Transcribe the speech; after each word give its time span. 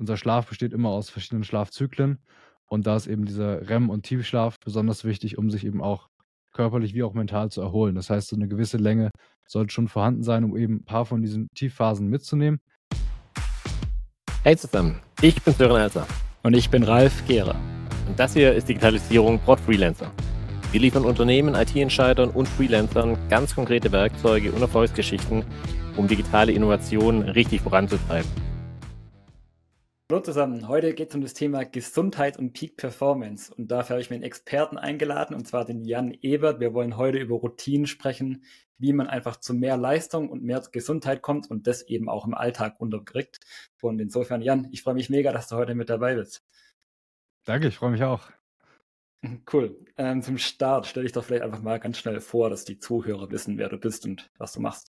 unser 0.00 0.16
Schlaf 0.16 0.48
besteht 0.48 0.72
immer 0.72 0.88
aus 0.88 1.10
verschiedenen 1.10 1.44
Schlafzyklen. 1.44 2.18
Und 2.66 2.86
da 2.86 2.96
ist 2.96 3.06
eben 3.06 3.26
dieser 3.26 3.68
REM- 3.68 3.90
und 3.90 4.04
Tiefschlaf 4.04 4.58
besonders 4.58 5.04
wichtig, 5.04 5.36
um 5.36 5.50
sich 5.50 5.66
eben 5.66 5.82
auch 5.82 6.08
körperlich 6.52 6.94
wie 6.94 7.02
auch 7.02 7.12
mental 7.12 7.50
zu 7.50 7.60
erholen. 7.60 7.94
Das 7.94 8.08
heißt, 8.08 8.28
so 8.28 8.36
eine 8.36 8.48
gewisse 8.48 8.78
Länge 8.78 9.10
sollte 9.46 9.72
schon 9.72 9.88
vorhanden 9.88 10.22
sein, 10.22 10.44
um 10.44 10.56
eben 10.56 10.76
ein 10.76 10.84
paar 10.84 11.04
von 11.04 11.20
diesen 11.20 11.48
Tiefphasen 11.54 12.08
mitzunehmen. 12.08 12.60
Hey 14.42 14.56
zusammen, 14.56 15.00
ich 15.20 15.40
bin 15.42 15.52
Sören 15.52 15.80
Elser. 15.80 16.06
Und 16.42 16.54
ich 16.54 16.70
bin 16.70 16.82
Ralf 16.82 17.26
Gehrer. 17.26 17.56
Und 18.08 18.18
das 18.18 18.32
hier 18.32 18.54
ist 18.54 18.68
Digitalisierung 18.68 19.38
Prod 19.40 19.60
Freelancer. 19.60 20.10
Wir 20.72 20.80
liefern 20.80 21.04
Unternehmen, 21.04 21.54
IT-Entscheidern 21.54 22.30
und 22.30 22.48
Freelancern 22.48 23.18
ganz 23.28 23.54
konkrete 23.54 23.92
Werkzeuge 23.92 24.50
und 24.50 24.62
Erfolgsgeschichten, 24.62 25.44
um 25.96 26.08
digitale 26.08 26.52
Innovationen 26.52 27.22
richtig 27.28 27.60
voranzutreiben. 27.60 28.49
Hallo 30.10 30.22
zusammen, 30.22 30.66
heute 30.66 30.92
geht 30.92 31.10
es 31.10 31.14
um 31.14 31.20
das 31.20 31.34
Thema 31.34 31.62
Gesundheit 31.62 32.36
und 32.36 32.52
Peak 32.52 32.76
Performance. 32.76 33.54
Und 33.54 33.70
dafür 33.70 33.94
habe 33.94 34.00
ich 34.00 34.10
mir 34.10 34.16
einen 34.16 34.24
Experten 34.24 34.76
eingeladen, 34.76 35.36
und 35.36 35.46
zwar 35.46 35.64
den 35.64 35.84
Jan 35.84 36.12
Ebert. 36.20 36.58
Wir 36.58 36.74
wollen 36.74 36.96
heute 36.96 37.18
über 37.18 37.36
Routinen 37.36 37.86
sprechen, 37.86 38.42
wie 38.76 38.92
man 38.92 39.06
einfach 39.06 39.36
zu 39.36 39.54
mehr 39.54 39.76
Leistung 39.76 40.28
und 40.28 40.42
mehr 40.42 40.60
Gesundheit 40.72 41.22
kommt 41.22 41.48
und 41.48 41.68
das 41.68 41.82
eben 41.82 42.08
auch 42.08 42.26
im 42.26 42.34
Alltag 42.34 42.80
unterkriegt. 42.80 43.38
Und 43.82 44.00
insofern, 44.00 44.42
Jan, 44.42 44.66
ich 44.72 44.82
freue 44.82 44.94
mich 44.94 45.10
mega, 45.10 45.30
dass 45.30 45.46
du 45.46 45.54
heute 45.54 45.76
mit 45.76 45.88
dabei 45.88 46.16
bist. 46.16 46.44
Danke, 47.44 47.68
ich 47.68 47.76
freue 47.76 47.92
mich 47.92 48.02
auch. 48.02 48.32
Cool. 49.52 49.78
Ähm, 49.96 50.22
zum 50.22 50.38
Start 50.38 50.88
stell 50.88 51.04
dich 51.04 51.12
doch 51.12 51.22
vielleicht 51.22 51.44
einfach 51.44 51.62
mal 51.62 51.78
ganz 51.78 51.98
schnell 51.98 52.18
vor, 52.18 52.50
dass 52.50 52.64
die 52.64 52.80
Zuhörer 52.80 53.30
wissen, 53.30 53.58
wer 53.58 53.68
du 53.68 53.78
bist 53.78 54.04
und 54.06 54.28
was 54.38 54.54
du 54.54 54.60
machst. 54.60 54.90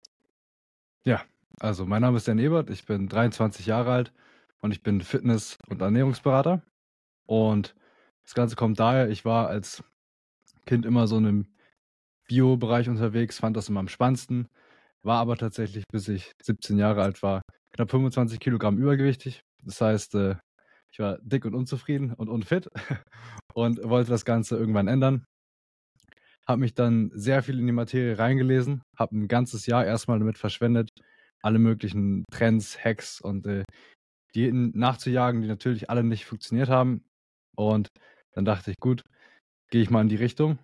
Ja, 1.03 1.25
also 1.59 1.85
mein 1.85 2.03
Name 2.03 2.15
ist 2.15 2.27
Jan 2.27 2.39
Ebert, 2.39 2.69
ich 2.69 2.85
bin 2.85 3.09
23 3.09 3.65
Jahre 3.65 3.91
alt 3.91 4.13
und 4.61 4.71
ich 4.71 4.83
bin 4.83 5.01
Fitness- 5.01 5.57
und 5.69 5.81
Ernährungsberater. 5.81 6.61
Und 7.25 7.75
das 8.23 8.33
Ganze 8.33 8.55
kommt 8.55 8.79
daher, 8.79 9.09
ich 9.09 9.25
war 9.25 9.47
als 9.47 9.83
Kind 10.65 10.85
immer 10.85 11.07
so 11.07 11.17
in 11.17 11.25
einem 11.25 11.47
Bio-Bereich 12.27 12.89
unterwegs, 12.89 13.39
fand 13.39 13.57
das 13.57 13.69
immer 13.69 13.79
am 13.79 13.87
spannendsten, 13.87 14.47
war 15.03 15.19
aber 15.19 15.35
tatsächlich, 15.37 15.83
bis 15.91 16.07
ich 16.07 16.31
17 16.43 16.77
Jahre 16.77 17.01
alt 17.01 17.23
war, 17.23 17.41
knapp 17.71 17.89
25 17.89 18.39
Kilogramm 18.39 18.77
übergewichtig. 18.77 19.41
Das 19.63 19.81
heißt, 19.81 20.15
äh, 20.15 20.35
ich 20.91 20.99
war 20.99 21.17
dick 21.21 21.45
und 21.45 21.55
unzufrieden 21.55 22.13
und 22.13 22.29
unfit 22.29 22.69
und 23.53 23.79
wollte 23.83 24.11
das 24.11 24.25
Ganze 24.25 24.57
irgendwann 24.57 24.87
ändern. 24.87 25.25
Habe 26.47 26.61
mich 26.61 26.73
dann 26.73 27.11
sehr 27.13 27.43
viel 27.43 27.59
in 27.59 27.67
die 27.67 27.73
Materie 27.73 28.17
reingelesen, 28.17 28.81
habe 28.97 29.15
ein 29.15 29.27
ganzes 29.27 29.65
Jahr 29.65 29.85
erstmal 29.85 30.19
damit 30.19 30.37
verschwendet, 30.37 30.89
alle 31.41 31.59
möglichen 31.59 32.25
Trends, 32.31 32.83
Hacks 32.83 33.21
und 33.21 33.45
äh, 33.47 33.63
Diäten 34.35 34.71
nachzujagen, 34.75 35.41
die 35.41 35.47
natürlich 35.47 35.89
alle 35.89 36.03
nicht 36.03 36.25
funktioniert 36.25 36.69
haben. 36.69 37.03
Und 37.55 37.89
dann 38.33 38.45
dachte 38.45 38.71
ich, 38.71 38.77
gut, 38.77 39.03
gehe 39.69 39.81
ich 39.81 39.89
mal 39.89 40.01
in 40.01 40.09
die 40.09 40.15
Richtung 40.15 40.59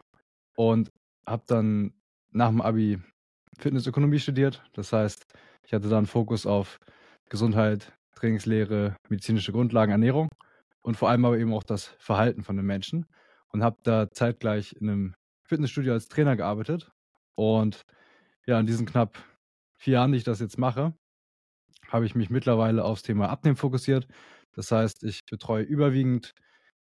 und 0.56 0.92
habe 1.26 1.44
dann 1.48 1.94
nach 2.32 2.50
dem 2.50 2.62
Abi 2.62 3.00
Fitnessökonomie 3.58 4.20
studiert. 4.20 4.64
Das 4.74 4.94
heißt, 4.94 5.26
ich 5.64 5.74
hatte 5.74 5.90
dann 5.90 6.06
Fokus 6.06 6.46
auf 6.46 6.80
Gesundheit, 7.30 7.94
Trainingslehre, 8.16 8.96
medizinische 9.10 9.52
Grundlagen, 9.52 9.92
Ernährung 9.92 10.30
und 10.82 10.98
vor 10.98 11.10
allem 11.10 11.26
aber 11.26 11.38
eben 11.38 11.54
auch 11.54 11.64
das 11.64 11.88
Verhalten 12.00 12.44
von 12.44 12.56
den 12.56 12.66
Menschen 12.66 13.06
und 13.50 13.64
habe 13.64 13.78
da 13.84 14.10
zeitgleich 14.12 14.74
in 14.80 14.90
einem 14.90 15.16
Fitnessstudio 15.44 15.94
als 15.94 16.08
Trainer 16.08 16.36
gearbeitet. 16.36 16.92
Und 17.36 17.82
ja, 18.46 18.60
in 18.60 18.66
diesen 18.66 18.86
knapp 18.86 19.18
vier 19.78 19.96
Jahren, 19.96 20.12
die 20.12 20.20
ich 20.20 20.24
das 20.24 20.40
jetzt 20.40 20.58
mache, 20.58 20.94
habe 21.90 22.06
ich 22.06 22.16
mich 22.16 22.30
mittlerweile 22.30 22.84
aufs 22.84 23.04
Thema 23.04 23.30
Abnehmen 23.30 23.56
fokussiert. 23.56 24.08
Das 24.54 24.72
heißt, 24.72 25.04
ich 25.04 25.20
betreue 25.30 25.64
überwiegend 25.64 26.32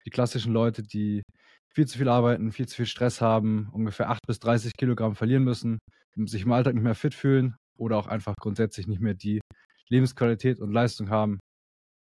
die 0.05 0.09
klassischen 0.09 0.53
Leute, 0.53 0.83
die 0.83 1.23
viel 1.73 1.85
zu 1.85 1.97
viel 1.97 2.09
arbeiten, 2.09 2.51
viel 2.51 2.67
zu 2.67 2.77
viel 2.77 2.85
Stress 2.85 3.21
haben, 3.21 3.69
ungefähr 3.71 4.09
8 4.09 4.21
bis 4.25 4.39
30 4.39 4.73
Kilogramm 4.77 5.15
verlieren 5.15 5.43
müssen, 5.43 5.79
sich 6.15 6.43
im 6.43 6.51
Alltag 6.51 6.73
nicht 6.73 6.83
mehr 6.83 6.95
fit 6.95 7.13
fühlen 7.13 7.55
oder 7.77 7.97
auch 7.97 8.07
einfach 8.07 8.35
grundsätzlich 8.39 8.87
nicht 8.87 9.01
mehr 9.01 9.13
die 9.13 9.41
Lebensqualität 9.89 10.59
und 10.59 10.71
Leistung 10.71 11.09
haben, 11.09 11.39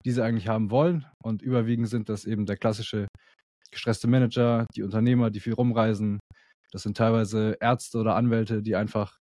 die 0.05 0.11
sie 0.11 0.23
eigentlich 0.23 0.47
haben 0.47 0.69
wollen. 0.69 1.05
Und 1.23 1.41
überwiegend 1.41 1.89
sind 1.89 2.09
das 2.09 2.25
eben 2.25 2.45
der 2.45 2.57
klassische 2.57 3.07
gestresste 3.71 4.07
Manager, 4.07 4.65
die 4.75 4.83
Unternehmer, 4.83 5.31
die 5.31 5.39
viel 5.39 5.53
rumreisen. 5.53 6.19
Das 6.71 6.83
sind 6.83 6.97
teilweise 6.97 7.57
Ärzte 7.59 7.97
oder 7.97 8.15
Anwälte, 8.15 8.61
die 8.61 8.75
einfach 8.75 9.17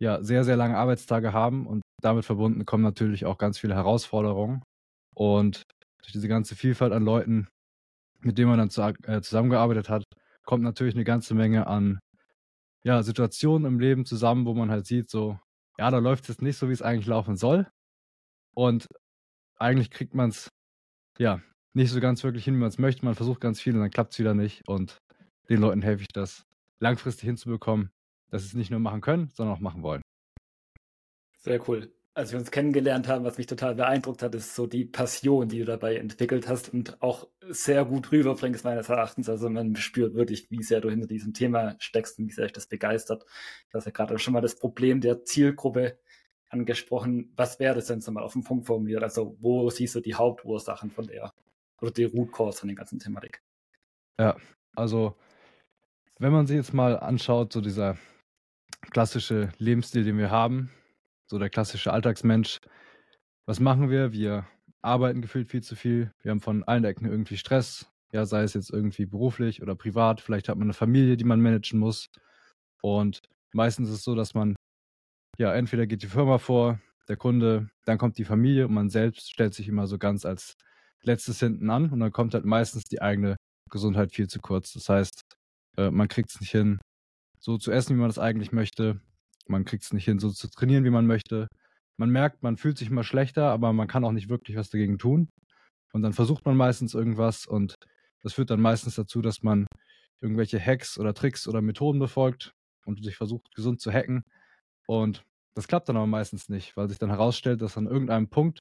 ja, 0.00 0.22
sehr, 0.22 0.44
sehr 0.44 0.56
lange 0.56 0.76
Arbeitstage 0.76 1.32
haben 1.32 1.66
und 1.66 1.82
damit 2.02 2.24
verbunden 2.24 2.66
kommen 2.66 2.82
natürlich 2.82 3.24
auch 3.24 3.38
ganz 3.38 3.58
viele 3.58 3.74
Herausforderungen. 3.74 4.62
Und 5.14 5.62
durch 6.00 6.12
diese 6.12 6.28
ganze 6.28 6.56
Vielfalt 6.56 6.92
an 6.92 7.04
Leuten, 7.04 7.48
mit 8.20 8.38
denen 8.38 8.48
man 8.48 8.58
dann 8.58 8.70
zu, 8.70 8.82
äh, 8.82 9.20
zusammengearbeitet 9.20 9.88
hat, 9.88 10.04
kommt 10.44 10.64
natürlich 10.64 10.94
eine 10.94 11.04
ganze 11.04 11.34
Menge 11.34 11.66
an 11.66 12.00
ja, 12.84 13.02
Situationen 13.02 13.66
im 13.66 13.78
Leben 13.80 14.04
zusammen, 14.04 14.46
wo 14.46 14.54
man 14.54 14.70
halt 14.70 14.86
sieht, 14.86 15.08
so, 15.10 15.38
ja, 15.78 15.90
da 15.90 15.98
läuft 15.98 16.24
es 16.24 16.28
jetzt 16.28 16.42
nicht 16.42 16.56
so, 16.56 16.68
wie 16.68 16.72
es 16.72 16.82
eigentlich 16.82 17.06
laufen 17.06 17.36
soll. 17.36 17.68
Und 18.54 18.86
eigentlich 19.58 19.90
kriegt 19.90 20.14
man 20.14 20.30
es, 20.30 20.48
ja, 21.18 21.40
nicht 21.74 21.90
so 21.90 22.00
ganz 22.00 22.24
wirklich 22.24 22.44
hin, 22.44 22.54
wie 22.54 22.58
man 22.60 22.68
es 22.68 22.78
möchte. 22.78 23.04
Man 23.04 23.14
versucht 23.14 23.40
ganz 23.40 23.60
viel 23.60 23.74
und 23.74 23.80
dann 23.80 23.90
klappt 23.90 24.12
es 24.12 24.18
wieder 24.18 24.34
nicht. 24.34 24.66
Und 24.68 24.98
den 25.48 25.60
Leuten 25.60 25.82
helfe 25.82 26.02
ich 26.02 26.08
das 26.12 26.42
langfristig 26.80 27.26
hinzubekommen, 27.26 27.90
dass 28.32 28.42
sie 28.42 28.48
es 28.48 28.54
nicht 28.54 28.70
nur 28.70 28.80
machen 28.80 29.02
können, 29.02 29.28
sondern 29.34 29.54
auch 29.54 29.60
machen 29.60 29.82
wollen. 29.82 30.02
Sehr 31.38 31.60
cool. 31.68 31.92
Als 32.14 32.32
wir 32.32 32.38
uns 32.38 32.50
kennengelernt 32.50 33.08
haben, 33.08 33.24
was 33.24 33.38
mich 33.38 33.46
total 33.46 33.74
beeindruckt 33.74 34.22
hat, 34.22 34.34
ist 34.34 34.54
so 34.54 34.66
die 34.66 34.84
Passion, 34.84 35.48
die 35.48 35.60
du 35.60 35.64
dabei 35.64 35.96
entwickelt 35.96 36.48
hast 36.48 36.72
und 36.72 37.00
auch 37.02 37.28
sehr 37.48 37.84
gut 37.84 38.10
rüberbringst, 38.10 38.64
meines 38.64 38.88
Erachtens. 38.88 39.28
Also 39.28 39.48
man 39.48 39.76
spürt 39.76 40.14
wirklich, 40.14 40.50
wie 40.50 40.62
sehr 40.62 40.80
du 40.80 40.90
hinter 40.90 41.06
diesem 41.06 41.32
Thema 41.34 41.76
steckst 41.78 42.18
und 42.18 42.26
wie 42.26 42.32
sehr 42.32 42.44
dich 42.44 42.52
das 42.52 42.66
begeistert. 42.66 43.24
Du 43.70 43.78
hast 43.78 43.84
ja 43.84 43.92
gerade 43.92 44.18
schon 44.18 44.34
mal 44.34 44.40
das 44.40 44.56
Problem 44.58 45.00
der 45.00 45.24
Zielgruppe 45.24 45.98
angesprochen. 46.48 47.32
Was 47.36 47.60
wäre 47.60 47.74
das 47.74 47.86
denn 47.86 48.00
so 48.00 48.12
mal 48.12 48.22
auf 48.22 48.34
den 48.34 48.44
Punkt 48.44 48.66
formuliert? 48.66 49.02
Also 49.02 49.36
wo 49.40 49.68
siehst 49.70 49.94
du 49.94 50.00
die 50.00 50.14
Hauptursachen 50.14 50.90
von 50.90 51.06
der 51.06 51.32
oder 51.80 51.90
die 51.90 52.04
Root 52.04 52.32
Cause 52.32 52.60
von 52.60 52.68
der 52.68 52.76
ganzen 52.76 52.98
Thematik? 52.98 53.42
Ja, 54.18 54.36
also 54.74 55.16
wenn 56.18 56.32
man 56.32 56.46
sich 56.46 56.56
jetzt 56.56 56.74
mal 56.74 56.98
anschaut, 56.98 57.52
so 57.52 57.60
dieser 57.60 57.96
klassische 58.90 59.52
Lebensstil, 59.58 60.04
den 60.04 60.18
wir 60.18 60.30
haben, 60.30 60.70
so 61.26 61.38
der 61.38 61.50
klassische 61.50 61.92
Alltagsmensch. 61.92 62.58
Was 63.46 63.60
machen 63.60 63.90
wir? 63.90 64.12
Wir 64.12 64.46
arbeiten 64.82 65.22
gefühlt 65.22 65.48
viel 65.48 65.62
zu 65.62 65.76
viel. 65.76 66.12
Wir 66.22 66.30
haben 66.30 66.40
von 66.40 66.64
allen 66.64 66.84
Ecken 66.84 67.06
irgendwie 67.06 67.36
Stress. 67.36 67.86
Ja, 68.12 68.26
sei 68.26 68.42
es 68.42 68.54
jetzt 68.54 68.70
irgendwie 68.70 69.06
beruflich 69.06 69.62
oder 69.62 69.74
privat. 69.74 70.20
Vielleicht 70.20 70.48
hat 70.48 70.56
man 70.56 70.66
eine 70.66 70.74
Familie, 70.74 71.16
die 71.16 71.24
man 71.24 71.40
managen 71.40 71.78
muss. 71.78 72.08
Und 72.82 73.22
meistens 73.52 73.88
ist 73.88 73.96
es 73.96 74.04
so, 74.04 74.14
dass 74.14 74.34
man, 74.34 74.56
ja, 75.38 75.54
entweder 75.54 75.86
geht 75.86 76.02
die 76.02 76.08
Firma 76.08 76.38
vor, 76.38 76.80
der 77.08 77.16
Kunde, 77.16 77.70
dann 77.84 77.98
kommt 77.98 78.18
die 78.18 78.24
Familie 78.24 78.66
und 78.66 78.74
man 78.74 78.90
selbst 78.90 79.30
stellt 79.30 79.54
sich 79.54 79.68
immer 79.68 79.86
so 79.86 79.98
ganz 79.98 80.24
als 80.24 80.54
letztes 81.02 81.40
hinten 81.40 81.70
an 81.70 81.90
und 81.90 82.00
dann 82.00 82.12
kommt 82.12 82.34
halt 82.34 82.44
meistens 82.44 82.84
die 82.84 83.02
eigene 83.02 83.36
Gesundheit 83.70 84.12
viel 84.12 84.28
zu 84.28 84.40
kurz. 84.40 84.72
Das 84.72 84.88
heißt, 84.88 85.22
äh, 85.78 85.90
man 85.90 86.08
kriegt 86.08 86.30
es 86.30 86.40
nicht 86.40 86.50
hin, 86.50 86.80
so 87.42 87.58
zu 87.58 87.72
essen, 87.72 87.96
wie 87.96 88.00
man 88.00 88.10
es 88.10 88.18
eigentlich 88.18 88.52
möchte. 88.52 89.00
Man 89.48 89.64
kriegt 89.64 89.82
es 89.82 89.92
nicht 89.92 90.04
hin, 90.04 90.20
so 90.20 90.30
zu 90.30 90.48
trainieren, 90.48 90.84
wie 90.84 90.90
man 90.90 91.06
möchte. 91.06 91.48
Man 91.98 92.10
merkt, 92.10 92.42
man 92.42 92.56
fühlt 92.56 92.78
sich 92.78 92.88
immer 92.88 93.04
schlechter, 93.04 93.50
aber 93.50 93.72
man 93.72 93.88
kann 93.88 94.04
auch 94.04 94.12
nicht 94.12 94.28
wirklich 94.28 94.56
was 94.56 94.70
dagegen 94.70 94.98
tun. 94.98 95.28
Und 95.92 96.02
dann 96.02 96.12
versucht 96.12 96.46
man 96.46 96.56
meistens 96.56 96.94
irgendwas 96.94 97.44
und 97.46 97.74
das 98.22 98.34
führt 98.34 98.50
dann 98.50 98.60
meistens 98.60 98.94
dazu, 98.94 99.20
dass 99.20 99.42
man 99.42 99.66
irgendwelche 100.20 100.64
Hacks 100.64 100.98
oder 100.98 101.12
Tricks 101.12 101.48
oder 101.48 101.60
Methoden 101.60 101.98
befolgt 101.98 102.52
und 102.86 103.02
sich 103.02 103.16
versucht, 103.16 103.54
gesund 103.54 103.80
zu 103.80 103.92
hacken. 103.92 104.22
Und 104.86 105.22
das 105.54 105.66
klappt 105.66 105.88
dann 105.88 105.96
aber 105.96 106.06
meistens 106.06 106.48
nicht, 106.48 106.76
weil 106.76 106.88
sich 106.88 106.98
dann 106.98 107.10
herausstellt, 107.10 107.60
dass 107.60 107.76
an 107.76 107.86
irgendeinem 107.86 108.28
Punkt 108.28 108.60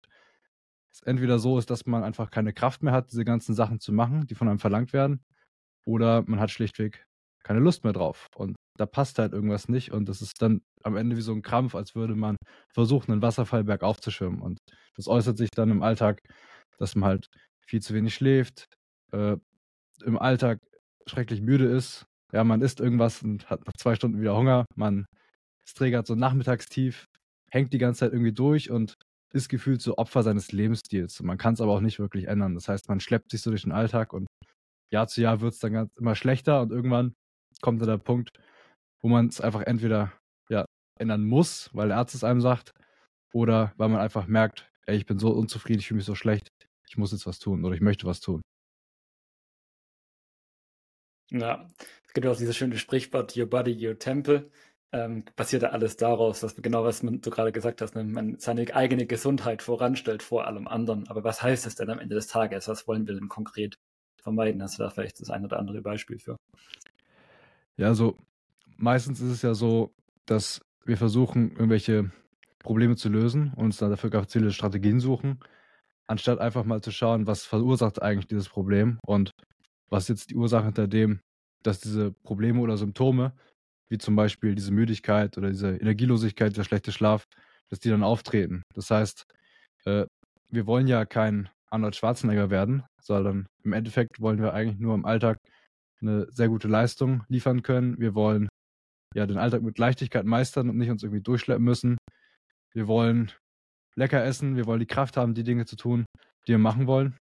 es 0.91 1.03
entweder 1.03 1.39
so 1.39 1.57
ist, 1.59 1.69
dass 1.69 1.85
man 1.85 2.03
einfach 2.03 2.31
keine 2.31 2.51
Kraft 2.51 2.81
mehr 2.81 2.93
hat, 2.93 3.11
diese 3.11 3.23
ganzen 3.23 3.53
Sachen 3.53 3.79
zu 3.79 3.93
machen, 3.93 4.25
die 4.27 4.35
von 4.35 4.49
einem 4.49 4.59
verlangt 4.59 4.91
werden, 4.91 5.23
oder 5.85 6.23
man 6.27 6.39
hat 6.39 6.51
schlichtweg 6.51 7.05
keine 7.43 7.59
Lust 7.59 7.83
mehr 7.83 7.93
drauf. 7.93 8.27
Und 8.35 8.55
da 8.81 8.87
passt 8.87 9.19
halt 9.19 9.31
irgendwas 9.31 9.69
nicht 9.69 9.91
und 9.91 10.09
das 10.09 10.23
ist 10.23 10.41
dann 10.41 10.61
am 10.81 10.97
Ende 10.97 11.15
wie 11.15 11.21
so 11.21 11.33
ein 11.33 11.43
Krampf, 11.43 11.75
als 11.75 11.93
würde 11.93 12.15
man 12.15 12.35
versuchen, 12.73 13.11
einen 13.11 13.21
Wasserfall 13.21 13.63
bergauf 13.63 14.01
zu 14.01 14.09
schwimmen. 14.09 14.41
Und 14.41 14.57
das 14.95 15.07
äußert 15.07 15.37
sich 15.37 15.49
dann 15.51 15.69
im 15.69 15.83
Alltag, 15.83 16.19
dass 16.79 16.95
man 16.95 17.09
halt 17.09 17.27
viel 17.67 17.79
zu 17.79 17.93
wenig 17.93 18.15
schläft, 18.15 18.65
äh, 19.11 19.37
im 20.03 20.17
Alltag 20.17 20.57
schrecklich 21.05 21.41
müde 21.41 21.65
ist. 21.65 22.05
Ja, 22.33 22.43
man 22.43 22.63
isst 22.63 22.79
irgendwas 22.79 23.21
und 23.21 23.51
hat 23.51 23.63
nach 23.67 23.73
zwei 23.77 23.93
Stunden 23.93 24.19
wieder 24.19 24.35
Hunger. 24.35 24.65
Man 24.75 25.05
ist 25.63 25.77
triggert 25.77 26.07
so 26.07 26.15
Nachmittagstief, 26.15 27.05
hängt 27.51 27.73
die 27.73 27.77
ganze 27.77 27.99
Zeit 27.99 28.13
irgendwie 28.13 28.33
durch 28.33 28.71
und 28.71 28.95
ist 29.31 29.47
gefühlt 29.47 29.81
so 29.81 29.97
Opfer 29.97 30.23
seines 30.23 30.51
Lebensstils. 30.51 31.21
man 31.21 31.37
kann 31.37 31.53
es 31.53 31.61
aber 31.61 31.73
auch 31.73 31.81
nicht 31.81 31.99
wirklich 31.99 32.27
ändern. 32.27 32.55
Das 32.55 32.67
heißt, 32.67 32.89
man 32.89 32.99
schleppt 32.99 33.29
sich 33.29 33.43
so 33.43 33.51
durch 33.51 33.61
den 33.61 33.73
Alltag 33.73 34.11
und 34.11 34.25
Jahr 34.91 35.07
zu 35.07 35.21
Jahr 35.21 35.39
wird 35.39 35.53
es 35.53 35.59
dann 35.59 35.73
ganz 35.73 35.95
immer 35.97 36.15
schlechter 36.15 36.61
und 36.61 36.71
irgendwann 36.71 37.13
kommt 37.61 37.79
dann 37.79 37.89
der 37.89 37.97
Punkt, 37.97 38.31
wo 39.01 39.09
man 39.09 39.27
es 39.27 39.41
einfach 39.41 39.61
entweder 39.61 40.13
ja, 40.49 40.65
ändern 40.99 41.25
muss, 41.25 41.69
weil 41.73 41.89
der 41.89 41.97
Arzt 41.97 42.15
es 42.15 42.23
einem 42.23 42.41
sagt, 42.41 42.73
oder 43.33 43.73
weil 43.77 43.89
man 43.89 44.01
einfach 44.01 44.27
merkt, 44.27 44.69
ey, 44.85 44.97
ich 44.97 45.05
bin 45.05 45.19
so 45.19 45.31
unzufrieden, 45.31 45.79
ich 45.79 45.87
fühle 45.87 45.97
mich 45.97 46.05
so 46.05 46.15
schlecht, 46.15 46.49
ich 46.87 46.97
muss 46.97 47.11
jetzt 47.11 47.25
was 47.25 47.39
tun 47.39 47.63
oder 47.63 47.75
ich 47.75 47.81
möchte 47.81 48.05
was 48.05 48.19
tun. 48.19 48.41
Ja, 51.31 51.69
es 52.05 52.13
gibt 52.13 52.27
auch 52.27 52.35
dieses 52.35 52.57
schöne 52.57 52.77
Sprichwort, 52.77 53.37
Your 53.37 53.49
Body, 53.49 53.87
Your 53.87 53.97
Temple. 53.97 54.51
Ähm, 54.93 55.23
passiert 55.37 55.61
ja 55.61 55.69
alles 55.69 55.95
daraus, 55.95 56.41
dass 56.41 56.57
genau 56.57 56.83
was 56.83 56.99
du 56.99 57.29
gerade 57.29 57.53
gesagt 57.53 57.81
hast, 57.81 57.95
ne? 57.95 58.03
man 58.03 58.37
seine 58.39 58.75
eigene 58.75 59.05
Gesundheit 59.05 59.61
voranstellt 59.61 60.21
vor 60.21 60.45
allem 60.45 60.67
anderen. 60.67 61.07
Aber 61.07 61.23
was 61.23 61.41
heißt 61.41 61.65
das 61.65 61.75
denn 61.75 61.89
am 61.89 61.99
Ende 61.99 62.15
des 62.15 62.27
Tages? 62.27 62.67
Was 62.67 62.85
wollen 62.89 63.07
wir 63.07 63.13
denn 63.15 63.29
konkret 63.29 63.77
vermeiden? 64.21 64.61
Hast 64.61 64.77
du 64.77 64.83
da 64.83 64.89
vielleicht 64.89 65.21
das 65.21 65.29
ein 65.29 65.45
oder 65.45 65.59
andere 65.59 65.81
Beispiel 65.81 66.19
für? 66.19 66.35
Ja, 67.77 67.87
also 67.87 68.17
meistens 68.81 69.21
ist 69.21 69.31
es 69.31 69.41
ja 69.41 69.53
so, 69.53 69.93
dass 70.25 70.61
wir 70.85 70.97
versuchen, 70.97 71.51
irgendwelche 71.51 72.11
Probleme 72.59 72.95
zu 72.95 73.09
lösen 73.09 73.53
und 73.55 73.65
uns 73.65 73.77
dann 73.77 73.89
dafür 73.89 74.09
ganz 74.09 74.33
viele 74.33 74.51
Strategien 74.51 74.99
suchen, 74.99 75.39
anstatt 76.07 76.39
einfach 76.39 76.63
mal 76.65 76.81
zu 76.81 76.91
schauen, 76.91 77.27
was 77.27 77.45
verursacht 77.45 78.01
eigentlich 78.01 78.27
dieses 78.27 78.49
Problem 78.49 78.99
und 79.05 79.31
was 79.89 80.07
jetzt 80.07 80.29
die 80.29 80.35
Ursache 80.35 80.65
hinter 80.65 80.87
dem, 80.87 81.21
dass 81.63 81.79
diese 81.79 82.11
Probleme 82.11 82.59
oder 82.59 82.77
Symptome, 82.77 83.33
wie 83.89 83.97
zum 83.97 84.15
Beispiel 84.15 84.55
diese 84.55 84.71
Müdigkeit 84.71 85.37
oder 85.37 85.49
diese 85.49 85.75
Energielosigkeit, 85.75 86.55
der 86.55 86.63
schlechte 86.63 86.91
Schlaf, 86.91 87.25
dass 87.69 87.79
die 87.79 87.89
dann 87.89 88.03
auftreten. 88.03 88.63
Das 88.73 88.89
heißt, 88.89 89.25
äh, 89.85 90.05
wir 90.49 90.65
wollen 90.65 90.87
ja 90.87 91.05
kein 91.05 91.49
Arnold 91.69 91.95
Schwarzenegger 91.95 92.49
werden, 92.49 92.83
sondern 93.01 93.47
im 93.63 93.73
Endeffekt 93.73 94.19
wollen 94.19 94.41
wir 94.41 94.53
eigentlich 94.53 94.79
nur 94.79 94.95
im 94.95 95.05
Alltag 95.05 95.37
eine 96.01 96.27
sehr 96.31 96.49
gute 96.49 96.67
Leistung 96.67 97.23
liefern 97.27 97.61
können. 97.61 97.97
Wir 97.99 98.15
wollen 98.15 98.49
ja 99.13 99.25
den 99.25 99.37
Alltag 99.37 99.61
mit 99.61 99.77
Leichtigkeit 99.77 100.25
meistern 100.25 100.69
und 100.69 100.77
nicht 100.77 100.89
uns 100.89 101.03
irgendwie 101.03 101.21
durchschleppen 101.21 101.63
müssen. 101.63 101.97
Wir 102.73 102.87
wollen 102.87 103.31
lecker 103.95 104.23
essen, 104.23 104.55
wir 104.55 104.65
wollen 104.65 104.79
die 104.79 104.85
Kraft 104.85 105.17
haben, 105.17 105.33
die 105.33 105.43
Dinge 105.43 105.65
zu 105.65 105.75
tun, 105.75 106.05
die 106.47 106.53
wir 106.53 106.57
machen 106.57 106.87
wollen. 106.87 107.17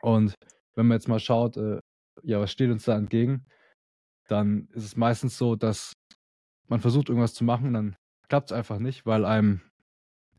Und 0.00 0.34
wenn 0.74 0.86
man 0.86 0.96
jetzt 0.96 1.08
mal 1.08 1.20
schaut, 1.20 1.56
äh, 1.56 1.78
ja, 2.22 2.40
was 2.40 2.52
steht 2.52 2.70
uns 2.70 2.84
da 2.84 2.96
entgegen, 2.96 3.46
dann 4.28 4.68
ist 4.72 4.84
es 4.84 4.96
meistens 4.96 5.36
so, 5.36 5.56
dass 5.56 5.92
man 6.68 6.80
versucht, 6.80 7.08
irgendwas 7.08 7.34
zu 7.34 7.44
machen, 7.44 7.74
dann 7.74 7.96
klappt 8.28 8.50
es 8.50 8.56
einfach 8.56 8.78
nicht, 8.78 9.04
weil 9.04 9.24
einem 9.24 9.60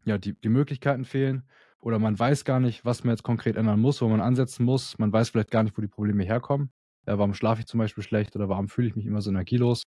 ja 0.05 0.17
die, 0.17 0.33
die 0.33 0.49
Möglichkeiten 0.49 1.05
fehlen 1.05 1.47
oder 1.79 1.99
man 1.99 2.17
weiß 2.17 2.45
gar 2.45 2.59
nicht, 2.59 2.83
was 2.85 3.03
man 3.03 3.13
jetzt 3.13 3.23
konkret 3.23 3.55
ändern 3.55 3.79
muss, 3.79 4.01
wo 4.01 4.07
man 4.07 4.21
ansetzen 4.21 4.65
muss. 4.65 4.97
Man 4.97 5.13
weiß 5.13 5.29
vielleicht 5.29 5.51
gar 5.51 5.63
nicht, 5.63 5.77
wo 5.77 5.81
die 5.81 5.87
Probleme 5.87 6.23
herkommen. 6.23 6.71
Ja, 7.05 7.19
warum 7.19 7.35
schlafe 7.35 7.61
ich 7.61 7.67
zum 7.67 7.77
Beispiel 7.77 8.03
schlecht 8.03 8.35
oder 8.35 8.49
warum 8.49 8.67
fühle 8.67 8.87
ich 8.87 8.95
mich 8.95 9.05
immer 9.05 9.21
so 9.21 9.29
energielos? 9.29 9.83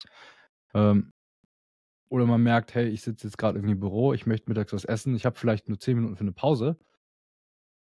Ähm, 0.74 1.12
oder 2.10 2.26
man 2.26 2.42
merkt, 2.44 2.76
hey, 2.76 2.88
ich 2.88 3.02
sitze 3.02 3.28
jetzt 3.28 3.38
gerade 3.38 3.58
irgendwie 3.58 3.74
im 3.74 3.80
Büro, 3.80 4.14
ich 4.14 4.26
möchte 4.26 4.50
mittags 4.50 4.74
was 4.74 4.86
essen, 4.86 5.16
ich 5.16 5.26
habe 5.26 5.38
vielleicht 5.38 5.68
nur 5.68 5.80
zehn 5.80 5.96
Minuten 5.96 6.16
für 6.16 6.22
eine 6.22 6.32
Pause, 6.32 6.78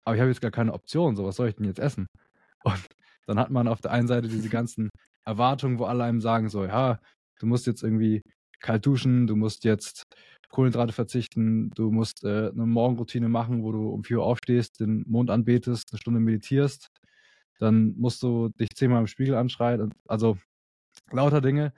aber 0.05 0.15
ich 0.15 0.21
habe 0.21 0.29
jetzt 0.29 0.41
gar 0.41 0.51
keine 0.51 0.73
Option, 0.73 1.15
so 1.15 1.25
was 1.25 1.35
soll 1.35 1.49
ich 1.49 1.55
denn 1.55 1.65
jetzt 1.65 1.79
essen? 1.79 2.07
Und 2.63 2.87
dann 3.27 3.39
hat 3.39 3.51
man 3.51 3.67
auf 3.67 3.81
der 3.81 3.91
einen 3.91 4.07
Seite 4.07 4.27
diese 4.27 4.49
ganzen 4.49 4.89
Erwartungen, 5.25 5.79
wo 5.79 5.85
alle 5.85 6.03
einem 6.03 6.21
sagen, 6.21 6.49
so, 6.49 6.65
ja, 6.65 6.99
du 7.39 7.45
musst 7.45 7.67
jetzt 7.67 7.83
irgendwie 7.83 8.21
kalt 8.59 8.85
duschen, 8.85 9.27
du 9.27 9.35
musst 9.35 9.63
jetzt 9.63 10.03
Kohlenhydrate 10.49 10.93
verzichten, 10.93 11.69
du 11.71 11.91
musst 11.91 12.23
äh, 12.23 12.49
eine 12.49 12.65
Morgenroutine 12.65 13.29
machen, 13.29 13.63
wo 13.63 13.71
du 13.71 13.89
um 13.89 14.03
4 14.03 14.17
Uhr 14.17 14.25
aufstehst, 14.25 14.79
den 14.79 15.03
Mond 15.07 15.29
anbetest, 15.29 15.91
eine 15.91 15.99
Stunde 15.99 16.19
meditierst, 16.19 16.89
dann 17.59 17.95
musst 17.97 18.21
du 18.23 18.49
dich 18.49 18.69
zehnmal 18.75 19.01
im 19.01 19.07
Spiegel 19.07 19.35
anschreien. 19.35 19.93
Also 20.07 20.37
lauter 21.11 21.41
Dinge, 21.41 21.73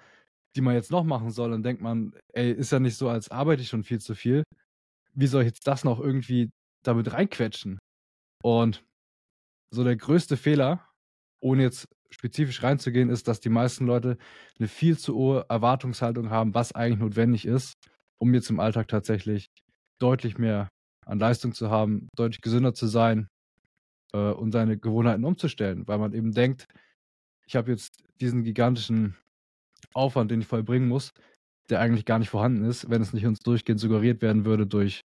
die 0.55 0.61
man 0.61 0.75
jetzt 0.75 0.91
noch 0.91 1.03
machen 1.03 1.31
soll. 1.31 1.53
Und 1.53 1.63
denkt 1.63 1.81
man, 1.81 2.13
ey, 2.33 2.51
ist 2.51 2.71
ja 2.71 2.79
nicht 2.79 2.97
so, 2.97 3.09
als 3.09 3.29
arbeite 3.29 3.61
ich 3.61 3.69
schon 3.69 3.83
viel 3.83 3.99
zu 3.99 4.15
viel. 4.15 4.43
Wie 5.13 5.27
soll 5.27 5.43
ich 5.43 5.47
jetzt 5.47 5.67
das 5.67 5.83
noch 5.83 5.99
irgendwie 5.99 6.49
damit 6.83 7.13
reinquetschen? 7.13 7.79
Und 8.43 8.83
so 9.71 9.83
der 9.83 9.95
größte 9.95 10.37
Fehler, 10.37 10.87
ohne 11.39 11.63
jetzt 11.63 11.87
spezifisch 12.11 12.61
reinzugehen, 12.63 13.09
ist, 13.09 13.27
dass 13.27 13.39
die 13.39 13.49
meisten 13.49 13.85
Leute 13.85 14.17
eine 14.59 14.67
viel 14.67 14.97
zu 14.97 15.15
hohe 15.15 15.45
Erwartungshaltung 15.49 16.29
haben, 16.29 16.53
was 16.53 16.73
eigentlich 16.73 16.99
notwendig 16.99 17.45
ist, 17.45 17.73
um 18.19 18.33
jetzt 18.33 18.49
im 18.49 18.59
Alltag 18.59 18.87
tatsächlich 18.87 19.47
deutlich 19.99 20.37
mehr 20.37 20.69
an 21.05 21.19
Leistung 21.19 21.53
zu 21.53 21.69
haben, 21.69 22.07
deutlich 22.15 22.41
gesünder 22.41 22.73
zu 22.73 22.87
sein 22.87 23.27
äh, 24.13 24.31
und 24.31 24.51
seine 24.51 24.77
Gewohnheiten 24.77 25.25
umzustellen, 25.25 25.87
weil 25.87 25.97
man 25.97 26.13
eben 26.13 26.31
denkt, 26.33 26.67
ich 27.45 27.55
habe 27.55 27.71
jetzt 27.71 28.03
diesen 28.21 28.43
gigantischen 28.43 29.15
Aufwand, 29.93 30.31
den 30.31 30.41
ich 30.41 30.47
vollbringen 30.47 30.87
muss, 30.87 31.11
der 31.69 31.79
eigentlich 31.79 32.05
gar 32.05 32.19
nicht 32.19 32.29
vorhanden 32.29 32.65
ist, 32.65 32.89
wenn 32.89 33.01
es 33.01 33.13
nicht 33.13 33.25
uns 33.25 33.39
durchgehend 33.39 33.79
suggeriert 33.79 34.21
werden 34.21 34.45
würde 34.45 34.67
durch 34.67 35.01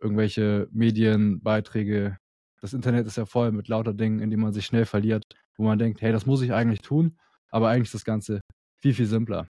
irgendwelche 0.00 0.68
Medienbeiträge. 0.70 2.18
Das 2.60 2.72
Internet 2.72 3.06
ist 3.06 3.16
ja 3.16 3.26
voll 3.26 3.52
mit 3.52 3.68
lauter 3.68 3.94
Dingen, 3.94 4.20
in 4.20 4.30
die 4.30 4.36
man 4.36 4.52
sich 4.52 4.66
schnell 4.66 4.86
verliert, 4.86 5.24
wo 5.56 5.64
man 5.64 5.78
denkt, 5.78 6.00
hey, 6.02 6.12
das 6.12 6.26
muss 6.26 6.42
ich 6.42 6.52
eigentlich 6.52 6.80
tun, 6.80 7.18
aber 7.50 7.68
eigentlich 7.68 7.88
ist 7.88 7.94
das 7.94 8.04
Ganze 8.04 8.40
viel, 8.80 8.94
viel 8.94 9.06
simpler. 9.06 9.48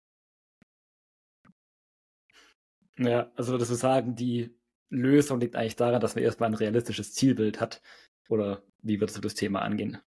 Ja, 2.98 3.30
also 3.34 3.52
würdest 3.52 3.70
du 3.70 3.74
sagen, 3.74 4.14
die 4.14 4.54
Lösung 4.90 5.40
liegt 5.40 5.56
eigentlich 5.56 5.76
daran, 5.76 6.00
dass 6.00 6.14
man 6.14 6.24
erstmal 6.24 6.50
ein 6.50 6.54
realistisches 6.54 7.12
Zielbild 7.12 7.60
hat? 7.60 7.82
Oder 8.28 8.62
wie 8.82 9.00
würdest 9.00 9.16
du 9.16 9.20
das 9.20 9.34
Thema 9.34 9.62
angehen? 9.62 9.98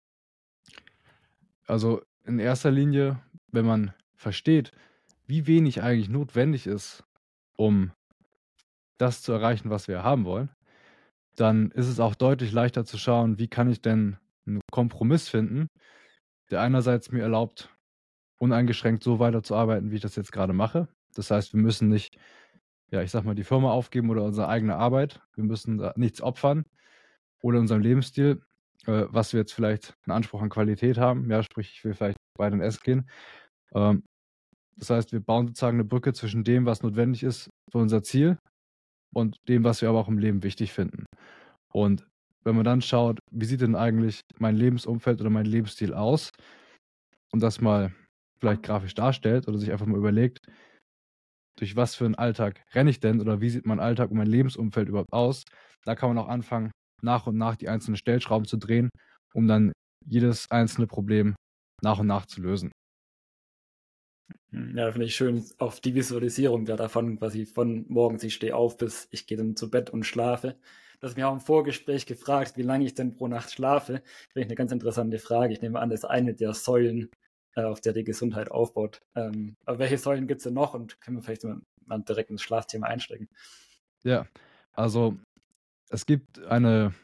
Also 1.66 2.02
in 2.24 2.38
erster 2.38 2.70
Linie, 2.70 3.20
wenn 3.52 3.66
man 3.66 3.92
versteht, 4.14 4.72
wie 5.26 5.46
wenig 5.46 5.82
eigentlich 5.82 6.08
notwendig 6.08 6.66
ist, 6.66 7.04
um 7.56 7.92
das 8.98 9.22
zu 9.22 9.32
erreichen, 9.32 9.70
was 9.70 9.88
wir 9.88 10.02
haben 10.02 10.24
wollen, 10.24 10.50
dann 11.34 11.70
ist 11.70 11.88
es 11.88 12.00
auch 12.00 12.14
deutlich 12.14 12.52
leichter 12.52 12.84
zu 12.84 12.98
schauen, 12.98 13.38
wie 13.38 13.48
kann 13.48 13.70
ich 13.70 13.82
denn 13.82 14.16
einen 14.46 14.60
Kompromiss 14.70 15.28
finden, 15.28 15.68
der 16.50 16.60
einerseits 16.60 17.10
mir 17.10 17.22
erlaubt, 17.22 17.70
uneingeschränkt 18.38 19.02
so 19.02 19.18
weiterzuarbeiten, 19.18 19.90
wie 19.90 19.96
ich 19.96 20.02
das 20.02 20.16
jetzt 20.16 20.32
gerade 20.32 20.52
mache. 20.52 20.88
Das 21.14 21.30
heißt, 21.30 21.52
wir 21.52 21.60
müssen 21.60 21.88
nicht, 21.88 22.18
ja, 22.90 23.02
ich 23.02 23.10
sag 23.10 23.24
mal, 23.24 23.34
die 23.34 23.44
Firma 23.44 23.70
aufgeben 23.70 24.10
oder 24.10 24.22
unsere 24.22 24.48
eigene 24.48 24.76
Arbeit. 24.76 25.20
Wir 25.34 25.44
müssen 25.44 25.90
nichts 25.96 26.20
opfern 26.20 26.64
oder 27.40 27.58
unserem 27.58 27.80
Lebensstil, 27.80 28.42
äh, 28.86 29.04
was 29.08 29.32
wir 29.32 29.40
jetzt 29.40 29.52
vielleicht 29.52 29.94
einen 30.04 30.16
Anspruch 30.16 30.42
an 30.42 30.50
Qualität 30.50 30.98
haben. 30.98 31.30
Ja, 31.30 31.42
sprich, 31.42 31.72
ich 31.74 31.84
will 31.84 31.94
vielleicht 31.94 32.18
bei 32.36 32.50
den 32.50 32.60
Essen 32.60 32.80
gehen. 32.82 33.10
Ähm, 33.74 34.02
das 34.76 34.90
heißt, 34.90 35.12
wir 35.12 35.20
bauen 35.20 35.46
sozusagen 35.48 35.76
eine 35.78 35.84
Brücke 35.84 36.12
zwischen 36.12 36.44
dem, 36.44 36.66
was 36.66 36.82
notwendig 36.82 37.22
ist 37.22 37.48
für 37.70 37.78
unser 37.78 38.02
Ziel 38.02 38.38
und 39.14 39.36
dem, 39.48 39.64
was 39.64 39.80
wir 39.80 39.88
aber 39.88 39.98
auch 39.98 40.08
im 40.08 40.18
Leben 40.18 40.42
wichtig 40.42 40.72
finden. 40.72 41.06
Und 41.72 42.06
wenn 42.44 42.54
man 42.54 42.64
dann 42.64 42.82
schaut, 42.82 43.18
wie 43.32 43.46
sieht 43.46 43.62
denn 43.62 43.74
eigentlich 43.74 44.20
mein 44.38 44.56
Lebensumfeld 44.56 45.20
oder 45.20 45.30
mein 45.30 45.46
Lebensstil 45.46 45.94
aus 45.94 46.30
und 47.32 47.42
das 47.42 47.60
mal 47.60 47.92
vielleicht 48.38 48.62
grafisch 48.62 48.94
darstellt 48.94 49.48
oder 49.48 49.58
sich 49.58 49.72
einfach 49.72 49.86
mal 49.86 49.98
überlegt, 49.98 50.38
durch 51.58 51.74
was 51.74 51.94
für 51.94 52.04
einen 52.04 52.14
Alltag 52.14 52.62
renne 52.74 52.90
ich 52.90 53.00
denn 53.00 53.20
oder 53.20 53.40
wie 53.40 53.50
sieht 53.50 53.66
mein 53.66 53.80
Alltag 53.80 54.10
und 54.10 54.18
mein 54.18 54.26
Lebensumfeld 54.26 54.88
überhaupt 54.88 55.12
aus, 55.12 55.44
da 55.84 55.94
kann 55.94 56.14
man 56.14 56.22
auch 56.22 56.28
anfangen, 56.28 56.70
nach 57.02 57.26
und 57.26 57.36
nach 57.36 57.56
die 57.56 57.68
einzelnen 57.68 57.96
Stellschrauben 57.96 58.46
zu 58.46 58.56
drehen, 58.56 58.90
um 59.34 59.46
dann 59.46 59.72
jedes 60.04 60.50
einzelne 60.50 60.86
Problem 60.86 61.34
nach 61.82 61.98
und 61.98 62.06
nach 62.06 62.26
zu 62.26 62.40
lösen. 62.40 62.72
Ja, 64.50 64.90
finde 64.90 65.06
ich 65.06 65.16
schön, 65.16 65.44
auf 65.58 65.80
die 65.80 65.94
Visualisierung 65.94 66.66
ja 66.66 66.76
davon, 66.76 67.18
quasi 67.18 67.46
von 67.46 67.84
morgens 67.88 68.24
ich 68.24 68.34
stehe 68.34 68.56
auf 68.56 68.76
bis 68.76 69.08
ich 69.10 69.26
gehe 69.26 69.36
dann 69.36 69.56
zu 69.56 69.70
Bett 69.70 69.90
und 69.90 70.04
schlafe. 70.04 70.56
Du 71.00 71.06
hast 71.06 71.16
mich 71.16 71.24
auch 71.24 71.32
im 71.32 71.40
Vorgespräch 71.40 72.06
gefragt, 72.06 72.56
wie 72.56 72.62
lange 72.62 72.86
ich 72.86 72.94
denn 72.94 73.16
pro 73.16 73.28
Nacht 73.28 73.50
schlafe. 73.50 74.02
Finde 74.32 74.40
ich 74.40 74.46
eine 74.46 74.54
ganz 74.54 74.72
interessante 74.72 75.18
Frage. 75.18 75.52
Ich 75.52 75.60
nehme 75.60 75.78
an, 75.78 75.90
das 75.90 76.00
ist 76.00 76.04
eine 76.06 76.34
der 76.34 76.54
Säulen, 76.54 77.10
äh, 77.54 77.64
auf 77.64 77.80
der 77.80 77.92
die 77.92 78.04
Gesundheit 78.04 78.50
aufbaut. 78.50 79.02
Ähm, 79.14 79.56
aber 79.66 79.78
welche 79.78 79.98
Säulen 79.98 80.26
gibt 80.26 80.38
es 80.38 80.44
denn 80.44 80.54
noch 80.54 80.72
und 80.72 81.00
können 81.00 81.18
wir 81.18 81.22
vielleicht 81.22 81.44
mal 81.44 81.60
direkt 82.00 82.30
ins 82.30 82.42
Schlafthema 82.42 82.86
einsteigen? 82.86 83.28
Ja, 84.04 84.26
also 84.72 85.18
es 85.90 86.06
gibt 86.06 86.44
eine 86.44 86.94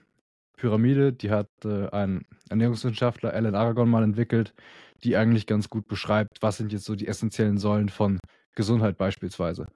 Pyramide, 0.57 1.13
die 1.13 1.31
hat 1.31 1.49
äh, 1.65 1.89
ein 1.91 2.25
Ernährungswissenschaftler, 2.49 3.33
Alan 3.33 3.55
Aragon, 3.55 3.89
mal 3.89 4.05
entwickelt, 4.05 4.55
die 5.03 5.17
eigentlich 5.17 5.47
ganz 5.47 5.69
gut 5.69 5.89
beschreibt, 5.89 6.39
was 6.41 6.57
sind 6.57 6.73
jetzt 6.73 6.85
so 6.85 6.95
die 6.95 7.09
essentiellen 7.09 7.59
Säulen 7.59 7.89
von 7.89 8.19
Gesundheit 8.55 8.97
beispielsweise. 8.97 9.67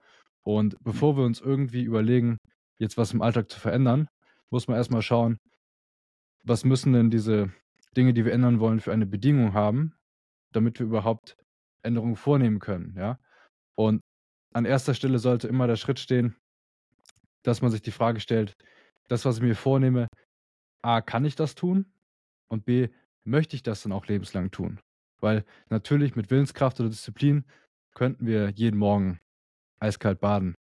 Und 0.43 0.77
bevor 0.85 1.17
wir 1.17 1.25
uns 1.25 1.41
irgendwie 1.41 1.83
überlegen, 1.83 2.39
jetzt 2.79 2.97
was 2.97 3.13
im 3.13 3.23
Alltag 3.23 3.51
zu 3.51 3.59
verändern, 3.59 4.09
muss 4.51 4.69
man 4.69 4.77
erstmal 4.77 5.03
schauen, 5.03 5.39
was 6.45 6.65
müssen 6.65 6.93
denn 6.93 7.11
diese 7.11 7.53
Dinge, 7.97 8.15
die 8.15 8.25
wir 8.25 8.33
ändern 8.33 8.61
wollen, 8.61 8.79
für 8.79 8.93
eine 8.93 9.07
Bedingung 9.07 9.55
haben, 9.55 9.95
damit 10.53 10.79
wir 10.79 10.87
überhaupt 10.87 11.37
Änderungen 11.83 12.17
vornehmen 12.17 12.61
können, 12.61 12.95
ja? 12.97 13.19
Und 13.75 14.03
an 14.55 14.65
erster 14.65 14.95
Stelle 14.95 15.19
sollte 15.19 15.49
immer 15.49 15.67
der 15.67 15.77
Schritt 15.77 15.99
stehen, 15.99 16.37
dass 17.43 17.63
man 17.63 17.71
sich 17.71 17.83
die 17.83 17.91
Frage 17.91 18.21
stellt, 18.21 18.55
das, 19.09 19.25
was 19.25 19.37
ich 19.37 19.43
mir 19.43 19.57
vornehme, 19.57 20.09
A, 20.83 21.01
kann 21.01 21.25
ich 21.25 21.37
das 21.37 21.55
tun? 21.55 21.87
Und 22.49 22.65
B, 22.65 22.89
möchte 23.25 23.57
ich 23.57 23.63
das 23.63 23.83
dann 23.83 23.93
auch 23.93 24.07
lebenslang 24.07 24.51
tun? 24.51 24.81
Weil 25.21 25.45
natürlich 25.69 26.17
mit 26.17 26.31
Willenskraft 26.31 26.79
oder 26.81 26.89
Disziplin 26.89 27.45
könnten 27.95 28.27
wir 28.27 28.51
jeden 28.51 28.79
Morgen 28.79 29.19
eiskalt 29.81 30.21
baden 30.21 30.55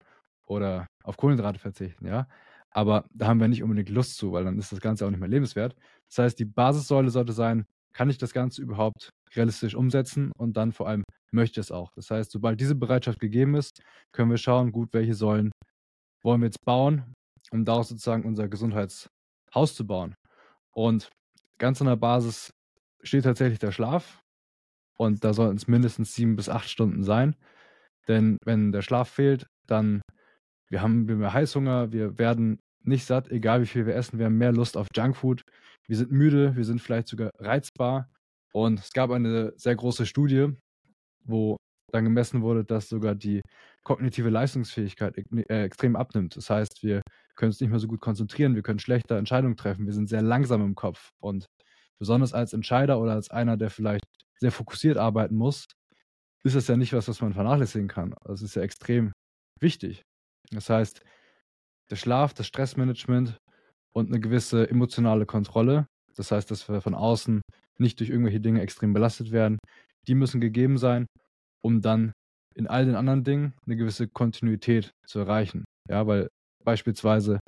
oder 0.46 0.88
auf 1.04 1.18
Kohlenhydrate 1.18 1.60
verzichten, 1.60 2.06
ja. 2.08 2.28
aber 2.70 3.06
da 3.14 3.28
haben 3.28 3.40
wir 3.40 3.48
nicht 3.48 3.64
unbedingt 3.64 3.90
Lust 3.90 4.18
zu, 4.18 4.32
weil 4.32 4.44
dann 4.46 4.58
ist 4.58 4.72
das 4.72 4.82
Ganze 4.82 5.06
auch 5.06 5.10
nicht 5.10 5.20
mehr 5.20 5.30
lebenswert. 5.30 5.76
Das 6.08 6.20
heißt, 6.20 6.40
die 6.40 6.46
Basissäule 6.46 7.10
sollte 7.10 7.34
sein, 7.34 7.66
kann 7.94 8.10
ich 8.10 8.18
das 8.18 8.34
Ganze 8.34 8.62
überhaupt 8.62 9.10
realistisch 9.36 9.76
umsetzen 9.76 10.32
und 10.38 10.58
dann 10.58 10.72
vor 10.72 10.88
allem 10.88 11.04
möchte 11.32 11.60
es 11.60 11.72
auch. 11.72 11.92
Das 11.96 12.12
heißt, 12.12 12.32
sobald 12.32 12.60
diese 12.60 12.76
Bereitschaft 12.76 13.20
gegeben 13.20 13.56
ist, 13.56 13.82
können 14.12 14.30
wir 14.30 14.38
schauen, 14.38 14.72
gut, 14.72 14.90
welche 14.94 15.14
Säulen 15.14 15.52
wollen 16.22 16.42
wir 16.42 16.48
jetzt 16.48 16.64
bauen, 16.66 17.14
um 17.54 17.66
daraus 17.66 17.90
sozusagen 17.90 18.26
unser 18.26 18.50
Gesundheitshaus 18.50 19.76
zu 19.76 19.86
bauen. 19.86 20.16
Und 20.72 21.12
ganz 21.60 21.80
an 21.82 21.88
der 21.88 21.96
Basis 21.96 22.52
steht 23.04 23.24
tatsächlich 23.24 23.60
der 23.60 23.72
Schlaf. 23.72 24.22
Und 24.98 25.24
da 25.24 25.34
sollten 25.34 25.58
es 25.58 25.68
mindestens 25.68 26.14
sieben 26.14 26.36
bis 26.36 26.50
acht 26.50 26.70
Stunden 26.70 27.04
sein. 27.04 27.36
Denn 28.08 28.38
wenn 28.44 28.72
der 28.72 28.82
Schlaf 28.82 29.10
fehlt, 29.10 29.48
dann 29.68 30.02
wir 30.70 30.82
haben 30.82 31.08
wir 31.08 31.34
Heißhunger, 31.34 31.92
wir 31.92 32.18
werden 32.18 32.60
nicht 32.82 33.06
satt, 33.06 33.30
egal 33.30 33.62
wie 33.62 33.68
viel 33.68 33.86
wir 33.86 33.96
essen, 33.96 34.18
wir 34.18 34.26
haben 34.26 34.38
mehr 34.38 34.52
Lust 34.52 34.76
auf 34.76 34.88
Junkfood, 34.96 35.44
wir 35.88 35.98
sind 35.98 36.12
müde, 36.12 36.56
wir 36.56 36.66
sind 36.66 36.82
vielleicht 36.82 37.08
sogar 37.08 37.30
reizbar. 37.38 38.10
Und 38.52 38.80
es 38.80 38.92
gab 38.92 39.12
eine 39.12 39.54
sehr 39.56 39.76
große 39.76 40.06
Studie, 40.06 40.50
wo 41.24 41.58
dann 41.92 42.04
gemessen 42.04 42.42
wurde, 42.42 42.66
dass 42.66 42.90
sogar 42.90 43.14
die 43.16 43.42
kognitive 43.84 44.30
Leistungsfähigkeit 44.30 45.16
äh, 45.18 45.64
extrem 45.64 45.96
abnimmt. 45.96 46.36
Das 46.36 46.50
heißt, 46.50 46.82
wir 46.82 47.02
können 47.36 47.50
uns 47.50 47.60
nicht 47.60 47.70
mehr 47.70 47.80
so 47.80 47.88
gut 47.88 48.02
konzentrieren, 48.02 48.56
wir 48.56 48.64
können 48.64 48.80
schlechter 48.80 49.18
Entscheidungen 49.18 49.56
treffen, 49.56 49.86
wir 49.86 49.94
sind 49.94 50.10
sehr 50.10 50.22
langsam 50.22 50.62
im 50.62 50.76
Kopf. 50.76 51.10
Und 51.22 51.46
besonders 52.00 52.34
als 52.34 52.54
Entscheider 52.54 53.00
oder 53.00 53.14
als 53.14 53.30
einer, 53.30 53.58
der 53.58 53.70
vielleicht 53.70 54.06
sehr 54.40 54.52
fokussiert 54.52 54.98
arbeiten 54.98 55.36
muss, 55.36 55.66
ist 56.44 56.56
das 56.56 56.68
ja 56.68 56.76
nicht 56.76 56.94
was, 56.94 57.08
was 57.08 57.22
man 57.22 57.34
vernachlässigen 57.34 57.88
kann. 57.88 58.14
Das 58.26 58.42
ist 58.42 58.56
ja 58.56 58.62
extrem 58.62 59.14
wichtig. 59.62 60.02
Das 60.52 60.70
heißt, 60.70 61.02
der 61.90 61.96
Schlaf, 61.96 62.34
das 62.34 62.48
Stressmanagement 62.48 63.38
und 63.96 64.10
eine 64.10 64.20
gewisse 64.20 64.70
emotionale 64.70 65.26
Kontrolle, 65.26 65.88
das 66.16 66.32
heißt, 66.32 66.52
dass 66.52 66.68
wir 66.70 66.82
von 66.82 66.94
außen 66.94 67.42
nicht 67.80 68.00
durch 68.00 68.10
irgendwelche 68.10 68.42
Dinge 68.42 68.62
extrem 68.62 68.94
belastet 68.94 69.32
werden, 69.32 69.58
die 70.08 70.16
müssen 70.16 70.42
gegeben 70.42 70.78
sein, 70.78 71.08
um 71.64 71.82
dann 71.82 72.12
in 72.56 72.68
all 72.68 72.86
den 72.86 72.96
anderen 72.96 73.24
Dingen 73.24 73.54
eine 73.66 73.76
gewisse 73.78 74.08
Kontinuität 74.08 74.92
zu 75.08 75.20
erreichen. 75.20 75.64
Ja, 75.90 76.06
weil 76.06 76.30
beispielsweise 76.64 77.40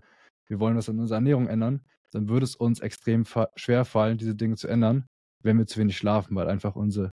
wir 0.47 0.59
wollen 0.59 0.77
was 0.77 0.89
an 0.89 0.99
unserer 0.99 1.17
Ernährung 1.17 1.47
ändern, 1.47 1.81
dann 2.11 2.29
würde 2.29 2.45
es 2.45 2.55
uns 2.55 2.79
extrem 2.79 3.25
schwer 3.55 3.85
fallen, 3.85 4.17
diese 4.17 4.35
Dinge 4.35 4.55
zu 4.55 4.67
ändern, 4.67 5.05
wenn 5.43 5.57
wir 5.57 5.67
zu 5.67 5.79
wenig 5.79 5.97
schlafen, 5.97 6.35
weil 6.35 6.47
einfach 6.47 6.75
unsere 6.75 7.09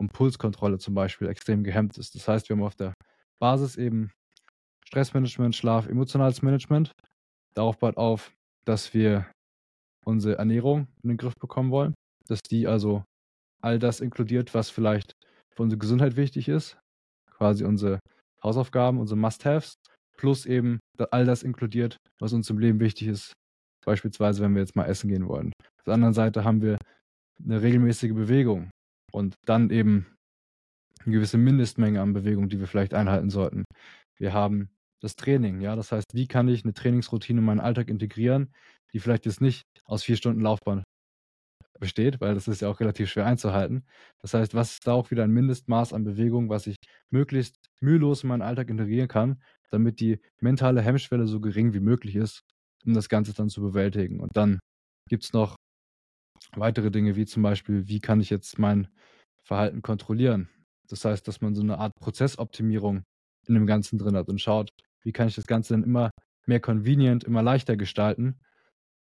Impulskontrolle 0.00 0.78
zum 0.78 0.94
Beispiel 0.94 1.28
extrem 1.28 1.64
gehemmt 1.64 1.96
ist. 1.98 2.14
Das 2.14 2.26
heißt, 2.26 2.48
wir 2.48 2.56
haben 2.56 2.64
auf 2.64 2.74
der 2.74 2.94
Basis 3.40 3.76
eben 3.76 4.10
Stressmanagement, 4.86 5.54
Schlaf, 5.54 5.88
emotionales 5.88 6.42
Management. 6.42 6.92
Darauf 7.54 7.78
baut 7.78 7.96
auf, 7.96 8.32
dass 8.64 8.94
wir 8.94 9.30
unsere 10.04 10.38
Ernährung 10.38 10.88
in 11.02 11.10
den 11.10 11.16
Griff 11.16 11.34
bekommen 11.40 11.70
wollen, 11.70 11.94
dass 12.26 12.40
die 12.42 12.66
also 12.66 13.04
all 13.62 13.78
das 13.78 14.00
inkludiert, 14.00 14.54
was 14.54 14.70
vielleicht 14.70 15.12
für 15.54 15.62
unsere 15.62 15.78
Gesundheit 15.78 16.16
wichtig 16.16 16.48
ist, 16.48 16.78
quasi 17.30 17.64
unsere 17.64 18.00
Hausaufgaben, 18.42 18.98
unsere 18.98 19.18
Must-Haves, 19.18 19.74
plus 20.16 20.46
eben 20.46 20.80
all 21.10 21.24
das 21.24 21.42
inkludiert, 21.42 21.96
was 22.18 22.32
uns 22.32 22.48
im 22.50 22.58
Leben 22.58 22.80
wichtig 22.80 23.08
ist, 23.08 23.32
beispielsweise 23.84 24.42
wenn 24.42 24.54
wir 24.54 24.62
jetzt 24.62 24.76
mal 24.76 24.86
essen 24.86 25.08
gehen 25.08 25.28
wollen. 25.28 25.52
Auf 25.78 25.84
der 25.84 25.94
anderen 25.94 26.14
Seite 26.14 26.44
haben 26.44 26.62
wir 26.62 26.78
eine 27.44 27.62
regelmäßige 27.62 28.12
Bewegung 28.12 28.70
und 29.12 29.34
dann 29.46 29.70
eben 29.70 30.06
eine 31.04 31.14
gewisse 31.14 31.38
Mindestmenge 31.38 32.00
an 32.00 32.12
Bewegung, 32.12 32.48
die 32.48 32.60
wir 32.60 32.66
vielleicht 32.66 32.94
einhalten 32.94 33.30
sollten. 33.30 33.64
Wir 34.16 34.32
haben 34.32 34.70
das 35.00 35.16
Training, 35.16 35.60
ja, 35.60 35.74
das 35.74 35.90
heißt, 35.90 36.14
wie 36.14 36.28
kann 36.28 36.48
ich 36.48 36.64
eine 36.64 36.74
Trainingsroutine 36.74 37.40
in 37.40 37.44
meinen 37.44 37.60
Alltag 37.60 37.88
integrieren, 37.88 38.54
die 38.92 39.00
vielleicht 39.00 39.26
jetzt 39.26 39.40
nicht 39.40 39.64
aus 39.84 40.04
vier 40.04 40.16
Stunden 40.16 40.40
Laufbahn 40.40 40.84
besteht, 41.80 42.20
weil 42.20 42.34
das 42.34 42.46
ist 42.46 42.62
ja 42.62 42.68
auch 42.68 42.78
relativ 42.78 43.10
schwer 43.10 43.26
einzuhalten. 43.26 43.84
Das 44.20 44.34
heißt, 44.34 44.54
was 44.54 44.74
ist 44.74 44.86
da 44.86 44.92
auch 44.92 45.10
wieder 45.10 45.24
ein 45.24 45.32
Mindestmaß 45.32 45.92
an 45.92 46.04
Bewegung, 46.04 46.48
was 46.48 46.68
ich 46.68 46.76
möglichst 47.10 47.56
mühelos 47.80 48.22
in 48.22 48.28
meinen 48.28 48.42
Alltag 48.42 48.70
integrieren 48.70 49.08
kann, 49.08 49.42
damit 49.72 50.00
die 50.00 50.20
mentale 50.40 50.82
Hemmschwelle 50.82 51.26
so 51.26 51.40
gering 51.40 51.72
wie 51.72 51.80
möglich 51.80 52.16
ist, 52.16 52.42
um 52.84 52.94
das 52.94 53.08
Ganze 53.08 53.32
dann 53.32 53.48
zu 53.48 53.60
bewältigen. 53.60 54.20
Und 54.20 54.36
dann 54.36 54.60
gibt 55.08 55.24
es 55.24 55.32
noch 55.32 55.56
weitere 56.54 56.90
Dinge, 56.90 57.16
wie 57.16 57.26
zum 57.26 57.42
Beispiel, 57.42 57.88
wie 57.88 58.00
kann 58.00 58.20
ich 58.20 58.30
jetzt 58.30 58.58
mein 58.58 58.88
Verhalten 59.44 59.82
kontrollieren? 59.82 60.48
Das 60.88 61.04
heißt, 61.04 61.26
dass 61.26 61.40
man 61.40 61.54
so 61.54 61.62
eine 61.62 61.78
Art 61.78 61.94
Prozessoptimierung 62.00 63.04
in 63.46 63.54
dem 63.54 63.66
Ganzen 63.66 63.98
drin 63.98 64.16
hat 64.16 64.28
und 64.28 64.40
schaut, 64.40 64.70
wie 65.02 65.12
kann 65.12 65.28
ich 65.28 65.34
das 65.34 65.46
Ganze 65.46 65.74
dann 65.74 65.84
immer 65.84 66.10
mehr 66.46 66.60
convenient, 66.60 67.24
immer 67.24 67.42
leichter 67.42 67.76
gestalten, 67.76 68.40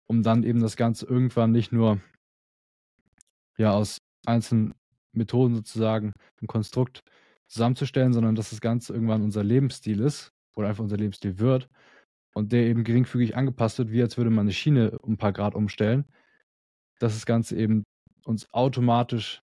um 0.07 0.23
dann 0.23 0.43
eben 0.43 0.61
das 0.61 0.77
Ganze 0.77 1.07
irgendwann 1.07 1.53
nicht 1.53 1.73
nur 1.73 2.01
ja 3.57 3.73
aus 3.73 3.99
einzelnen 4.27 4.75
Methoden 5.13 5.55
sozusagen 5.55 6.13
ein 6.43 6.47
Konstrukt 6.47 7.01
zusammenzustellen, 7.49 8.13
sondern 8.13 8.35
dass 8.35 8.51
das 8.51 8.61
Ganze 8.61 8.93
irgendwann 8.93 9.23
unser 9.23 9.43
Lebensstil 9.43 10.01
ist 10.01 10.33
oder 10.55 10.69
einfach 10.69 10.83
unser 10.83 10.97
Lebensstil 10.97 11.39
wird 11.39 11.69
und 12.35 12.53
der 12.53 12.65
eben 12.65 12.85
geringfügig 12.85 13.37
angepasst 13.37 13.79
wird, 13.79 13.91
wie 13.91 14.03
als 14.03 14.17
würde 14.17 14.31
man 14.31 14.41
eine 14.41 14.53
Schiene 14.53 14.99
um 15.01 15.15
ein 15.15 15.19
paar 15.19 15.33
Grad 15.33 15.55
umstellen, 15.55 16.05
dass 16.99 17.15
das 17.15 17.27
Ganze 17.27 17.57
eben 17.57 17.85
uns 18.25 18.53
automatisch 18.53 19.43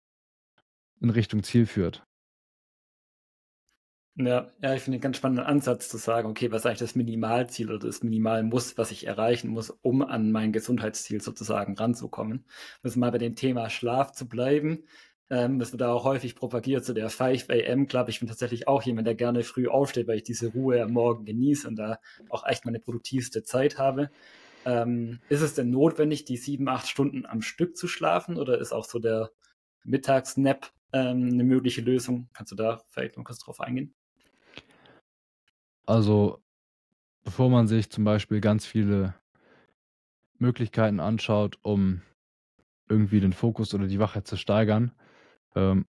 in 1.02 1.10
Richtung 1.10 1.44
Ziel 1.44 1.66
führt. 1.66 2.04
Ja, 4.20 4.52
ja, 4.64 4.74
ich 4.74 4.82
finde 4.82 4.96
einen 4.96 5.02
ganz 5.02 5.18
spannenden 5.18 5.46
Ansatz 5.46 5.90
zu 5.90 5.98
sagen, 5.98 6.28
okay, 6.28 6.52
was 6.52 6.62
ist 6.62 6.66
eigentlich 6.66 6.80
das 6.80 6.96
Minimalziel 6.96 7.70
oder 7.70 7.86
das 7.86 8.02
Minimalmuss, 8.02 8.76
was 8.76 8.90
ich 8.90 9.06
erreichen 9.06 9.50
muss, 9.50 9.70
um 9.70 10.02
an 10.02 10.32
mein 10.32 10.52
Gesundheitsziel 10.52 11.22
sozusagen 11.22 11.76
ranzukommen. 11.78 12.46
Um 12.84 13.00
mal 13.00 13.12
bei 13.12 13.20
dem 13.20 13.36
Thema 13.36 13.70
Schlaf 13.70 14.14
zu 14.14 14.28
bleiben. 14.28 14.86
Ähm, 15.30 15.60
das 15.60 15.72
wird 15.72 15.84
auch 15.84 16.06
häufig 16.06 16.36
propagiert, 16.36 16.86
so 16.86 16.94
der 16.94 17.10
5 17.10 17.50
AM 17.50 17.88
Club. 17.88 18.10
Ich 18.10 18.20
bin 18.20 18.30
tatsächlich 18.30 18.68
auch 18.68 18.84
jemand, 18.84 19.08
der 19.08 19.16
gerne 19.16 19.44
früh 19.44 19.68
aufsteht, 19.68 20.08
weil 20.08 20.18
ich 20.18 20.24
diese 20.24 20.48
Ruhe 20.48 20.82
am 20.82 20.92
Morgen 20.92 21.26
genieße 21.26 21.68
und 21.68 21.76
da 21.76 22.00
auch 22.30 22.46
echt 22.46 22.66
meine 22.66 22.80
produktivste 22.80 23.44
Zeit 23.44 23.78
habe. 23.78 24.10
Ähm, 24.66 25.20
ist 25.30 25.42
es 25.42 25.54
denn 25.54 25.70
notwendig, 25.70 26.26
die 26.26 26.38
sieben, 26.38 26.68
acht 26.68 26.88
Stunden 26.88 27.26
am 27.26 27.42
Stück 27.42 27.78
zu 27.78 27.88
schlafen 27.88 28.38
oder 28.38 28.60
ist 28.60 28.74
auch 28.74 28.86
so 28.86 29.00
der 29.00 29.32
Mittagsnap 29.84 30.72
ähm, 30.94 31.30
eine 31.32 31.44
mögliche 31.44 31.82
Lösung? 31.82 32.30
Kannst 32.34 32.52
du 32.52 32.56
da 32.56 32.82
vielleicht 32.90 33.18
noch 33.18 33.24
kurz 33.24 33.40
drauf 33.40 33.60
eingehen? 33.60 33.94
Also, 35.86 36.42
bevor 37.24 37.50
man 37.50 37.68
sich 37.68 37.90
zum 37.90 38.04
Beispiel 38.04 38.42
ganz 38.42 38.66
viele 38.66 39.16
Möglichkeiten 40.38 41.00
anschaut, 41.00 41.58
um 41.62 42.02
irgendwie 42.90 43.20
den 43.20 43.34
Fokus 43.34 43.74
oder 43.74 43.88
die 43.88 44.00
Wachheit 44.00 44.28
zu 44.28 44.38
steigern, 44.38 44.92
ähm, 45.56 45.86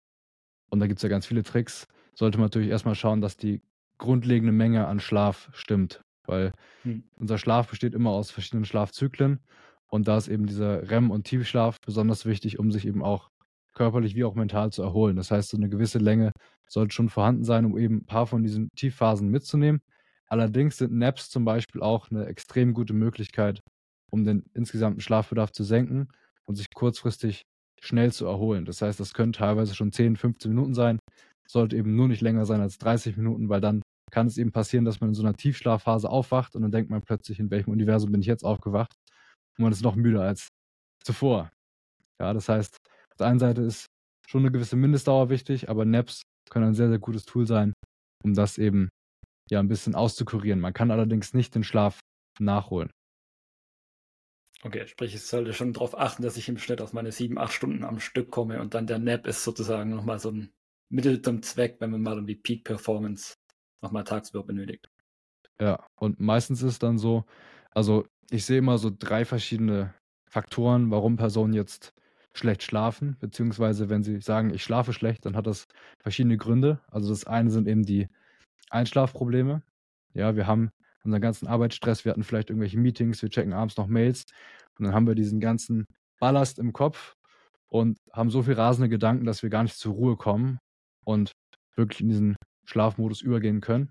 und 0.70 0.80
da 0.80 0.86
gibt 0.86 0.98
es 0.98 1.02
ja 1.02 1.08
ganz 1.08 1.26
viele 1.26 1.42
Tricks, 1.42 1.86
sollte 2.14 2.38
man 2.38 2.46
natürlich 2.46 2.68
erstmal 2.68 2.94
schauen, 2.94 3.20
dass 3.20 3.36
die 3.36 3.62
grundlegende 3.98 4.52
Menge 4.52 4.86
an 4.86 5.00
Schlaf 5.00 5.50
stimmt. 5.52 6.02
Weil 6.26 6.52
hm. 6.82 7.04
unser 7.16 7.38
Schlaf 7.38 7.68
besteht 7.68 7.94
immer 7.94 8.10
aus 8.10 8.30
verschiedenen 8.30 8.66
Schlafzyklen 8.66 9.40
und 9.88 10.08
da 10.08 10.18
ist 10.18 10.28
eben 10.28 10.46
dieser 10.46 10.90
REM- 10.90 11.10
und 11.10 11.24
Tiefschlaf 11.24 11.80
besonders 11.80 12.26
wichtig, 12.26 12.58
um 12.58 12.70
sich 12.70 12.86
eben 12.86 13.02
auch 13.02 13.30
körperlich 13.74 14.14
wie 14.14 14.24
auch 14.24 14.34
mental 14.34 14.70
zu 14.70 14.82
erholen. 14.82 15.16
Das 15.16 15.30
heißt, 15.30 15.50
so 15.50 15.56
eine 15.56 15.68
gewisse 15.68 15.98
Länge 15.98 16.32
sollte 16.68 16.94
schon 16.94 17.08
vorhanden 17.08 17.44
sein, 17.44 17.64
um 17.64 17.78
eben 17.78 17.98
ein 17.98 18.06
paar 18.06 18.26
von 18.26 18.42
diesen 18.42 18.68
Tiefphasen 18.76 19.28
mitzunehmen. 19.28 19.80
Allerdings 20.26 20.76
sind 20.76 20.92
Naps 20.92 21.30
zum 21.30 21.44
Beispiel 21.44 21.80
auch 21.80 22.10
eine 22.10 22.26
extrem 22.26 22.74
gute 22.74 22.92
Möglichkeit, 22.92 23.62
um 24.10 24.24
den 24.24 24.44
insgesamten 24.52 25.00
Schlafbedarf 25.00 25.52
zu 25.52 25.64
senken 25.64 26.08
und 26.44 26.56
sich 26.56 26.66
kurzfristig 26.74 27.46
schnell 27.80 28.12
zu 28.12 28.26
erholen. 28.26 28.64
Das 28.64 28.82
heißt, 28.82 28.98
das 28.98 29.14
können 29.14 29.32
teilweise 29.32 29.74
schon 29.74 29.92
10, 29.92 30.16
15 30.16 30.50
Minuten 30.50 30.74
sein, 30.74 30.98
sollte 31.48 31.76
eben 31.76 31.96
nur 31.96 32.08
nicht 32.08 32.20
länger 32.20 32.46
sein 32.46 32.60
als 32.60 32.78
30 32.78 33.16
Minuten, 33.16 33.48
weil 33.48 33.60
dann 33.60 33.82
kann 34.10 34.26
es 34.26 34.38
eben 34.38 34.52
passieren, 34.52 34.84
dass 34.84 35.00
man 35.00 35.10
in 35.10 35.14
so 35.14 35.22
einer 35.22 35.34
Tiefschlafphase 35.34 36.08
aufwacht 36.08 36.56
und 36.56 36.62
dann 36.62 36.72
denkt 36.72 36.90
man 36.90 37.02
plötzlich, 37.02 37.38
in 37.38 37.50
welchem 37.50 37.70
Universum 37.70 38.12
bin 38.12 38.20
ich 38.20 38.26
jetzt 38.26 38.44
aufgewacht 38.44 38.92
und 39.56 39.62
man 39.62 39.72
ist 39.72 39.82
noch 39.82 39.96
müder 39.96 40.22
als 40.22 40.48
zuvor. 41.04 41.50
Ja, 42.20 42.32
das 42.32 42.48
heißt, 42.48 42.76
auf 43.10 43.16
der 43.18 43.26
einen 43.26 43.38
Seite 43.38 43.62
ist 43.62 43.86
schon 44.26 44.42
eine 44.42 44.50
gewisse 44.50 44.76
Mindestdauer 44.76 45.30
wichtig, 45.30 45.68
aber 45.68 45.84
Naps 45.84 46.22
können 46.50 46.68
ein 46.68 46.74
sehr, 46.74 46.88
sehr 46.88 46.98
gutes 46.98 47.24
Tool 47.24 47.46
sein, 47.46 47.72
um 48.24 48.34
das 48.34 48.58
eben 48.58 48.88
ja 49.50 49.60
ein 49.60 49.68
bisschen 49.68 49.94
auszukurieren. 49.94 50.60
Man 50.60 50.72
kann 50.72 50.90
allerdings 50.90 51.34
nicht 51.34 51.54
den 51.54 51.64
Schlaf 51.64 52.00
nachholen. 52.38 52.90
Okay, 54.64 54.86
sprich, 54.86 55.14
ich 55.14 55.22
sollte 55.22 55.52
schon 55.52 55.72
darauf 55.72 55.96
achten, 55.96 56.22
dass 56.22 56.36
ich 56.36 56.48
im 56.48 56.58
Schnitt 56.58 56.80
auf 56.80 56.92
meine 56.92 57.12
sieben, 57.12 57.38
acht 57.38 57.52
Stunden 57.52 57.84
am 57.84 58.00
Stück 58.00 58.30
komme 58.30 58.60
und 58.60 58.74
dann 58.74 58.88
der 58.88 58.98
Nap 58.98 59.26
ist 59.26 59.44
sozusagen 59.44 59.90
nochmal 59.90 60.18
so 60.18 60.32
ein 60.32 60.50
Mittel 60.88 61.22
zum 61.22 61.42
Zweck, 61.42 61.76
wenn 61.78 61.90
man 61.90 62.02
mal 62.02 62.18
um 62.18 62.26
die 62.26 62.34
Peak 62.34 62.64
Performance 62.64 63.34
nochmal 63.82 64.04
tagsüber 64.04 64.42
benötigt. 64.42 64.88
Ja, 65.60 65.84
und 65.96 66.18
meistens 66.18 66.62
ist 66.62 66.82
dann 66.82 66.98
so, 66.98 67.24
also 67.70 68.04
ich 68.30 68.44
sehe 68.44 68.58
immer 68.58 68.78
so 68.78 68.90
drei 68.96 69.24
verschiedene 69.24 69.94
Faktoren, 70.28 70.90
warum 70.90 71.16
Personen 71.16 71.52
jetzt 71.52 71.94
schlecht 72.34 72.62
schlafen, 72.62 73.16
beziehungsweise 73.20 73.88
wenn 73.88 74.02
sie 74.02 74.20
sagen, 74.20 74.50
ich 74.52 74.62
schlafe 74.62 74.92
schlecht, 74.92 75.24
dann 75.26 75.36
hat 75.36 75.46
das 75.46 75.66
verschiedene 75.98 76.36
Gründe. 76.36 76.80
Also 76.88 77.08
das 77.10 77.26
eine 77.26 77.50
sind 77.50 77.66
eben 77.68 77.84
die 77.84 78.08
Einschlafprobleme. 78.70 79.62
Ja, 80.14 80.36
wir 80.36 80.46
haben 80.46 80.70
unseren 81.08 81.22
ganzen 81.22 81.46
Arbeitsstress, 81.46 82.04
wir 82.04 82.10
hatten 82.10 82.22
vielleicht 82.22 82.50
irgendwelche 82.50 82.78
Meetings, 82.78 83.22
wir 83.22 83.30
checken 83.30 83.52
abends 83.52 83.76
noch 83.76 83.86
Mails 83.86 84.24
und 84.78 84.84
dann 84.84 84.94
haben 84.94 85.06
wir 85.06 85.14
diesen 85.14 85.40
ganzen 85.40 85.86
Ballast 86.20 86.58
im 86.58 86.72
Kopf 86.72 87.14
und 87.68 87.98
haben 88.12 88.30
so 88.30 88.42
viel 88.42 88.54
rasende 88.54 88.88
Gedanken, 88.88 89.24
dass 89.24 89.42
wir 89.42 89.50
gar 89.50 89.62
nicht 89.62 89.76
zur 89.76 89.94
Ruhe 89.94 90.16
kommen 90.16 90.58
und 91.04 91.32
wirklich 91.74 92.00
in 92.00 92.08
diesen 92.08 92.36
Schlafmodus 92.64 93.22
übergehen 93.22 93.60
können. 93.60 93.90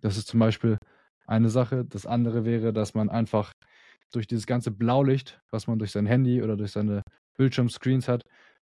Das 0.00 0.16
ist 0.16 0.28
zum 0.28 0.40
Beispiel 0.40 0.78
eine 1.26 1.50
Sache. 1.50 1.84
Das 1.84 2.06
andere 2.06 2.44
wäre, 2.44 2.72
dass 2.72 2.94
man 2.94 3.08
einfach 3.08 3.52
durch 4.12 4.26
dieses 4.26 4.46
ganze 4.46 4.70
Blaulicht, 4.70 5.40
was 5.50 5.66
man 5.66 5.78
durch 5.78 5.90
sein 5.90 6.06
Handy 6.06 6.42
oder 6.42 6.56
durch 6.56 6.72
seine 6.72 7.02
Bildschirmscreens 7.36 8.08
hat, 8.08 8.22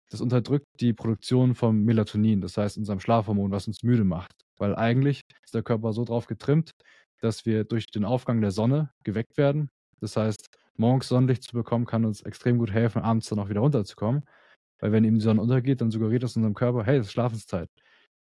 das 0.10 0.22
unterdrückt 0.22 0.68
die 0.80 0.94
Produktion 0.94 1.56
von 1.56 1.84
Melatonin, 1.84 2.42
das 2.42 2.58
heißt 2.58 2.78
unserem 2.78 3.00
Schlafhormon, 3.00 3.52
was 3.52 3.68
uns 3.68 3.84
müde 3.84 4.04
macht. 4.04 4.32
Weil 4.58 4.76
eigentlich 4.76 5.22
ist 5.44 5.56
der 5.56 5.64
Körper 5.64 5.92
so 5.94 6.06
drauf 6.06 6.28
getrimmt, 6.28 6.72
dass 7.24 7.46
wir 7.46 7.64
durch 7.64 7.88
den 7.88 8.04
Aufgang 8.04 8.42
der 8.42 8.52
Sonne 8.52 8.92
geweckt 9.04 9.38
werden. 9.38 9.70
Das 10.02 10.18
heißt, 10.18 10.50
morgens 10.76 11.08
Sonnenlicht 11.08 11.44
zu 11.44 11.54
bekommen, 11.54 11.86
kann 11.86 12.04
uns 12.04 12.22
extrem 12.22 12.58
gut 12.58 12.72
helfen, 12.72 13.02
abends 13.02 13.30
dann 13.30 13.40
auch 13.40 13.50
wieder 13.50 13.62
runterzukommen. 13.62 14.24
Weil 14.80 14.92
wenn 14.92 15.06
eben 15.06 15.16
die 15.16 15.22
Sonne 15.22 15.42
untergeht, 15.42 15.80
dann 15.80 15.92
suggeriert 15.92 16.24
das 16.24 16.36
unserem 16.36 16.54
Körper, 16.54 16.84
hey, 16.84 16.98
es 16.98 17.08
ist 17.08 17.14
Schlafenszeit. 17.14 17.70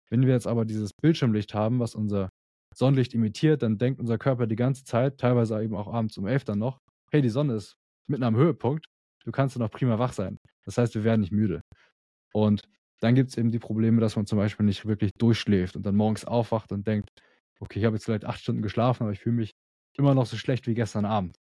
Wenn 0.10 0.26
wir 0.26 0.34
jetzt 0.34 0.48
aber 0.48 0.66
dieses 0.66 0.92
Bildschirmlicht 0.94 1.54
haben, 1.54 1.80
was 1.80 1.96
unser 1.96 2.30
Sonnenlicht 2.76 3.14
imitiert, 3.14 3.62
dann 3.62 3.78
denkt 3.78 4.02
unser 4.02 4.18
Körper 4.18 4.48
die 4.48 4.58
ganze 4.58 4.84
Zeit, 4.84 5.18
teilweise 5.18 5.64
eben 5.64 5.76
auch 5.76 5.88
abends 5.88 6.18
um 6.18 6.28
elf 6.28 6.44
dann 6.44 6.60
noch, 6.60 6.80
hey, 7.12 7.22
die 7.22 7.30
Sonne 7.30 7.54
ist 7.54 7.78
mitten 8.08 8.24
am 8.24 8.36
Höhepunkt, 8.36 8.88
du 9.24 9.32
kannst 9.32 9.56
dann 9.56 9.62
noch 9.62 9.72
prima 9.72 9.98
wach 9.98 10.12
sein. 10.12 10.40
Das 10.66 10.78
heißt, 10.78 10.94
wir 10.96 11.06
werden 11.06 11.22
nicht 11.22 11.32
müde. 11.32 11.62
Und 12.34 12.64
dann 13.00 13.16
gibt 13.16 13.30
es 13.30 13.38
eben 13.38 13.52
die 13.52 13.60
Probleme, 13.60 14.02
dass 14.02 14.18
man 14.18 14.26
zum 14.26 14.38
Beispiel 14.38 14.66
nicht 14.66 14.86
wirklich 14.86 15.12
durchschläft 15.18 15.78
und 15.78 15.86
dann 15.86 15.96
morgens 15.96 16.26
aufwacht 16.26 16.74
und 16.74 16.86
denkt, 16.86 17.10
okay, 17.60 17.80
ich 17.80 17.86
habe 17.86 17.96
jetzt 17.96 18.06
vielleicht 18.06 18.26
acht 18.26 18.40
Stunden 18.40 18.62
geschlafen, 18.62 19.04
aber 19.04 19.12
ich 19.12 19.20
fühle 19.20 19.36
mich 19.36 19.56
immer 19.94 20.16
noch 20.16 20.26
so 20.26 20.38
schlecht 20.38 20.68
wie 20.68 20.74
gestern 20.74 21.06
Abend. 21.06 21.38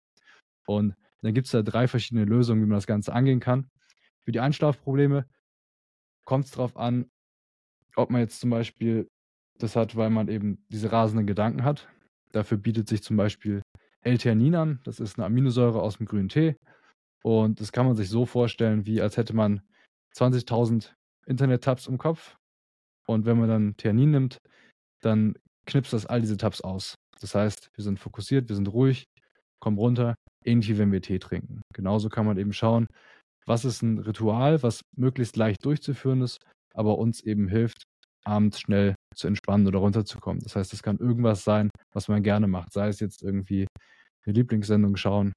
Und 0.66 0.94
dann 1.22 1.34
gibt 1.34 1.46
es 1.46 1.52
da 1.52 1.62
drei 1.62 1.88
verschiedene 1.88 2.24
Lösungen, 2.24 2.62
wie 2.62 2.66
man 2.66 2.76
das 2.76 2.86
Ganze 2.86 3.12
angehen 3.12 3.40
kann. 3.40 3.70
Für 4.24 4.32
die 4.32 4.40
Einschlafprobleme 4.40 5.26
kommt 6.24 6.44
es 6.44 6.50
darauf 6.50 6.76
an, 6.76 7.10
ob 7.96 8.10
man 8.10 8.20
jetzt 8.20 8.40
zum 8.40 8.50
Beispiel 8.50 9.08
das 9.58 9.76
hat, 9.76 9.96
weil 9.96 10.10
man 10.10 10.28
eben 10.28 10.64
diese 10.68 10.92
rasenden 10.92 11.26
Gedanken 11.26 11.64
hat. 11.64 11.88
Dafür 12.32 12.58
bietet 12.58 12.88
sich 12.88 13.02
zum 13.02 13.16
Beispiel 13.16 13.62
L-Theanin 14.02 14.54
an. 14.54 14.80
Das 14.84 15.00
ist 15.00 15.18
eine 15.18 15.26
Aminosäure 15.26 15.82
aus 15.82 15.96
dem 15.96 16.06
grünen 16.06 16.28
Tee. 16.28 16.56
Und 17.22 17.60
das 17.60 17.72
kann 17.72 17.86
man 17.86 17.96
sich 17.96 18.08
so 18.08 18.26
vorstellen, 18.26 18.86
wie 18.86 19.00
als 19.00 19.16
hätte 19.16 19.34
man 19.34 19.62
20.000 20.14 20.92
Internet-Tabs 21.26 21.86
im 21.86 21.98
Kopf. 21.98 22.36
Und 23.06 23.24
wenn 23.26 23.38
man 23.38 23.48
dann 23.48 23.76
Theanin 23.76 24.10
nimmt, 24.10 24.38
dann 25.00 25.34
knipst 25.68 25.92
das 25.92 26.06
all 26.06 26.20
diese 26.20 26.36
Tabs 26.36 26.60
aus. 26.60 26.94
Das 27.20 27.34
heißt, 27.34 27.68
wir 27.74 27.84
sind 27.84 28.00
fokussiert, 28.00 28.48
wir 28.48 28.56
sind 28.56 28.68
ruhig, 28.68 29.04
kommen 29.60 29.78
runter, 29.78 30.14
ähnlich 30.44 30.68
wie 30.68 30.78
wenn 30.78 30.92
wir 30.92 31.02
Tee 31.02 31.18
trinken. 31.18 31.62
Genauso 31.74 32.08
kann 32.08 32.26
man 32.26 32.38
eben 32.38 32.52
schauen, 32.52 32.86
was 33.46 33.64
ist 33.64 33.82
ein 33.82 33.98
Ritual, 33.98 34.62
was 34.62 34.80
möglichst 34.96 35.36
leicht 35.36 35.64
durchzuführen 35.64 36.22
ist, 36.22 36.38
aber 36.74 36.98
uns 36.98 37.20
eben 37.20 37.48
hilft, 37.48 37.82
abends 38.24 38.60
schnell 38.60 38.94
zu 39.14 39.26
entspannen 39.26 39.66
oder 39.66 39.78
runterzukommen. 39.78 40.42
Das 40.42 40.56
heißt, 40.56 40.72
es 40.72 40.82
kann 40.82 40.98
irgendwas 40.98 41.44
sein, 41.44 41.70
was 41.94 42.08
man 42.08 42.22
gerne 42.22 42.46
macht, 42.46 42.72
sei 42.72 42.88
es 42.88 43.00
jetzt 43.00 43.22
irgendwie 43.22 43.66
eine 44.26 44.34
Lieblingssendung 44.34 44.96
schauen 44.96 45.32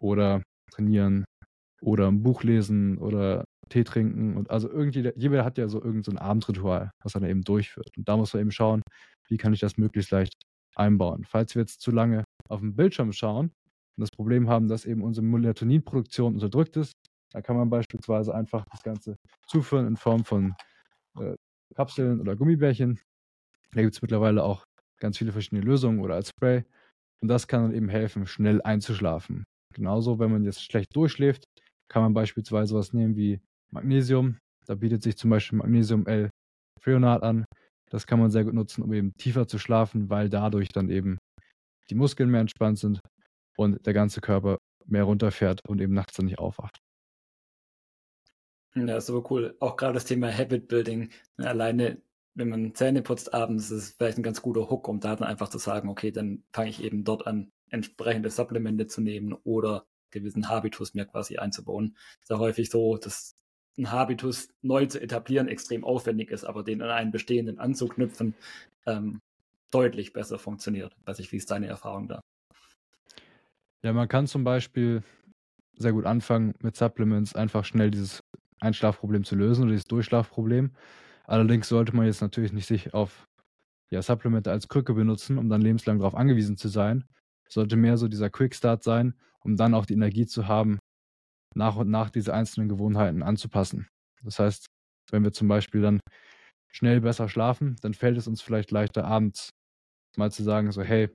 oder 0.00 0.42
trainieren 0.72 1.24
oder 1.82 2.08
ein 2.08 2.22
Buch 2.22 2.42
lesen 2.42 2.98
oder 2.98 3.44
Tee 3.68 3.84
trinken 3.84 4.36
und 4.36 4.50
also 4.50 4.70
irgendwie, 4.70 5.12
jeder 5.16 5.44
hat 5.44 5.58
ja 5.58 5.68
so 5.68 5.78
irgendein 5.82 6.16
so 6.16 6.22
Abendritual, 6.22 6.90
was 7.02 7.14
er 7.14 7.20
dann 7.20 7.30
eben 7.30 7.42
durchführt. 7.42 7.90
Und 7.96 8.08
da 8.08 8.16
muss 8.16 8.32
man 8.32 8.42
eben 8.42 8.52
schauen, 8.52 8.82
wie 9.28 9.36
kann 9.36 9.52
ich 9.52 9.60
das 9.60 9.76
möglichst 9.78 10.10
leicht 10.10 10.34
einbauen. 10.74 11.24
Falls 11.24 11.54
wir 11.54 11.62
jetzt 11.62 11.80
zu 11.80 11.90
lange 11.90 12.24
auf 12.48 12.60
dem 12.60 12.76
Bildschirm 12.76 13.12
schauen 13.12 13.46
und 13.46 14.00
das 14.00 14.10
Problem 14.10 14.48
haben, 14.48 14.68
dass 14.68 14.84
eben 14.84 15.02
unsere 15.02 15.26
Melatoninproduktion 15.26 16.34
unterdrückt 16.34 16.76
ist, 16.76 16.92
dann 17.32 17.42
kann 17.42 17.56
man 17.56 17.70
beispielsweise 17.70 18.34
einfach 18.34 18.64
das 18.70 18.82
Ganze 18.82 19.16
zuführen 19.46 19.86
in 19.86 19.96
Form 19.96 20.24
von 20.24 20.54
äh, 21.18 21.34
Kapseln 21.74 22.20
oder 22.20 22.36
Gummibärchen. 22.36 23.00
Da 23.72 23.82
gibt 23.82 23.94
es 23.94 24.02
mittlerweile 24.02 24.44
auch 24.44 24.64
ganz 25.00 25.18
viele 25.18 25.32
verschiedene 25.32 25.62
Lösungen 25.62 26.00
oder 26.00 26.14
als 26.14 26.28
Spray. 26.28 26.64
Und 27.22 27.28
das 27.28 27.48
kann 27.48 27.62
dann 27.62 27.74
eben 27.74 27.88
helfen, 27.88 28.26
schnell 28.26 28.60
einzuschlafen. 28.62 29.44
Genauso, 29.74 30.18
wenn 30.18 30.30
man 30.30 30.44
jetzt 30.44 30.62
schlecht 30.62 30.94
durchschläft, 30.94 31.44
kann 31.92 32.02
man 32.02 32.14
beispielsweise 32.14 32.74
was 32.74 32.94
nehmen 32.94 33.16
wie 33.16 33.40
Magnesium. 33.70 34.38
Da 34.66 34.74
bietet 34.74 35.02
sich 35.02 35.16
zum 35.16 35.28
Beispiel 35.28 35.58
Magnesium 35.58 36.06
L-Freonat 36.06 37.22
an. 37.22 37.44
Das 37.90 38.06
kann 38.06 38.18
man 38.18 38.30
sehr 38.30 38.44
gut 38.44 38.54
nutzen, 38.54 38.82
um 38.82 38.92
eben 38.94 39.12
tiefer 39.18 39.46
zu 39.46 39.58
schlafen, 39.58 40.08
weil 40.08 40.30
dadurch 40.30 40.68
dann 40.70 40.88
eben 40.88 41.18
die 41.90 41.94
Muskeln 41.94 42.30
mehr 42.30 42.40
entspannt 42.40 42.78
sind 42.78 43.00
und 43.58 43.84
der 43.84 43.92
ganze 43.92 44.22
Körper 44.22 44.56
mehr 44.86 45.04
runterfährt 45.04 45.60
und 45.68 45.82
eben 45.82 45.92
nachts 45.92 46.16
dann 46.16 46.26
nicht 46.26 46.38
aufwacht. 46.38 46.78
Ja, 48.74 48.98
super 49.02 49.30
cool. 49.30 49.54
Auch 49.60 49.76
gerade 49.76 49.92
das 49.92 50.06
Thema 50.06 50.32
Habit 50.32 50.68
Building. 50.68 51.10
Ne, 51.36 51.46
alleine, 51.46 52.00
wenn 52.34 52.48
man 52.48 52.74
Zähne 52.74 53.02
putzt 53.02 53.34
abends, 53.34 53.70
ist 53.70 53.82
es 53.82 53.90
vielleicht 53.90 54.16
ein 54.16 54.22
ganz 54.22 54.40
guter 54.40 54.70
Hook, 54.70 54.88
um 54.88 54.98
da 54.98 55.14
dann 55.14 55.28
einfach 55.28 55.50
zu 55.50 55.58
sagen, 55.58 55.90
okay, 55.90 56.10
dann 56.10 56.42
fange 56.54 56.70
ich 56.70 56.82
eben 56.82 57.04
dort 57.04 57.26
an, 57.26 57.50
entsprechende 57.68 58.30
Supplemente 58.30 58.86
zu 58.86 59.02
nehmen 59.02 59.34
oder 59.44 59.84
gewissen 60.12 60.48
Habitus 60.48 60.94
mir 60.94 61.04
quasi 61.06 61.38
einzubauen. 61.38 61.96
Es 62.16 62.22
ist 62.22 62.30
ja 62.30 62.38
häufig 62.38 62.70
so, 62.70 62.96
dass 62.96 63.34
ein 63.78 63.90
Habitus 63.90 64.48
neu 64.60 64.86
zu 64.86 65.00
etablieren 65.00 65.48
extrem 65.48 65.84
aufwendig 65.84 66.30
ist, 66.30 66.44
aber 66.44 66.62
den 66.62 66.82
an 66.82 66.90
einen 66.90 67.10
bestehenden 67.10 67.58
anzuknüpfen 67.58 68.34
ähm, 68.86 69.20
deutlich 69.70 70.12
besser 70.12 70.38
funktioniert. 70.38 70.94
Weiß 71.04 71.18
ich, 71.18 71.32
wie 71.32 71.36
ist 71.36 71.50
deine 71.50 71.66
Erfahrung 71.66 72.08
da? 72.08 72.20
Ja, 73.82 73.92
man 73.92 74.08
kann 74.08 74.26
zum 74.26 74.44
Beispiel 74.44 75.02
sehr 75.76 75.92
gut 75.92 76.06
anfangen 76.06 76.54
mit 76.60 76.76
Supplements, 76.76 77.34
einfach 77.34 77.64
schnell 77.64 77.90
dieses 77.90 78.22
Einschlafproblem 78.60 79.24
zu 79.24 79.34
lösen 79.34 79.62
oder 79.62 79.72
dieses 79.72 79.86
Durchschlafproblem. 79.86 80.72
Allerdings 81.24 81.68
sollte 81.68 81.96
man 81.96 82.06
jetzt 82.06 82.20
natürlich 82.20 82.52
nicht 82.52 82.66
sich 82.66 82.94
auf 82.94 83.26
ja, 83.90 84.02
Supplemente 84.02 84.50
als 84.50 84.68
Krücke 84.68 84.94
benutzen, 84.94 85.38
um 85.38 85.48
dann 85.48 85.60
lebenslang 85.60 85.98
darauf 85.98 86.14
angewiesen 86.14 86.56
zu 86.56 86.68
sein. 86.68 87.04
Sollte 87.48 87.76
mehr 87.76 87.96
so 87.96 88.08
dieser 88.08 88.30
Quickstart 88.30 88.82
sein, 88.82 89.14
um 89.44 89.56
dann 89.56 89.74
auch 89.74 89.86
die 89.86 89.94
Energie 89.94 90.26
zu 90.26 90.48
haben, 90.48 90.78
nach 91.54 91.76
und 91.76 91.90
nach 91.90 92.10
diese 92.10 92.34
einzelnen 92.34 92.68
Gewohnheiten 92.68 93.22
anzupassen. 93.22 93.88
Das 94.22 94.38
heißt, 94.38 94.66
wenn 95.10 95.24
wir 95.24 95.32
zum 95.32 95.48
Beispiel 95.48 95.82
dann 95.82 96.00
schnell 96.70 97.00
besser 97.00 97.28
schlafen, 97.28 97.76
dann 97.82 97.94
fällt 97.94 98.16
es 98.16 98.26
uns 98.26 98.40
vielleicht 98.40 98.70
leichter 98.70 99.04
abends 99.04 99.50
mal 100.16 100.30
zu 100.30 100.42
sagen, 100.42 100.72
so 100.72 100.82
hey, 100.82 101.08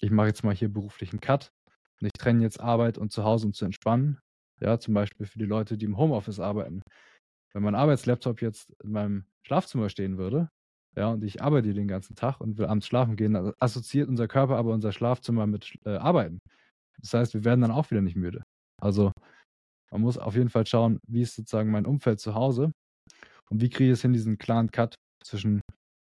ich 0.00 0.10
mache 0.10 0.28
jetzt 0.28 0.44
mal 0.44 0.54
hier 0.54 0.72
beruflichen 0.72 1.20
Cut 1.20 1.50
und 2.00 2.06
ich 2.06 2.12
trenne 2.18 2.42
jetzt 2.42 2.60
Arbeit 2.60 2.98
und 2.98 3.12
Zuhause, 3.12 3.46
um 3.46 3.52
zu 3.52 3.64
entspannen. 3.64 4.20
Ja, 4.60 4.78
zum 4.78 4.94
Beispiel 4.94 5.26
für 5.26 5.38
die 5.38 5.44
Leute, 5.44 5.76
die 5.76 5.86
im 5.86 5.96
Homeoffice 5.96 6.40
arbeiten. 6.40 6.82
Wenn 7.52 7.62
mein 7.62 7.74
Arbeitslaptop 7.74 8.40
jetzt 8.42 8.70
in 8.82 8.92
meinem 8.92 9.24
Schlafzimmer 9.42 9.88
stehen 9.88 10.18
würde, 10.18 10.48
ja, 10.96 11.08
und 11.08 11.24
ich 11.24 11.42
arbeite 11.42 11.72
den 11.72 11.88
ganzen 11.88 12.14
Tag 12.14 12.40
und 12.40 12.58
will 12.58 12.66
abends 12.66 12.86
schlafen 12.86 13.16
gehen, 13.16 13.34
dann 13.34 13.52
assoziiert 13.58 14.08
unser 14.08 14.28
Körper 14.28 14.56
aber 14.56 14.72
unser 14.72 14.92
Schlafzimmer 14.92 15.46
mit 15.46 15.78
äh, 15.84 15.96
Arbeiten. 15.96 16.38
Das 17.00 17.14
heißt, 17.14 17.34
wir 17.34 17.44
werden 17.44 17.60
dann 17.60 17.70
auch 17.70 17.90
wieder 17.90 18.02
nicht 18.02 18.16
müde. 18.16 18.42
Also 18.80 19.12
man 19.90 20.00
muss 20.02 20.18
auf 20.18 20.34
jeden 20.34 20.50
Fall 20.50 20.66
schauen, 20.66 20.98
wie 21.08 21.22
ist 21.22 21.36
sozusagen 21.36 21.70
mein 21.70 21.86
Umfeld 21.86 22.20
zu 22.20 22.34
Hause 22.34 22.72
und 23.50 23.60
wie 23.60 23.70
kriege 23.70 23.90
ich 23.92 23.98
es 23.98 24.02
hin, 24.02 24.12
diesen 24.12 24.38
klaren 24.38 24.70
Cut 24.70 24.94
zwischen 25.24 25.60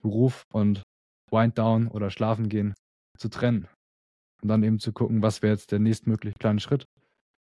Beruf 0.03 0.45
und 0.53 0.83
Wind 1.31 1.59
Down 1.59 1.89
oder 1.89 2.11
Schlafen 2.11 2.49
gehen 2.49 2.75
zu 3.19 3.29
trennen. 3.29 3.69
Und 4.43 4.49
dann 4.49 4.63
eben 4.63 4.79
zu 4.79 4.93
gucken, 4.93 5.23
was 5.23 5.43
wäre 5.43 5.55
jetzt 5.55 5.73
der 5.73 5.79
nächstmögliche 5.79 6.37
kleine 6.39 6.61
Schritt 6.61 6.85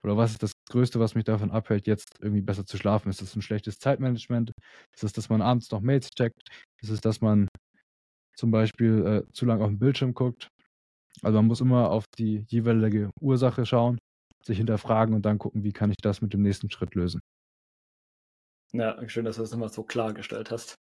oder 0.04 0.18
was 0.18 0.32
ist 0.32 0.44
das 0.44 0.54
Größte, 0.70 1.00
was 1.00 1.16
mich 1.16 1.26
davon 1.26 1.52
abhält, 1.52 1.88
jetzt 1.88 2.20
irgendwie 2.22 2.42
besser 2.42 2.66
zu 2.66 2.78
schlafen? 2.78 3.10
Ist 3.10 3.22
das 3.22 3.36
ein 3.36 3.42
schlechtes 3.42 3.80
Zeitmanagement? 3.80 4.52
Ist 4.94 5.04
es, 5.04 5.14
dass 5.14 5.30
man 5.30 5.42
abends 5.42 5.72
noch 5.72 5.82
Mails 5.82 6.10
checkt? 6.12 6.42
Ist 6.82 6.90
es, 6.90 7.02
dass 7.02 7.22
man 7.22 7.48
zum 8.36 8.52
Beispiel 8.52 9.06
äh, 9.28 9.32
zu 9.34 9.46
lange 9.46 9.64
auf 9.64 9.70
den 9.70 9.80
Bildschirm 9.80 10.14
guckt? 10.14 10.48
Also 11.22 11.38
man 11.38 11.48
muss 11.48 11.62
immer 11.62 11.90
auf 11.92 12.06
die 12.18 12.46
jeweilige 12.48 13.12
Ursache 13.22 13.66
schauen, 13.66 13.98
sich 14.44 14.58
hinterfragen 14.58 15.14
und 15.16 15.26
dann 15.26 15.38
gucken, 15.38 15.64
wie 15.64 15.74
kann 15.74 15.92
ich 15.92 15.98
das 16.02 16.22
mit 16.22 16.34
dem 16.34 16.42
nächsten 16.42 16.70
Schritt 16.70 16.96
lösen. 16.96 17.22
Ja, 18.72 18.98
schön, 19.10 19.26
dass 19.26 19.38
du 19.38 19.42
das 19.42 19.52
nochmal 19.52 19.70
so 19.70 19.84
klargestellt 19.84 20.52
hast. 20.52 20.78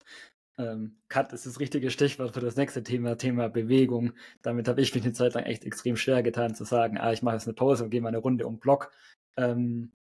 Ähm, 0.57 0.97
Cut 1.07 1.33
ist 1.33 1.45
das 1.45 1.59
richtige 1.59 1.91
Stichwort 1.91 2.33
für 2.33 2.39
das 2.39 2.55
nächste 2.55 2.83
Thema, 2.83 3.17
Thema 3.17 3.47
Bewegung. 3.47 4.13
Damit 4.41 4.67
habe 4.67 4.81
ich 4.81 4.93
mich 4.93 5.03
eine 5.03 5.13
Zeit 5.13 5.35
lang 5.35 5.43
echt 5.43 5.63
extrem 5.65 5.95
schwer 5.95 6.23
getan 6.23 6.55
zu 6.55 6.65
sagen, 6.65 6.97
ah, 6.97 7.13
ich 7.13 7.21
mache 7.21 7.35
jetzt 7.35 7.47
eine 7.47 7.53
Pause 7.53 7.83
und 7.83 7.91
gehe 7.91 8.01
mal 8.01 8.09
eine 8.09 8.17
Runde 8.17 8.47
um 8.47 8.59
Block. 8.59 8.91
Ähm, 9.37 9.91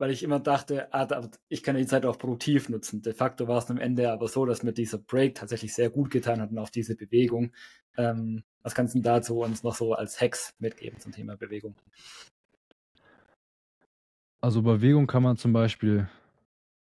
weil 0.00 0.10
ich 0.10 0.22
immer 0.22 0.40
dachte, 0.40 0.92
ah, 0.94 1.28
ich 1.50 1.62
kann 1.62 1.76
die 1.76 1.86
Zeit 1.86 2.06
auch 2.06 2.16
produktiv 2.16 2.70
nutzen. 2.70 3.02
De 3.02 3.12
facto 3.12 3.46
war 3.48 3.58
es 3.58 3.70
am 3.70 3.76
Ende 3.76 4.10
aber 4.10 4.28
so, 4.28 4.46
dass 4.46 4.62
mir 4.62 4.72
dieser 4.72 4.96
Break 4.96 5.34
tatsächlich 5.34 5.74
sehr 5.74 5.90
gut 5.90 6.10
getan 6.10 6.40
hat 6.40 6.50
und 6.50 6.58
auch 6.58 6.70
diese 6.70 6.96
Bewegung. 6.96 7.52
Ähm, 7.98 8.42
was 8.62 8.74
kannst 8.74 8.94
du 8.94 9.00
dazu 9.00 9.40
uns 9.40 9.62
noch 9.62 9.74
so 9.74 9.92
als 9.92 10.18
Hacks 10.18 10.54
mitgeben 10.58 10.98
zum 11.00 11.12
Thema 11.12 11.36
Bewegung? 11.36 11.74
Also 14.40 14.62
Bewegung 14.62 15.06
kann 15.06 15.22
man 15.22 15.36
zum 15.36 15.52
Beispiel 15.52 16.08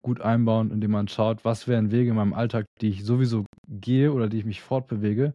gut 0.02 0.20
einbauen, 0.20 0.70
indem 0.70 0.92
man 0.92 1.08
schaut, 1.08 1.44
was 1.44 1.66
wären 1.66 1.90
Wege 1.90 2.10
in 2.10 2.16
meinem 2.16 2.34
Alltag, 2.34 2.66
die 2.80 2.90
ich 2.90 3.04
sowieso 3.04 3.46
gehe 3.66 4.12
oder 4.12 4.28
die 4.28 4.38
ich 4.38 4.44
mich 4.44 4.60
fortbewege 4.60 5.34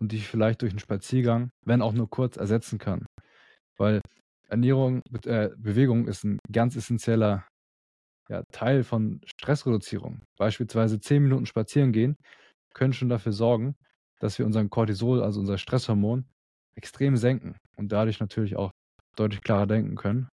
und 0.00 0.12
die 0.12 0.16
ich 0.16 0.28
vielleicht 0.28 0.62
durch 0.62 0.72
einen 0.72 0.78
Spaziergang, 0.78 1.50
wenn 1.66 1.82
auch 1.82 1.92
nur 1.92 2.08
kurz, 2.08 2.38
ersetzen 2.38 2.78
kann. 2.78 3.04
Weil 3.76 4.00
Ernährung, 4.52 5.02
äh, 5.24 5.48
Bewegung 5.56 6.06
ist 6.06 6.24
ein 6.24 6.38
ganz 6.52 6.76
essentieller 6.76 7.46
ja, 8.28 8.42
Teil 8.52 8.84
von 8.84 9.20
Stressreduzierung. 9.24 10.22
Beispielsweise 10.38 11.00
zehn 11.00 11.22
Minuten 11.22 11.46
spazieren 11.46 11.92
gehen 11.92 12.16
können 12.74 12.92
schon 12.92 13.08
dafür 13.08 13.32
sorgen, 13.32 13.74
dass 14.20 14.38
wir 14.38 14.46
unseren 14.46 14.70
Cortisol, 14.70 15.22
also 15.22 15.40
unser 15.40 15.58
Stresshormon, 15.58 16.24
extrem 16.74 17.16
senken 17.16 17.56
und 17.76 17.92
dadurch 17.92 18.20
natürlich 18.20 18.56
auch 18.56 18.70
deutlich 19.16 19.42
klarer 19.42 19.66
denken 19.66 19.96
können 19.96 20.28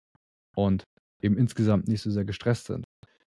und 0.54 0.84
eben 1.20 1.36
insgesamt 1.36 1.88
nicht 1.88 2.02
so 2.02 2.10
sehr 2.10 2.24
gestresst 2.24 2.66
sind. 2.66 2.84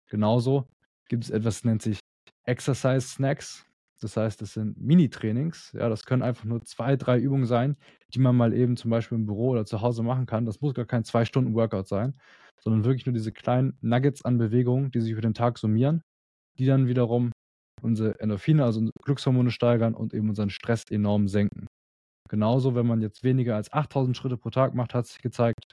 Genauso 0.09 0.69
gibt 1.09 1.25
es 1.25 1.31
etwas, 1.31 1.57
das 1.57 1.65
nennt 1.65 1.83
sich 1.83 1.99
Exercise 2.45 3.09
Snacks. 3.09 3.65
Das 4.03 4.17
heißt, 4.17 4.41
das 4.41 4.55
sind 4.55 4.81
Mini-Trainings. 4.81 5.73
Ja, 5.73 5.89
das 5.89 6.05
können 6.05 6.23
einfach 6.23 6.45
nur 6.45 6.63
zwei, 6.65 6.97
drei 6.97 7.19
Übungen 7.19 7.47
sein, 7.47 7.77
die 8.15 8.19
man 8.19 8.37
mal 8.37 8.53
eben 8.55 8.77
zum 8.77 8.91
Beispiel 8.91 9.19
im 9.19 9.27
Büro 9.27 9.51
oder 9.51 9.67
zu 9.67 9.83
Hause 9.83 10.03
machen 10.03 10.27
kann. 10.27 10.47
Das 10.47 10.61
muss 10.61 10.75
gar 10.75 10.87
kein 10.87 11.05
zwei 11.05 11.25
Stunden 11.25 11.55
Workout 11.55 11.87
sein, 11.89 12.19
sondern 12.63 12.85
wirklich 12.85 13.07
nur 13.07 13.13
diese 13.13 13.33
kleinen 13.33 13.77
Nuggets 13.83 14.25
an 14.25 14.39
Bewegungen, 14.39 14.91
die 14.91 15.01
sich 15.01 15.13
über 15.13 15.21
den 15.21 15.35
Tag 15.35 15.59
summieren, 15.59 16.03
die 16.59 16.67
dann 16.67 16.89
wiederum 16.89 17.31
unsere 17.83 18.19
Endorphine, 18.21 18.65
also 18.65 18.81
unsere 18.81 18.99
Glückshormone 19.05 19.51
steigern 19.51 19.95
und 19.95 20.15
eben 20.15 20.29
unseren 20.29 20.51
Stress 20.51 20.85
enorm 20.91 21.29
senken. 21.29 21.67
Genauso, 22.29 22.75
wenn 22.75 22.87
man 22.87 23.01
jetzt 23.01 23.25
weniger 23.25 23.57
als 23.57 23.73
8000 23.73 24.17
Schritte 24.17 24.37
pro 24.37 24.51
Tag 24.51 24.75
macht, 24.75 24.95
hat 24.95 25.07
sich 25.07 25.21
gezeigt, 25.21 25.65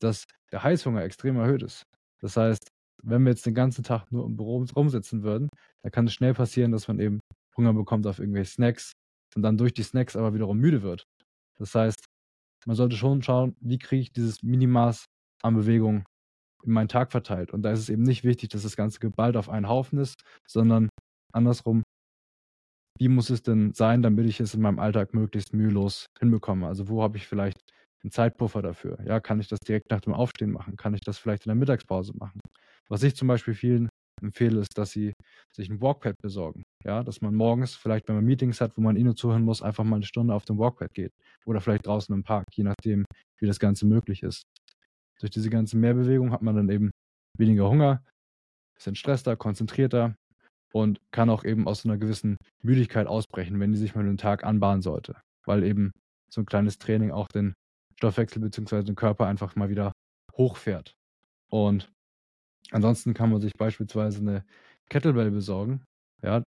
dass 0.00 0.24
der 0.52 0.62
Heißhunger 0.62 1.02
extrem 1.02 1.36
erhöht 1.36 1.62
ist. 1.62 1.82
Das 2.20 2.36
heißt, 2.36 2.68
wenn 3.02 3.22
wir 3.22 3.30
jetzt 3.30 3.46
den 3.46 3.54
ganzen 3.54 3.84
Tag 3.84 4.10
nur 4.10 4.24
im 4.24 4.36
Büro 4.36 4.64
rumsitzen 4.74 5.22
würden, 5.22 5.48
dann 5.82 5.92
kann 5.92 6.06
es 6.06 6.14
schnell 6.14 6.34
passieren, 6.34 6.72
dass 6.72 6.88
man 6.88 6.98
eben 6.98 7.20
Hunger 7.58 7.74
bekommt 7.74 8.06
auf 8.06 8.18
irgendwelche 8.18 8.52
Snacks 8.52 8.92
und 9.36 9.42
dann 9.42 9.58
durch 9.58 9.74
die 9.74 9.82
Snacks 9.82 10.16
aber 10.16 10.34
wiederum 10.34 10.58
müde 10.58 10.82
wird. 10.82 11.04
Das 11.58 11.74
heißt, 11.74 12.04
man 12.66 12.76
sollte 12.76 12.96
schon 12.96 13.22
schauen, 13.22 13.56
wie 13.60 13.78
kriege 13.78 14.02
ich 14.02 14.12
dieses 14.12 14.42
Minimaß 14.42 15.04
an 15.42 15.54
Bewegung 15.54 16.04
in 16.64 16.72
meinen 16.72 16.88
Tag 16.88 17.12
verteilt. 17.12 17.52
Und 17.52 17.62
da 17.62 17.72
ist 17.72 17.80
es 17.80 17.88
eben 17.88 18.02
nicht 18.02 18.24
wichtig, 18.24 18.50
dass 18.50 18.62
das 18.62 18.76
Ganze 18.76 19.00
geballt 19.00 19.36
auf 19.36 19.48
einen 19.48 19.68
Haufen 19.68 19.98
ist, 19.98 20.20
sondern 20.46 20.88
andersrum, 21.32 21.82
wie 22.98 23.08
muss 23.08 23.30
es 23.30 23.42
denn 23.42 23.72
sein, 23.74 24.02
damit 24.02 24.26
ich 24.26 24.40
es 24.40 24.54
in 24.54 24.60
meinem 24.60 24.80
Alltag 24.80 25.14
möglichst 25.14 25.54
mühelos 25.54 26.06
hinbekomme? 26.18 26.66
Also 26.66 26.88
wo 26.88 27.02
habe 27.02 27.16
ich 27.16 27.26
vielleicht 27.28 27.58
einen 28.02 28.10
Zeitpuffer 28.10 28.60
dafür? 28.60 28.98
Ja, 29.04 29.20
kann 29.20 29.40
ich 29.40 29.48
das 29.48 29.60
direkt 29.60 29.90
nach 29.90 30.00
dem 30.00 30.14
Aufstehen 30.14 30.50
machen? 30.50 30.76
Kann 30.76 30.94
ich 30.94 31.00
das 31.00 31.18
vielleicht 31.18 31.46
in 31.46 31.50
der 31.50 31.56
Mittagspause 31.56 32.12
machen? 32.16 32.40
Was 32.88 33.02
ich 33.02 33.14
zum 33.14 33.28
Beispiel 33.28 33.54
vielen 33.54 33.88
empfehle, 34.22 34.60
ist, 34.60 34.76
dass 34.76 34.90
sie 34.90 35.12
sich 35.52 35.68
ein 35.70 35.80
Walkpad 35.80 36.14
besorgen. 36.22 36.62
Ja, 36.84 37.02
dass 37.02 37.20
man 37.20 37.34
morgens, 37.34 37.74
vielleicht 37.74 38.08
wenn 38.08 38.16
man 38.16 38.24
Meetings 38.24 38.60
hat, 38.60 38.76
wo 38.76 38.80
man 38.80 38.96
eh 38.96 39.14
zuhören 39.14 39.44
muss, 39.44 39.62
einfach 39.62 39.84
mal 39.84 39.96
eine 39.96 40.04
Stunde 40.04 40.34
auf 40.34 40.44
dem 40.44 40.58
Walkpad 40.58 40.92
geht. 40.94 41.12
Oder 41.46 41.60
vielleicht 41.60 41.86
draußen 41.86 42.14
im 42.14 42.22
Park, 42.22 42.46
je 42.54 42.64
nachdem, 42.64 43.04
wie 43.38 43.46
das 43.46 43.58
Ganze 43.58 43.86
möglich 43.86 44.22
ist. 44.22 44.42
Durch 45.20 45.30
diese 45.30 45.50
ganze 45.50 45.76
Mehrbewegung 45.76 46.32
hat 46.32 46.42
man 46.42 46.54
dann 46.54 46.68
eben 46.68 46.90
weniger 47.36 47.68
Hunger, 47.68 48.04
ist 48.76 48.86
entstresster, 48.86 49.36
konzentrierter 49.36 50.14
und 50.72 50.98
kann 51.12 51.30
auch 51.30 51.44
eben 51.44 51.66
aus 51.66 51.84
einer 51.84 51.98
gewissen 51.98 52.36
Müdigkeit 52.62 53.06
ausbrechen, 53.06 53.58
wenn 53.60 53.72
die 53.72 53.78
sich 53.78 53.94
mal 53.94 54.04
den 54.04 54.18
Tag 54.18 54.44
anbahnen 54.44 54.82
sollte. 54.82 55.20
Weil 55.44 55.64
eben 55.64 55.90
so 56.30 56.42
ein 56.42 56.46
kleines 56.46 56.78
Training 56.78 57.10
auch 57.10 57.28
den 57.28 57.54
Stoffwechsel 57.96 58.40
bzw. 58.40 58.82
den 58.82 58.94
Körper 58.94 59.26
einfach 59.26 59.56
mal 59.56 59.70
wieder 59.70 59.92
hochfährt. 60.36 60.92
Und 61.50 61.90
ansonsten 62.70 63.14
kann 63.14 63.30
man 63.30 63.40
sich 63.40 63.52
beispielsweise 63.54 64.20
eine 64.20 64.44
Kettlebell 64.90 65.30
besorgen. 65.30 65.84
Ja, 66.22 66.42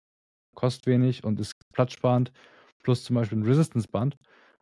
kostet 0.55 0.87
wenig 0.87 1.23
und 1.23 1.39
ist 1.39 1.53
platzsparend, 1.73 2.31
plus 2.83 3.03
zum 3.03 3.15
Beispiel 3.15 3.39
ein 3.39 3.43
Resistance-Band 3.45 4.17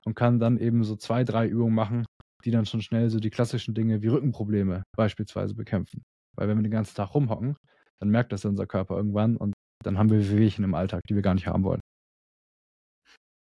und 0.05 0.15
kann 0.15 0.39
dann 0.39 0.57
eben 0.57 0.83
so 0.83 0.95
zwei, 0.95 1.23
drei 1.23 1.47
Übungen 1.47 1.75
machen, 1.75 2.05
die 2.45 2.51
dann 2.51 2.65
schon 2.65 2.81
schnell 2.81 3.09
so 3.09 3.19
die 3.19 3.29
klassischen 3.29 3.73
Dinge 3.73 4.01
wie 4.01 4.07
Rückenprobleme 4.07 4.83
beispielsweise 4.95 5.55
bekämpfen. 5.55 6.03
Weil 6.35 6.47
wenn 6.47 6.57
wir 6.57 6.63
den 6.63 6.71
ganzen 6.71 6.95
Tag 6.95 7.13
rumhocken, 7.13 7.57
dann 7.99 8.09
merkt 8.09 8.31
das 8.31 8.45
unser 8.45 8.67
Körper 8.67 8.97
irgendwann 8.97 9.37
und 9.37 9.53
dann 9.83 9.97
haben 9.97 10.09
wir 10.09 10.19
Wehwehchen 10.19 10.63
im 10.63 10.75
Alltag, 10.75 11.01
die 11.09 11.15
wir 11.15 11.21
gar 11.21 11.33
nicht 11.33 11.47
haben 11.47 11.63
wollen. 11.63 11.81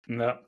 Ja. 0.06 0.42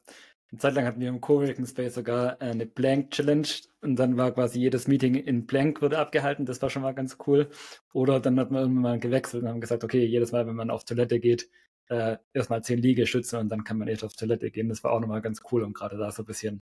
Eine 0.57 0.63
Zeit 0.63 0.75
lang 0.75 0.87
hatten 0.87 1.01
wir 1.01 1.11
im 1.11 1.21
Coworking 1.21 1.67
Space 1.67 1.97
sogar 1.97 2.41
eine 2.41 2.65
Blank 2.65 3.11
Challenge 3.11 3.47
und 3.83 3.97
dann 3.97 4.17
war 4.17 4.33
quasi 4.33 4.59
jedes 4.59 4.89
Meeting 4.89 5.15
in 5.15 5.45
Blank 5.45 5.83
wurde 5.83 5.99
abgehalten. 5.99 6.47
Das 6.47 6.63
war 6.63 6.71
schon 6.71 6.81
mal 6.81 6.95
ganz 6.95 7.19
cool. 7.27 7.51
Oder 7.93 8.21
dann 8.21 8.41
hat 8.41 8.51
man 8.51 8.63
irgendwann 8.63 8.83
mal 8.83 8.99
gewechselt 8.99 9.43
und 9.43 9.51
haben 9.51 9.61
gesagt, 9.61 9.85
okay, 9.85 10.03
jedes 10.07 10.33
Mal, 10.33 10.47
wenn 10.47 10.57
man 10.57 10.71
auf 10.71 10.85
Toilette 10.87 11.21
geht, 11.21 11.51
äh, 11.89 12.17
erstmal 12.33 12.65
zehn 12.65 12.79
Liegestütze 12.79 13.39
und 13.39 13.51
dann 13.51 13.65
kann 13.65 13.77
man 13.77 13.89
echt 13.89 14.03
auf 14.03 14.15
Toilette 14.15 14.51
gehen. 14.51 14.71
Das 14.71 14.83
war 14.83 14.93
auch 14.93 15.01
nochmal 15.01 15.21
ganz 15.21 15.43
cool, 15.53 15.63
um 15.63 15.75
gerade 15.75 15.99
da 15.99 16.11
so 16.11 16.23
ein 16.23 16.27
bisschen 16.27 16.63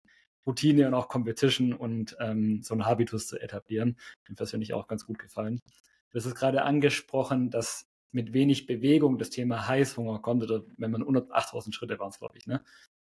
Routine 0.48 0.88
und 0.88 0.94
auch 0.94 1.10
Competition 1.10 1.74
und 1.74 2.16
ähm, 2.22 2.62
so 2.64 2.74
einen 2.74 2.86
Habitus 2.86 3.28
zu 3.28 3.42
etablieren. 3.42 3.98
Das 4.30 4.52
finde 4.52 4.64
ich 4.64 4.74
auch 4.74 4.88
ganz 4.88 5.06
gut 5.06 5.20
gefallen. 5.20 5.60
Hast 6.14 6.26
es 6.26 6.36
gerade 6.36 6.62
angesprochen, 6.64 7.50
dass 7.50 7.92
mit 8.14 8.32
wenig 8.34 8.68
Bewegung 8.68 9.18
das 9.18 9.30
Thema 9.32 9.68
Heißhunger 9.68 10.20
kommt, 10.20 10.44
oder 10.44 10.64
wenn 10.78 10.92
man 10.92 11.04
unter 11.04 11.28
8000 11.30 11.76
Schritte 11.76 12.00
waren 12.00 12.12
glaube 12.12 12.38
ich, 12.38 12.48
ne? 12.48 12.62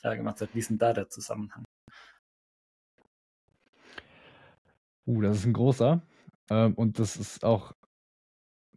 Ja, 0.04 0.16
gemacht 0.16 0.42
hat. 0.42 0.54
Wie 0.54 0.60
ist 0.60 0.70
denn 0.70 0.78
da 0.78 0.94
der 0.94 1.10
Zusammenhang? 1.10 1.64
Uh, 5.06 5.22
das 5.22 5.38
ist 5.38 5.46
ein 5.46 5.54
großer. 5.54 6.02
Ähm, 6.50 6.74
und 6.76 7.00
das 7.00 7.16
ist 7.16 7.44
auch 7.44 7.74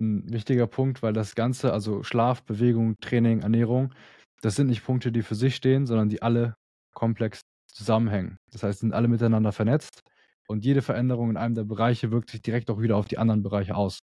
ein 0.01 0.31
wichtiger 0.33 0.67
Punkt, 0.67 1.03
weil 1.03 1.13
das 1.13 1.35
Ganze, 1.35 1.73
also 1.73 2.03
Schlaf, 2.03 2.43
Bewegung, 2.45 2.97
Training, 3.01 3.41
Ernährung, 3.41 3.95
das 4.43 4.55
sind 4.55 4.69
nicht 4.69 4.85
Punkte, 4.85 5.11
die 5.11 5.23
für 5.23 5.35
sich 5.35 5.57
stehen, 5.57 5.87
sondern 5.87 6.09
die 6.09 6.23
alle 6.23 6.55
komplex 6.95 7.41
zusammenhängen. 7.73 8.37
Das 8.53 8.63
heißt, 8.63 8.81
sind 8.81 8.93
alle 8.93 9.09
miteinander 9.09 9.53
vernetzt 9.53 10.03
und 10.49 10.65
jede 10.65 10.83
Veränderung 10.83 11.31
in 11.31 11.37
einem 11.37 11.55
der 11.55 11.65
Bereiche 11.65 12.11
wirkt 12.11 12.31
sich 12.31 12.43
direkt 12.43 12.71
auch 12.71 12.81
wieder 12.81 12.97
auf 12.97 13.07
die 13.07 13.19
anderen 13.19 13.43
Bereiche 13.43 13.75
aus. 13.75 13.99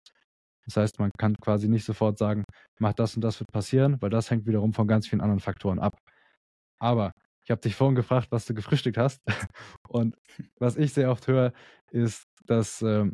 Das 0.65 0.77
heißt, 0.77 0.99
man 1.01 1.11
kann 1.19 1.37
quasi 1.37 1.69
nicht 1.69 1.85
sofort 1.85 2.19
sagen, 2.19 2.45
mach 2.79 2.93
das 2.93 3.17
und 3.17 3.23
das 3.23 3.41
wird 3.41 3.51
passieren, 3.53 3.97
weil 4.01 4.11
das 4.11 4.31
hängt 4.31 4.47
wiederum 4.47 4.73
von 4.73 4.87
ganz 4.87 5.09
vielen 5.09 5.21
anderen 5.21 5.41
Faktoren 5.41 5.79
ab. 5.79 5.99
Aber 6.81 7.13
ich 7.45 7.51
habe 7.51 7.61
dich 7.61 7.77
vorhin 7.77 7.95
gefragt, 7.95 8.29
was 8.31 8.47
du 8.47 8.55
gefrühstückt 8.55 8.99
hast. 8.99 9.23
Und 9.89 10.17
was 10.59 10.77
ich 10.77 10.93
sehr 10.93 11.11
oft 11.11 11.27
höre, 11.29 11.53
ist, 11.91 12.25
dass 12.47 12.83
ähm, 12.83 13.13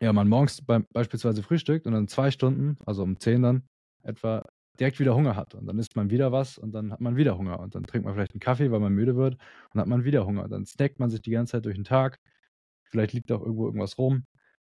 ja, 0.00 0.12
man 0.12 0.28
morgens 0.28 0.62
beim, 0.62 0.86
beispielsweise 0.92 1.42
frühstückt 1.42 1.86
und 1.86 1.92
dann 1.92 2.08
zwei 2.08 2.30
Stunden, 2.30 2.76
also 2.84 3.02
um 3.02 3.18
zehn 3.18 3.42
dann 3.42 3.62
etwa, 4.02 4.44
direkt 4.78 5.00
wieder 5.00 5.14
Hunger 5.14 5.36
hat. 5.36 5.54
Und 5.54 5.66
dann 5.66 5.78
isst 5.78 5.96
man 5.96 6.10
wieder 6.10 6.32
was 6.32 6.58
und 6.58 6.72
dann 6.72 6.92
hat 6.92 7.00
man 7.00 7.16
wieder 7.16 7.38
Hunger. 7.38 7.60
Und 7.60 7.74
dann 7.74 7.84
trinkt 7.84 8.04
man 8.04 8.14
vielleicht 8.14 8.32
einen 8.32 8.40
Kaffee, 8.40 8.70
weil 8.70 8.80
man 8.80 8.92
müde 8.92 9.16
wird 9.16 9.36
und 9.72 9.80
hat 9.80 9.86
man 9.86 10.04
wieder 10.04 10.26
Hunger. 10.26 10.48
Dann 10.48 10.66
snackt 10.66 10.98
man 10.98 11.08
sich 11.08 11.22
die 11.22 11.30
ganze 11.30 11.52
Zeit 11.52 11.64
durch 11.64 11.76
den 11.76 11.84
Tag. 11.84 12.18
Vielleicht 12.84 13.14
liegt 13.14 13.32
auch 13.32 13.40
irgendwo 13.40 13.66
irgendwas 13.66 13.96
rum. 13.96 14.24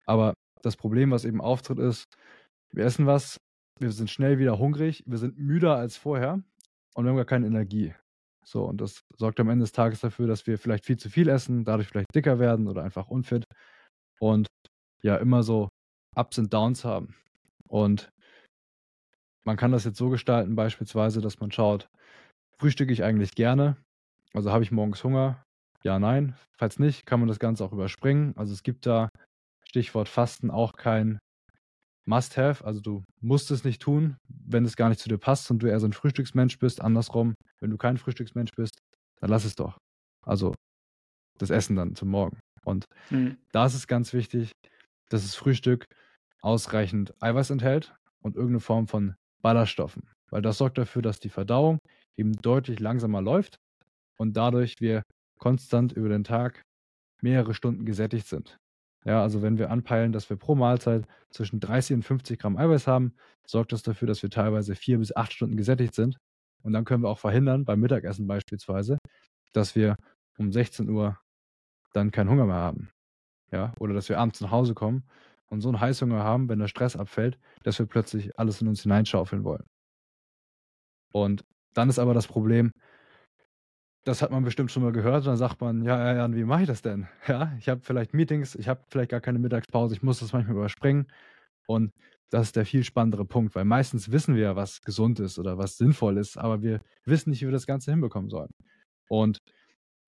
Aber 0.04 0.34
das 0.62 0.76
Problem, 0.76 1.10
was 1.10 1.24
eben 1.24 1.40
auftritt, 1.40 1.78
ist, 1.78 2.06
wir 2.72 2.84
essen 2.84 3.06
was, 3.06 3.40
wir 3.78 3.90
sind 3.90 4.10
schnell 4.10 4.38
wieder 4.38 4.58
hungrig, 4.58 5.02
wir 5.06 5.18
sind 5.18 5.38
müder 5.38 5.76
als 5.76 5.96
vorher 5.96 6.42
und 6.96 7.04
wir 7.04 7.10
haben 7.10 7.16
gar 7.16 7.26
keine 7.26 7.46
Energie. 7.46 7.94
So, 8.44 8.64
und 8.64 8.80
das 8.80 9.00
sorgt 9.16 9.38
am 9.40 9.50
Ende 9.50 9.64
des 9.64 9.72
Tages 9.72 10.00
dafür, 10.00 10.26
dass 10.26 10.46
wir 10.46 10.58
vielleicht 10.58 10.86
viel 10.86 10.96
zu 10.96 11.10
viel 11.10 11.28
essen, 11.28 11.64
dadurch 11.64 11.88
vielleicht 11.88 12.14
dicker 12.14 12.38
werden 12.38 12.68
oder 12.68 12.82
einfach 12.84 13.08
unfit 13.08 13.44
und 14.20 14.46
ja 15.02 15.16
immer 15.16 15.42
so 15.42 15.68
Ups 16.16 16.38
und 16.38 16.52
Downs 16.52 16.84
haben. 16.84 17.14
Und 17.68 18.08
man 19.44 19.56
kann 19.56 19.72
das 19.72 19.84
jetzt 19.84 19.98
so 19.98 20.08
gestalten, 20.08 20.56
beispielsweise, 20.56 21.20
dass 21.20 21.38
man 21.40 21.52
schaut, 21.52 21.88
frühstücke 22.58 22.92
ich 22.92 23.02
eigentlich 23.02 23.32
gerne? 23.32 23.76
Also 24.32 24.50
habe 24.50 24.64
ich 24.64 24.72
morgens 24.72 25.04
Hunger? 25.04 25.42
Ja, 25.82 25.98
nein. 25.98 26.36
Falls 26.56 26.78
nicht, 26.78 27.04
kann 27.04 27.20
man 27.20 27.28
das 27.28 27.38
Ganze 27.38 27.64
auch 27.64 27.72
überspringen. 27.72 28.34
Also 28.36 28.52
es 28.52 28.62
gibt 28.62 28.86
da, 28.86 29.08
Stichwort 29.68 30.08
Fasten, 30.08 30.50
auch 30.50 30.72
kein 30.72 31.18
Must-Have. 32.06 32.64
Also 32.64 32.80
du 32.80 33.04
musst 33.20 33.50
es 33.50 33.64
nicht 33.64 33.82
tun, 33.82 34.16
wenn 34.28 34.64
es 34.64 34.76
gar 34.76 34.88
nicht 34.88 35.00
zu 35.00 35.08
dir 35.08 35.18
passt 35.18 35.50
und 35.50 35.58
du 35.60 35.66
eher 35.66 35.80
so 35.80 35.86
ein 35.86 35.92
Frühstücksmensch 35.92 36.58
bist. 36.58 36.80
Andersrum, 36.80 37.34
wenn 37.60 37.70
du 37.70 37.76
kein 37.76 37.98
Frühstücksmensch 37.98 38.52
bist, 38.56 38.78
dann 39.20 39.30
lass 39.30 39.44
es 39.44 39.54
doch. 39.54 39.76
Also 40.24 40.54
das 41.38 41.50
Essen 41.50 41.76
dann 41.76 41.94
zum 41.94 42.08
Morgen. 42.08 42.38
Und 42.64 42.84
mhm. 43.10 43.36
da 43.52 43.66
ist 43.66 43.74
es 43.74 43.86
ganz 43.86 44.12
wichtig, 44.12 44.52
dass 45.08 45.22
das 45.22 45.34
Frühstück 45.34 45.84
ausreichend 46.40 47.14
Eiweiß 47.20 47.50
enthält 47.50 47.94
und 48.22 48.36
irgendeine 48.36 48.60
Form 48.60 48.88
von 48.88 49.14
Ballaststoffen, 49.42 50.10
weil 50.30 50.42
das 50.42 50.58
sorgt 50.58 50.78
dafür, 50.78 51.02
dass 51.02 51.20
die 51.20 51.28
Verdauung 51.28 51.78
eben 52.16 52.32
deutlich 52.32 52.80
langsamer 52.80 53.22
läuft 53.22 53.56
und 54.18 54.36
dadurch 54.36 54.74
wir 54.80 55.02
konstant 55.38 55.92
über 55.92 56.08
den 56.08 56.24
Tag 56.24 56.62
mehrere 57.22 57.54
Stunden 57.54 57.84
gesättigt 57.84 58.26
sind. 58.26 58.56
Ja, 59.06 59.22
also 59.22 59.40
wenn 59.40 59.56
wir 59.56 59.70
anpeilen, 59.70 60.12
dass 60.12 60.28
wir 60.30 60.36
pro 60.36 60.56
Mahlzeit 60.56 61.06
zwischen 61.30 61.60
30 61.60 61.96
und 61.96 62.02
50 62.02 62.40
Gramm 62.40 62.56
Eiweiß 62.56 62.88
haben, 62.88 63.14
sorgt 63.46 63.70
das 63.72 63.82
dafür, 63.84 64.08
dass 64.08 64.22
wir 64.22 64.30
teilweise 64.30 64.74
vier 64.74 64.98
bis 64.98 65.14
acht 65.14 65.32
Stunden 65.32 65.56
gesättigt 65.56 65.94
sind. 65.94 66.18
Und 66.62 66.72
dann 66.72 66.84
können 66.84 67.04
wir 67.04 67.08
auch 67.08 67.20
verhindern, 67.20 67.64
beim 67.64 67.78
Mittagessen 67.78 68.26
beispielsweise, 68.26 68.98
dass 69.52 69.76
wir 69.76 69.96
um 70.38 70.50
16 70.50 70.88
Uhr 70.90 71.18
dann 71.92 72.10
keinen 72.10 72.30
Hunger 72.30 72.46
mehr 72.46 72.56
haben. 72.56 72.90
Ja, 73.52 73.72
oder 73.78 73.94
dass 73.94 74.08
wir 74.08 74.18
abends 74.18 74.40
nach 74.40 74.50
Hause 74.50 74.74
kommen 74.74 75.04
und 75.46 75.60
so 75.60 75.68
einen 75.68 75.80
Heißhunger 75.80 76.24
haben, 76.24 76.48
wenn 76.48 76.58
der 76.58 76.66
Stress 76.66 76.96
abfällt, 76.96 77.38
dass 77.62 77.78
wir 77.78 77.86
plötzlich 77.86 78.36
alles 78.38 78.60
in 78.60 78.66
uns 78.66 78.82
hineinschaufeln 78.82 79.44
wollen. 79.44 79.64
Und 81.12 81.44
dann 81.74 81.88
ist 81.88 82.00
aber 82.00 82.12
das 82.14 82.26
Problem, 82.26 82.72
das 84.06 84.22
hat 84.22 84.30
man 84.30 84.44
bestimmt 84.44 84.70
schon 84.70 84.84
mal 84.84 84.92
gehört. 84.92 85.24
Und 85.24 85.26
dann 85.26 85.36
sagt 85.36 85.60
man, 85.60 85.82
ja, 85.82 86.14
ja, 86.14 86.32
wie 86.32 86.44
mache 86.44 86.62
ich 86.62 86.68
das 86.68 86.80
denn? 86.80 87.08
Ja, 87.26 87.52
ich 87.58 87.68
habe 87.68 87.80
vielleicht 87.82 88.14
Meetings, 88.14 88.54
ich 88.54 88.68
habe 88.68 88.80
vielleicht 88.88 89.10
gar 89.10 89.20
keine 89.20 89.40
Mittagspause, 89.40 89.94
ich 89.94 90.02
muss 90.02 90.20
das 90.20 90.32
manchmal 90.32 90.56
überspringen. 90.56 91.08
Und 91.66 91.90
das 92.30 92.48
ist 92.48 92.56
der 92.56 92.64
viel 92.66 92.84
spannendere 92.84 93.24
Punkt, 93.24 93.54
weil 93.56 93.64
meistens 93.64 94.12
wissen 94.12 94.36
wir 94.36 94.42
ja, 94.42 94.56
was 94.56 94.80
gesund 94.82 95.18
ist 95.18 95.38
oder 95.40 95.58
was 95.58 95.76
sinnvoll 95.76 96.18
ist, 96.18 96.38
aber 96.38 96.62
wir 96.62 96.80
wissen 97.04 97.30
nicht, 97.30 97.42
wie 97.42 97.46
wir 97.46 97.52
das 97.52 97.66
Ganze 97.66 97.90
hinbekommen 97.90 98.30
sollen. 98.30 98.50
Und 99.08 99.38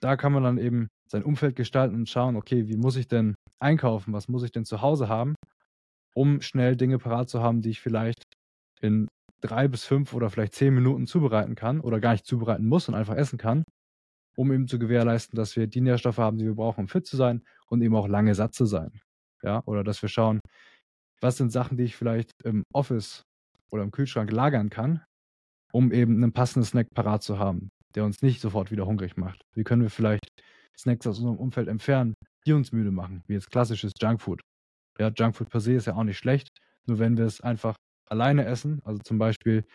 da 0.00 0.16
kann 0.16 0.32
man 0.32 0.44
dann 0.44 0.58
eben 0.58 0.88
sein 1.08 1.24
Umfeld 1.24 1.56
gestalten 1.56 1.96
und 1.96 2.08
schauen, 2.08 2.36
okay, 2.36 2.68
wie 2.68 2.76
muss 2.76 2.96
ich 2.96 3.08
denn 3.08 3.34
einkaufen, 3.60 4.12
was 4.12 4.28
muss 4.28 4.44
ich 4.44 4.52
denn 4.52 4.64
zu 4.64 4.80
Hause 4.80 5.08
haben, 5.08 5.34
um 6.14 6.40
schnell 6.40 6.76
Dinge 6.76 6.98
parat 6.98 7.28
zu 7.28 7.42
haben, 7.42 7.62
die 7.62 7.70
ich 7.70 7.80
vielleicht 7.80 8.22
in 8.80 9.08
drei 9.40 9.66
bis 9.66 9.84
fünf 9.84 10.14
oder 10.14 10.30
vielleicht 10.30 10.54
zehn 10.54 10.72
Minuten 10.72 11.06
zubereiten 11.06 11.56
kann 11.56 11.80
oder 11.80 11.98
gar 11.98 12.12
nicht 12.12 12.26
zubereiten 12.26 12.66
muss 12.66 12.88
und 12.88 12.94
einfach 12.94 13.16
essen 13.16 13.38
kann, 13.38 13.64
um 14.38 14.52
eben 14.52 14.68
zu 14.68 14.78
gewährleisten, 14.78 15.36
dass 15.36 15.56
wir 15.56 15.66
die 15.66 15.80
Nährstoffe 15.80 16.18
haben, 16.18 16.38
die 16.38 16.44
wir 16.44 16.54
brauchen, 16.54 16.82
um 16.82 16.88
fit 16.88 17.06
zu 17.06 17.16
sein 17.16 17.42
und 17.66 17.82
eben 17.82 17.96
auch 17.96 18.06
lange 18.06 18.34
satt 18.36 18.54
zu 18.54 18.66
sein. 18.66 19.00
Ja, 19.42 19.62
oder 19.66 19.82
dass 19.82 20.00
wir 20.00 20.08
schauen, 20.08 20.40
was 21.20 21.36
sind 21.36 21.50
Sachen, 21.50 21.76
die 21.76 21.84
ich 21.84 21.96
vielleicht 21.96 22.30
im 22.44 22.62
Office 22.72 23.22
oder 23.70 23.82
im 23.82 23.90
Kühlschrank 23.90 24.30
lagern 24.30 24.70
kann, 24.70 25.02
um 25.72 25.92
eben 25.92 26.22
einen 26.22 26.32
passenden 26.32 26.64
Snack 26.64 26.86
parat 26.94 27.24
zu 27.24 27.40
haben, 27.40 27.70
der 27.96 28.04
uns 28.04 28.22
nicht 28.22 28.40
sofort 28.40 28.70
wieder 28.70 28.86
hungrig 28.86 29.16
macht. 29.16 29.42
Wie 29.54 29.64
können 29.64 29.82
wir 29.82 29.90
vielleicht 29.90 30.28
Snacks 30.78 31.06
aus 31.08 31.18
unserem 31.18 31.38
Umfeld 31.38 31.66
entfernen, 31.66 32.14
die 32.46 32.52
uns 32.52 32.70
müde 32.70 32.92
machen, 32.92 33.24
wie 33.26 33.34
jetzt 33.34 33.50
klassisches 33.50 33.92
Junkfood. 34.00 34.40
Ja, 35.00 35.08
Junkfood 35.08 35.50
per 35.50 35.60
se 35.60 35.74
ist 35.74 35.86
ja 35.86 35.96
auch 35.96 36.04
nicht 36.04 36.18
schlecht, 36.18 36.48
nur 36.86 37.00
wenn 37.00 37.16
wir 37.16 37.24
es 37.24 37.40
einfach 37.40 37.74
alleine 38.08 38.44
essen, 38.44 38.80
also 38.84 39.00
zum 39.02 39.18
Beispiel 39.18 39.66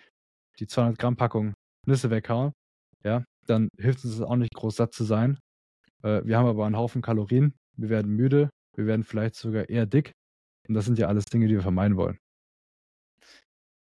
die 0.60 0.68
200 0.68 0.98
Gramm 0.98 1.18
Packung 1.18 1.54
Nüsse 1.86 2.10
weghauen, 2.10 2.54
ja, 3.04 3.26
dann 3.46 3.70
hilft 3.78 4.04
uns 4.04 4.18
das 4.18 4.28
auch 4.28 4.36
nicht 4.36 4.54
groß 4.54 4.76
satt 4.76 4.94
zu 4.94 5.04
sein. 5.04 5.40
Äh, 6.04 6.22
wir 6.26 6.38
haben 6.38 6.48
aber 6.48 6.66
einen 6.66 6.78
Haufen 6.78 7.02
Kalorien, 7.02 7.54
wir 7.76 7.90
werden 7.90 8.16
müde, 8.16 8.50
wir 8.76 8.86
werden 8.86 9.04
vielleicht 9.04 9.36
sogar 9.36 9.70
eher 9.70 9.86
dick 9.86 10.12
und 10.68 10.76
das 10.76 10.86
sind 10.86 10.98
ja 10.98 11.08
alles 11.08 11.26
Dinge, 11.26 11.48
die 11.48 11.56
wir 11.56 11.62
vermeiden 11.62 11.98
wollen. 11.98 12.18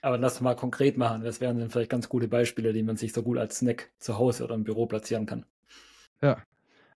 Aber 0.01 0.17
lass 0.17 0.41
mal 0.41 0.55
konkret 0.55 0.97
machen. 0.97 1.23
Das 1.23 1.41
wären 1.41 1.59
dann 1.59 1.69
vielleicht 1.69 1.91
ganz 1.91 2.09
gute 2.09 2.27
Beispiele, 2.27 2.73
die 2.73 2.81
man 2.81 2.97
sich 2.97 3.13
so 3.13 3.21
gut 3.21 3.37
als 3.37 3.57
Snack 3.57 3.91
zu 3.99 4.17
Hause 4.17 4.43
oder 4.43 4.55
im 4.55 4.63
Büro 4.63 4.87
platzieren 4.87 5.27
kann. 5.27 5.45
Ja, 6.21 6.41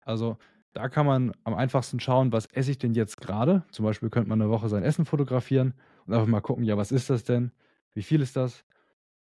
also 0.03 0.39
da 0.73 0.89
kann 0.89 1.07
man 1.07 1.33
am 1.45 1.55
einfachsten 1.55 2.01
schauen, 2.01 2.33
was 2.33 2.47
esse 2.47 2.71
ich 2.71 2.79
denn 2.79 2.95
jetzt 2.95 3.21
gerade? 3.21 3.65
Zum 3.71 3.85
Beispiel 3.85 4.11
könnte 4.11 4.29
man 4.29 4.41
eine 4.41 4.51
Woche 4.51 4.69
sein 4.69 4.83
Essen 4.83 5.05
fotografieren 5.05 5.75
und 6.07 6.15
einfach 6.15 6.27
mal 6.27 6.41
gucken, 6.41 6.65
ja, 6.65 6.77
was 6.77 6.93
ist 6.93 7.11
das 7.11 7.25
denn? 7.25 7.53
Wie 7.93 8.03
viel 8.03 8.23
ist 8.23 8.37
das? 8.37 8.65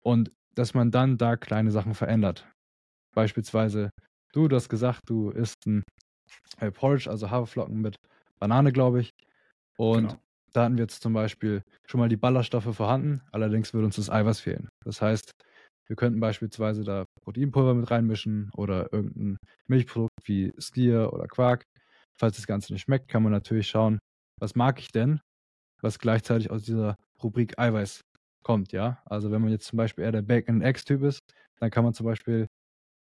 Und 0.01 0.31
dass 0.55 0.73
man 0.73 0.91
dann 0.91 1.17
da 1.17 1.37
kleine 1.37 1.71
Sachen 1.71 1.95
verändert. 1.95 2.45
Beispielsweise, 3.13 3.91
du, 4.33 4.47
du 4.47 4.55
hast 4.55 4.69
gesagt, 4.69 5.01
du 5.07 5.29
isst 5.31 5.65
ein 5.65 5.83
äh, 6.59 6.71
Porridge, 6.71 7.09
also 7.09 7.29
Haferflocken 7.29 7.81
mit 7.81 7.95
Banane, 8.39 8.71
glaube 8.71 9.01
ich. 9.01 9.11
Und 9.77 10.09
genau. 10.09 10.21
da 10.53 10.63
hatten 10.65 10.77
wir 10.77 10.83
jetzt 10.83 11.01
zum 11.01 11.13
Beispiel 11.13 11.61
schon 11.87 11.99
mal 11.99 12.09
die 12.09 12.17
Ballaststoffe 12.17 12.75
vorhanden, 12.75 13.21
allerdings 13.31 13.73
würde 13.73 13.85
uns 13.85 13.95
das 13.95 14.09
Eiweiß 14.09 14.39
fehlen. 14.39 14.69
Das 14.83 15.01
heißt, 15.01 15.31
wir 15.87 15.95
könnten 15.95 16.19
beispielsweise 16.19 16.83
da 16.83 17.05
Proteinpulver 17.23 17.73
mit 17.73 17.89
reinmischen 17.89 18.51
oder 18.55 18.93
irgendein 18.93 19.37
Milchprodukt 19.67 20.11
wie 20.25 20.53
Skier 20.59 21.11
oder 21.13 21.27
Quark. 21.27 21.63
Falls 22.19 22.35
das 22.35 22.45
Ganze 22.45 22.73
nicht 22.73 22.83
schmeckt, 22.83 23.07
kann 23.07 23.23
man 23.23 23.31
natürlich 23.31 23.67
schauen, 23.67 23.99
was 24.39 24.55
mag 24.55 24.79
ich 24.79 24.91
denn, 24.91 25.19
was 25.81 25.97
gleichzeitig 25.97 26.51
aus 26.51 26.63
dieser 26.63 26.95
Rubrik 27.23 27.57
Eiweiß 27.57 28.01
kommt, 28.43 28.71
ja. 28.71 29.01
Also 29.05 29.31
wenn 29.31 29.41
man 29.41 29.51
jetzt 29.51 29.65
zum 29.65 29.77
Beispiel 29.77 30.03
eher 30.03 30.11
der 30.11 30.21
Bacon 30.21 30.61
Eggs 30.61 30.85
Typ 30.85 31.03
ist, 31.03 31.19
dann 31.59 31.71
kann 31.71 31.83
man 31.83 31.93
zum 31.93 32.05
Beispiel 32.05 32.47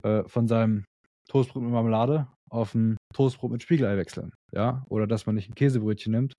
äh, 0.04 0.24
von 0.28 0.48
seinem 0.48 0.86
Toastbrot 1.30 1.64
mit 1.64 1.72
Marmelade 1.72 2.28
auf 2.50 2.76
ein 2.76 2.98
Toastbrot 3.14 3.52
mit 3.52 3.64
Spiegelei 3.64 3.98
wechseln, 3.98 4.32
ja. 4.52 4.86
Oder 4.90 5.08
dass 5.08 5.26
man 5.26 5.36
nicht 5.36 5.50
ein 5.50 5.56
Käsebrötchen 5.56 6.12
nimmt, 6.12 6.34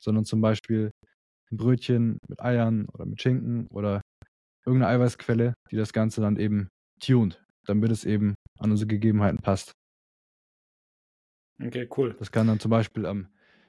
sondern 0.00 0.24
zum 0.24 0.40
Beispiel 0.40 0.90
ein 1.50 1.56
Brötchen 1.56 2.18
mit 2.28 2.40
Eiern 2.40 2.86
oder 2.92 3.06
mit 3.06 3.20
Schinken 3.20 3.66
oder 3.68 4.00
irgendeine 4.64 4.92
Eiweißquelle, 4.94 5.54
die 5.70 5.76
das 5.76 5.92
Ganze 5.92 6.20
dann 6.20 6.36
eben 6.36 6.68
tuned, 7.00 7.42
damit 7.64 7.90
es 7.90 8.04
eben 8.04 8.34
an 8.58 8.70
unsere 8.70 8.88
Gegebenheiten 8.88 9.38
passt. 9.38 9.72
Okay, 11.60 11.88
cool. 11.96 12.14
Das 12.18 12.30
kann 12.30 12.46
dann 12.46 12.60
zum 12.60 12.70
Beispiel 12.70 13.06
am 13.06 13.28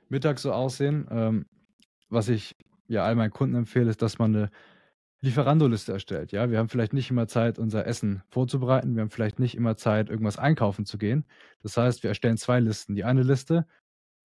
Mittag 0.10 0.40
so 0.40 0.52
aussehen. 0.52 1.08
Ähm, 1.10 1.46
was 2.10 2.30
ich 2.30 2.54
ja 2.88 3.04
all 3.04 3.16
meinen 3.16 3.32
Kunden 3.32 3.56
empfehle, 3.56 3.90
ist, 3.90 4.02
dass 4.02 4.20
man 4.20 4.36
eine 4.36 4.50
Lieferando-Liste 5.22 5.92
erstellt. 5.92 6.32
Ja, 6.32 6.50
wir 6.50 6.60
haben 6.60 6.70
vielleicht 6.70 6.94
nicht 6.94 7.10
immer 7.10 7.28
Zeit, 7.28 7.60
unser 7.60 7.86
Essen 7.86 8.24
vorzubereiten. 8.30 8.96
Wir 8.96 9.02
haben 9.02 9.10
vielleicht 9.10 9.40
nicht 9.40 9.56
immer 9.56 9.76
Zeit, 9.76 10.10
irgendwas 10.10 10.38
einkaufen 10.38 10.86
zu 10.86 10.98
gehen. 10.98 11.26
Das 11.62 11.76
heißt, 11.76 12.04
wir 12.04 12.10
erstellen 12.10 12.38
zwei 12.38 12.60
Listen. 12.60 12.96
Die 12.96 13.04
eine 13.04 13.24
Liste 13.24 13.66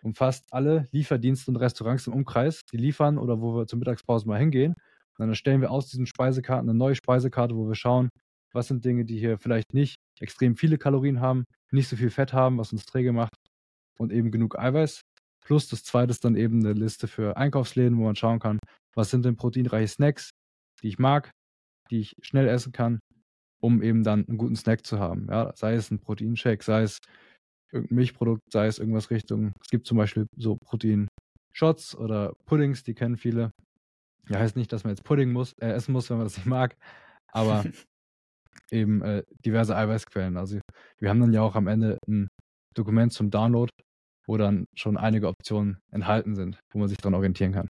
umfasst 0.02 0.46
alle 0.50 0.86
Lieferdienste 0.92 1.50
und 1.50 1.56
Restaurants 1.56 2.06
im 2.06 2.12
Umkreis, 2.12 2.64
die 2.70 2.76
liefern 2.76 3.18
oder 3.18 3.40
wo 3.40 3.56
wir 3.56 3.66
zur 3.66 3.78
Mittagspause 3.78 4.28
mal 4.28 4.38
hingehen. 4.38 4.72
Und 4.74 5.18
dann 5.18 5.30
erstellen 5.30 5.60
wir 5.60 5.70
aus 5.70 5.88
diesen 5.88 6.06
Speisekarten 6.06 6.68
eine 6.68 6.78
neue 6.78 6.94
Speisekarte, 6.94 7.56
wo 7.56 7.66
wir 7.66 7.74
schauen, 7.74 8.10
was 8.52 8.68
sind 8.68 8.84
Dinge, 8.84 9.04
die 9.04 9.18
hier 9.18 9.38
vielleicht 9.38 9.74
nicht 9.74 9.96
extrem 10.20 10.56
viele 10.56 10.78
Kalorien 10.78 11.20
haben, 11.20 11.44
nicht 11.72 11.88
so 11.88 11.96
viel 11.96 12.10
Fett 12.10 12.32
haben, 12.32 12.58
was 12.58 12.72
uns 12.72 12.84
träge 12.84 13.12
macht 13.12 13.34
und 13.98 14.12
eben 14.12 14.30
genug 14.30 14.58
Eiweiß. 14.58 15.00
Plus 15.44 15.68
das 15.68 15.82
zweite 15.82 16.10
ist 16.10 16.24
dann 16.24 16.36
eben 16.36 16.60
eine 16.60 16.72
Liste 16.72 17.08
für 17.08 17.36
Einkaufsläden, 17.36 17.98
wo 17.98 18.04
man 18.04 18.16
schauen 18.16 18.38
kann, 18.38 18.58
was 18.94 19.10
sind 19.10 19.24
denn 19.24 19.36
proteinreiche 19.36 19.88
Snacks, 19.88 20.30
die 20.84 20.88
ich 20.88 20.98
mag, 20.98 21.30
die 21.90 22.00
ich 22.00 22.14
schnell 22.22 22.46
essen 22.46 22.72
kann, 22.72 23.00
um 23.60 23.82
eben 23.82 24.04
dann 24.04 24.26
einen 24.28 24.38
guten 24.38 24.54
Snack 24.54 24.86
zu 24.86 24.98
haben. 25.00 25.26
Ja, 25.30 25.52
sei 25.56 25.74
es 25.74 25.90
ein 25.90 25.98
Proteinshake, 25.98 26.62
sei 26.62 26.82
es 26.82 26.98
irgendein 27.72 27.96
Milchprodukt, 27.96 28.42
sei 28.52 28.66
es 28.66 28.78
irgendwas 28.78 29.10
Richtung. 29.10 29.52
Es 29.60 29.68
gibt 29.68 29.86
zum 29.86 29.96
Beispiel 29.96 30.26
so 30.36 30.56
Proteinshots 30.56 31.96
oder 31.96 32.34
Puddings, 32.44 32.84
die 32.84 32.94
kennen 32.94 33.16
viele. 33.16 33.50
Ja, 34.28 34.38
heißt 34.38 34.56
nicht, 34.56 34.72
dass 34.72 34.84
man 34.84 34.92
jetzt 34.92 35.04
Pudding 35.04 35.32
muss, 35.32 35.54
äh, 35.60 35.68
essen 35.68 35.92
muss, 35.92 36.08
wenn 36.10 36.18
man 36.18 36.26
das 36.26 36.36
nicht 36.36 36.46
mag, 36.46 36.76
aber 37.28 37.64
eben 38.70 39.02
äh, 39.02 39.22
diverse 39.44 39.76
Eiweißquellen. 39.76 40.36
Also 40.36 40.60
wir 40.98 41.08
haben 41.10 41.20
dann 41.20 41.32
ja 41.32 41.42
auch 41.42 41.56
am 41.56 41.66
Ende 41.66 41.98
ein 42.06 42.28
Dokument 42.74 43.12
zum 43.12 43.30
Download, 43.30 43.70
wo 44.26 44.36
dann 44.36 44.66
schon 44.74 44.96
einige 44.96 45.28
Optionen 45.28 45.78
enthalten 45.90 46.34
sind, 46.34 46.60
wo 46.72 46.78
man 46.78 46.88
sich 46.88 46.98
dran 46.98 47.14
orientieren 47.14 47.52
kann. 47.52 47.68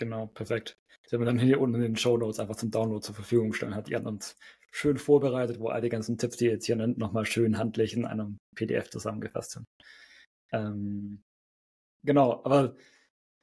Genau, 0.00 0.28
perfekt. 0.28 0.78
Das 1.02 1.12
werden 1.12 1.22
wir 1.22 1.26
dann 1.26 1.38
hier 1.38 1.60
unten 1.60 1.74
in 1.76 1.82
den 1.82 1.96
Show 1.96 2.16
Notes 2.16 2.40
einfach 2.40 2.56
zum 2.56 2.70
Download 2.70 3.04
zur 3.04 3.14
Verfügung 3.14 3.52
stellen. 3.52 3.74
Hat 3.74 3.90
Jan 3.90 4.06
uns 4.06 4.34
schön 4.72 4.96
vorbereitet, 4.96 5.60
wo 5.60 5.68
all 5.68 5.82
die 5.82 5.90
ganzen 5.90 6.16
Tipps, 6.16 6.38
die 6.38 6.46
ihr 6.46 6.52
jetzt 6.52 6.64
hier 6.64 6.76
nennt, 6.76 6.96
nochmal 6.96 7.26
schön 7.26 7.58
handlich 7.58 7.92
in 7.92 8.06
einem 8.06 8.38
PDF 8.56 8.88
zusammengefasst 8.88 9.50
sind. 9.52 9.66
Ähm, 10.52 11.22
genau, 12.02 12.42
aber 12.44 12.76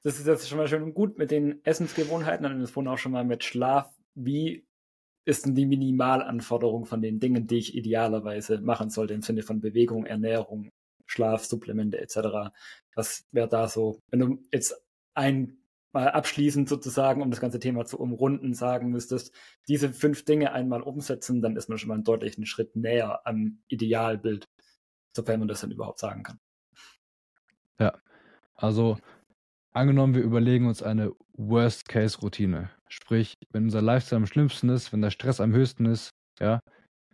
das 0.03 0.19
ist 0.19 0.25
jetzt 0.25 0.49
schon 0.49 0.57
mal 0.57 0.67
schön 0.67 0.81
und 0.81 0.95
gut 0.95 1.19
mit 1.19 1.29
den 1.29 1.63
Essensgewohnheiten. 1.63 2.43
Dann 2.43 2.59
ist 2.59 2.71
vorhin 2.71 2.91
auch 2.91 2.97
schon 2.97 3.11
mal 3.11 3.23
mit 3.23 3.43
Schlaf. 3.43 3.93
Wie 4.15 4.65
ist 5.25 5.45
denn 5.45 5.53
die 5.53 5.67
Minimalanforderung 5.67 6.85
von 6.85 7.03
den 7.03 7.19
Dingen, 7.19 7.45
die 7.45 7.57
ich 7.57 7.75
idealerweise 7.75 8.61
machen 8.61 8.89
sollte 8.89 9.13
im 9.13 9.21
Sinne 9.21 9.43
von 9.43 9.61
Bewegung, 9.61 10.07
Ernährung, 10.07 10.69
Schlaf, 11.05 11.45
Supplemente 11.45 11.99
etc. 11.99 12.51
Was 12.95 13.25
wäre 13.31 13.47
da 13.47 13.67
so, 13.67 13.99
wenn 14.09 14.19
du 14.19 14.43
jetzt 14.51 14.81
ein 15.13 15.57
mal 16.01 16.09
abschließend 16.09 16.69
sozusagen, 16.69 17.21
um 17.21 17.31
das 17.31 17.39
ganze 17.39 17.59
Thema 17.59 17.85
zu 17.85 17.99
umrunden, 17.99 18.53
sagen 18.53 18.89
müsstest, 18.89 19.33
diese 19.67 19.93
fünf 19.93 20.25
Dinge 20.25 20.51
einmal 20.51 20.81
umsetzen, 20.81 21.41
dann 21.41 21.55
ist 21.55 21.69
man 21.69 21.77
schon 21.77 21.89
mal 21.89 21.95
einen 21.95 22.03
deutlichen 22.03 22.45
Schritt 22.45 22.75
näher 22.75 23.21
am 23.25 23.59
Idealbild, 23.67 24.45
sofern 25.15 25.39
man 25.39 25.47
das 25.47 25.61
dann 25.61 25.71
überhaupt 25.71 25.99
sagen 25.99 26.23
kann. 26.23 26.39
Ja, 27.79 27.93
also 28.55 28.97
Angenommen, 29.77 30.15
wir 30.15 30.23
überlegen 30.23 30.65
uns 30.65 30.81
eine 30.81 31.13
Worst-Case-Routine. 31.33 32.71
Sprich, 32.87 33.35
wenn 33.51 33.65
unser 33.65 33.83
Lifestyle 33.83 34.17
am 34.17 34.25
schlimmsten 34.25 34.69
ist, 34.69 34.91
wenn 34.91 35.03
der 35.03 35.11
Stress 35.11 35.39
am 35.39 35.53
höchsten 35.53 35.85
ist, 35.85 36.09
ja, 36.39 36.61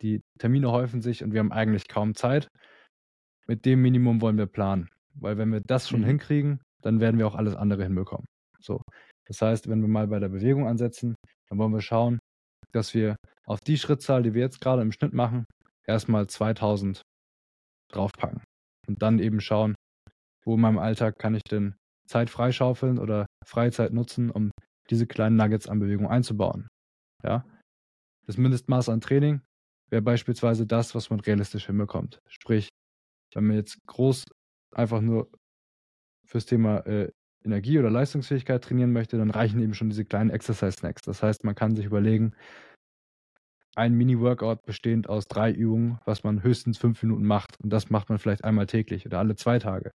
die 0.01 0.21
Termine 0.39 0.71
häufen 0.71 1.01
sich 1.01 1.25
und 1.25 1.33
wir 1.33 1.41
haben 1.41 1.51
eigentlich 1.51 1.89
kaum 1.89 2.15
Zeit. 2.15 2.47
Mit 3.47 3.65
dem 3.65 3.81
Minimum 3.81 4.21
wollen 4.21 4.37
wir 4.37 4.45
planen. 4.45 4.89
Weil 5.13 5.37
wenn 5.37 5.51
wir 5.51 5.59
das 5.59 5.89
schon 5.89 5.99
mhm. 5.99 6.05
hinkriegen, 6.05 6.61
dann 6.81 7.01
werden 7.01 7.17
wir 7.17 7.27
auch 7.27 7.35
alles 7.35 7.53
andere 7.53 7.83
hinbekommen. 7.83 8.27
So. 8.63 8.81
Das 9.25 9.41
heißt, 9.41 9.69
wenn 9.69 9.81
wir 9.81 9.87
mal 9.87 10.07
bei 10.07 10.19
der 10.19 10.29
Bewegung 10.29 10.67
ansetzen, 10.67 11.15
dann 11.49 11.57
wollen 11.57 11.73
wir 11.73 11.81
schauen, 11.81 12.19
dass 12.71 12.93
wir 12.93 13.15
auf 13.45 13.59
die 13.59 13.77
Schrittzahl, 13.77 14.23
die 14.23 14.33
wir 14.33 14.41
jetzt 14.41 14.61
gerade 14.61 14.81
im 14.81 14.91
Schnitt 14.91 15.13
machen, 15.13 15.45
erstmal 15.85 16.27
2000 16.27 17.01
draufpacken. 17.91 18.43
Und 18.87 19.01
dann 19.01 19.19
eben 19.19 19.39
schauen, 19.39 19.75
wo 20.43 20.55
in 20.55 20.61
meinem 20.61 20.79
Alltag 20.79 21.17
kann 21.19 21.35
ich 21.35 21.43
denn 21.43 21.75
Zeit 22.07 22.29
freischaufeln 22.29 22.99
oder 22.99 23.25
Freizeit 23.45 23.93
nutzen, 23.93 24.29
um 24.29 24.51
diese 24.89 25.07
kleinen 25.07 25.37
Nuggets 25.37 25.67
an 25.67 25.79
Bewegung 25.79 26.07
einzubauen. 26.07 26.67
Ja? 27.23 27.45
Das 28.25 28.37
Mindestmaß 28.37 28.89
an 28.89 29.01
Training 29.01 29.41
wäre 29.89 30.01
beispielsweise 30.01 30.65
das, 30.65 30.95
was 30.95 31.09
man 31.09 31.19
realistisch 31.19 31.67
hinbekommt. 31.67 32.19
Sprich, 32.27 32.69
wenn 33.33 33.47
man 33.47 33.57
jetzt 33.57 33.77
groß 33.87 34.25
einfach 34.73 35.01
nur 35.01 35.29
fürs 36.25 36.45
Thema 36.45 36.79
äh, 36.85 37.11
Energie 37.45 37.79
oder 37.79 37.89
Leistungsfähigkeit 37.89 38.63
trainieren 38.63 38.91
möchte, 38.91 39.17
dann 39.17 39.31
reichen 39.31 39.61
eben 39.61 39.73
schon 39.73 39.89
diese 39.89 40.05
kleinen 40.05 40.29
Exercise-Snacks. 40.29 41.01
Das 41.03 41.23
heißt, 41.23 41.43
man 41.43 41.55
kann 41.55 41.75
sich 41.75 41.85
überlegen, 41.85 42.33
ein 43.75 43.93
Mini-Workout 43.93 44.65
bestehend 44.65 45.09
aus 45.09 45.25
drei 45.27 45.51
Übungen, 45.51 45.99
was 46.05 46.23
man 46.23 46.43
höchstens 46.43 46.77
fünf 46.77 47.01
Minuten 47.01 47.25
macht. 47.25 47.59
Und 47.63 47.71
das 47.71 47.89
macht 47.89 48.09
man 48.09 48.19
vielleicht 48.19 48.43
einmal 48.43 48.67
täglich 48.67 49.05
oder 49.05 49.19
alle 49.19 49.35
zwei 49.35 49.59
Tage. 49.59 49.91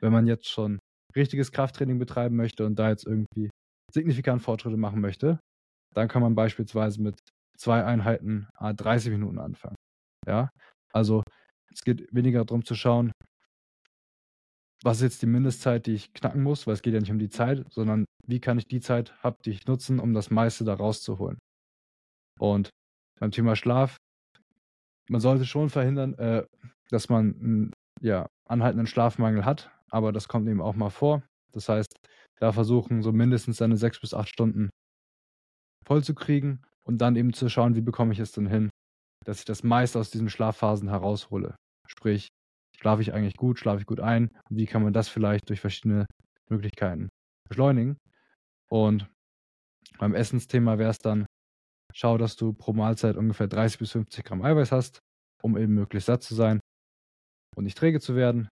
Wenn 0.00 0.12
man 0.12 0.26
jetzt 0.26 0.48
schon 0.48 0.78
richtiges 1.14 1.52
Krafttraining 1.52 1.98
betreiben 1.98 2.36
möchte 2.36 2.64
und 2.64 2.78
da 2.78 2.88
jetzt 2.88 3.06
irgendwie 3.06 3.50
signifikant 3.92 4.42
Fortschritte 4.42 4.76
machen 4.76 5.00
möchte, 5.00 5.38
dann 5.94 6.08
kann 6.08 6.22
man 6.22 6.34
beispielsweise 6.34 7.02
mit 7.02 7.18
zwei 7.58 7.84
Einheiten 7.84 8.48
a 8.54 8.72
30 8.72 9.12
Minuten 9.12 9.38
anfangen. 9.38 9.76
Ja, 10.26 10.50
also 10.92 11.22
es 11.72 11.82
geht 11.82 12.06
weniger 12.14 12.44
darum 12.44 12.64
zu 12.64 12.74
schauen, 12.74 13.12
was 14.82 14.98
ist 14.98 15.02
jetzt 15.02 15.22
die 15.22 15.26
Mindestzeit, 15.26 15.86
die 15.86 15.94
ich 15.94 16.12
knacken 16.14 16.42
muss, 16.42 16.66
weil 16.66 16.74
es 16.74 16.82
geht 16.82 16.94
ja 16.94 17.00
nicht 17.00 17.10
um 17.10 17.18
die 17.18 17.28
Zeit, 17.28 17.66
sondern 17.70 18.04
wie 18.26 18.40
kann 18.40 18.58
ich 18.58 18.66
die 18.66 18.80
Zeit 18.80 19.12
haptisch 19.22 19.66
nutzen, 19.66 20.00
um 20.00 20.14
das 20.14 20.30
meiste 20.30 20.64
da 20.64 20.74
rauszuholen. 20.74 21.38
Und 22.38 22.70
beim 23.18 23.30
Thema 23.30 23.56
Schlaf, 23.56 23.96
man 25.08 25.20
sollte 25.20 25.44
schon 25.44 25.68
verhindern, 25.68 26.14
äh, 26.14 26.46
dass 26.88 27.08
man 27.08 27.34
einen 27.34 27.72
ja, 28.00 28.26
anhaltenden 28.48 28.86
Schlafmangel 28.86 29.44
hat, 29.44 29.70
aber 29.90 30.12
das 30.12 30.28
kommt 30.28 30.48
eben 30.48 30.62
auch 30.62 30.74
mal 30.74 30.90
vor. 30.90 31.22
Das 31.52 31.68
heißt, 31.68 31.94
da 32.38 32.52
versuchen 32.52 33.02
so 33.02 33.12
mindestens 33.12 33.58
seine 33.58 33.76
sechs 33.76 34.00
bis 34.00 34.14
acht 34.14 34.28
Stunden 34.28 34.70
voll 35.84 36.02
zu 36.02 36.14
kriegen 36.14 36.62
und 36.84 36.98
dann 36.98 37.16
eben 37.16 37.32
zu 37.32 37.48
schauen, 37.48 37.74
wie 37.74 37.80
bekomme 37.80 38.12
ich 38.12 38.18
es 38.18 38.32
denn 38.32 38.46
hin, 38.46 38.70
dass 39.24 39.40
ich 39.40 39.44
das 39.44 39.62
meiste 39.62 39.98
aus 39.98 40.10
diesen 40.10 40.30
Schlafphasen 40.30 40.88
heraushole. 40.88 41.56
Sprich, 41.86 42.28
schlafe 42.80 43.02
ich 43.02 43.12
eigentlich 43.12 43.36
gut, 43.36 43.58
schlafe 43.58 43.80
ich 43.80 43.86
gut 43.86 44.00
ein 44.00 44.28
und 44.48 44.56
wie 44.56 44.66
kann 44.66 44.82
man 44.82 44.92
das 44.92 45.08
vielleicht 45.08 45.48
durch 45.48 45.60
verschiedene 45.60 46.06
Möglichkeiten 46.48 47.08
beschleunigen. 47.48 47.98
Und 48.70 49.08
beim 49.98 50.14
Essensthema 50.14 50.78
wäre 50.78 50.90
es 50.90 50.98
dann, 50.98 51.26
schau, 51.92 52.16
dass 52.18 52.36
du 52.36 52.52
pro 52.52 52.72
Mahlzeit 52.72 53.16
ungefähr 53.16 53.48
30 53.48 53.78
bis 53.78 53.92
50 53.92 54.24
Gramm 54.24 54.42
Eiweiß 54.42 54.72
hast, 54.72 55.00
um 55.42 55.56
eben 55.56 55.74
möglichst 55.74 56.06
satt 56.06 56.22
zu 56.22 56.34
sein 56.34 56.60
und 57.56 57.64
nicht 57.64 57.76
träge 57.76 58.00
zu 58.00 58.14
werden. 58.16 58.48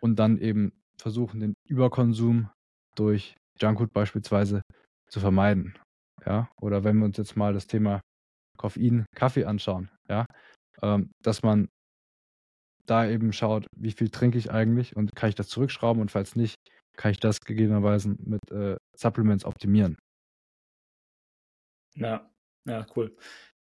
Und 0.00 0.18
dann 0.18 0.38
eben 0.38 0.72
versuchen, 0.98 1.40
den 1.40 1.54
Überkonsum 1.68 2.50
durch 2.94 3.36
Junkfood 3.60 3.92
beispielsweise 3.92 4.62
zu 5.08 5.20
vermeiden. 5.20 5.74
Ja, 6.24 6.50
oder 6.60 6.84
wenn 6.84 6.98
wir 6.98 7.06
uns 7.06 7.16
jetzt 7.16 7.36
mal 7.36 7.52
das 7.52 7.66
Thema 7.66 8.00
Koffein, 8.58 9.06
Kaffee 9.14 9.44
anschauen, 9.44 9.90
ja, 10.08 10.26
ähm, 10.82 11.10
dass 11.22 11.42
man 11.42 11.68
da 12.90 13.08
eben 13.08 13.32
schaut, 13.32 13.66
wie 13.76 13.92
viel 13.92 14.10
trinke 14.10 14.38
ich 14.38 14.50
eigentlich 14.50 14.96
und 14.96 15.14
kann 15.14 15.28
ich 15.28 15.34
das 15.34 15.48
zurückschrauben 15.48 16.00
und 16.00 16.10
falls 16.10 16.36
nicht, 16.36 16.56
kann 16.96 17.12
ich 17.12 17.20
das 17.20 17.40
gegebenenweise 17.40 18.14
mit 18.18 18.50
äh, 18.50 18.76
Supplements 18.96 19.44
optimieren. 19.44 19.96
Ja, 21.94 22.30
ja, 22.66 22.86
cool. 22.96 23.16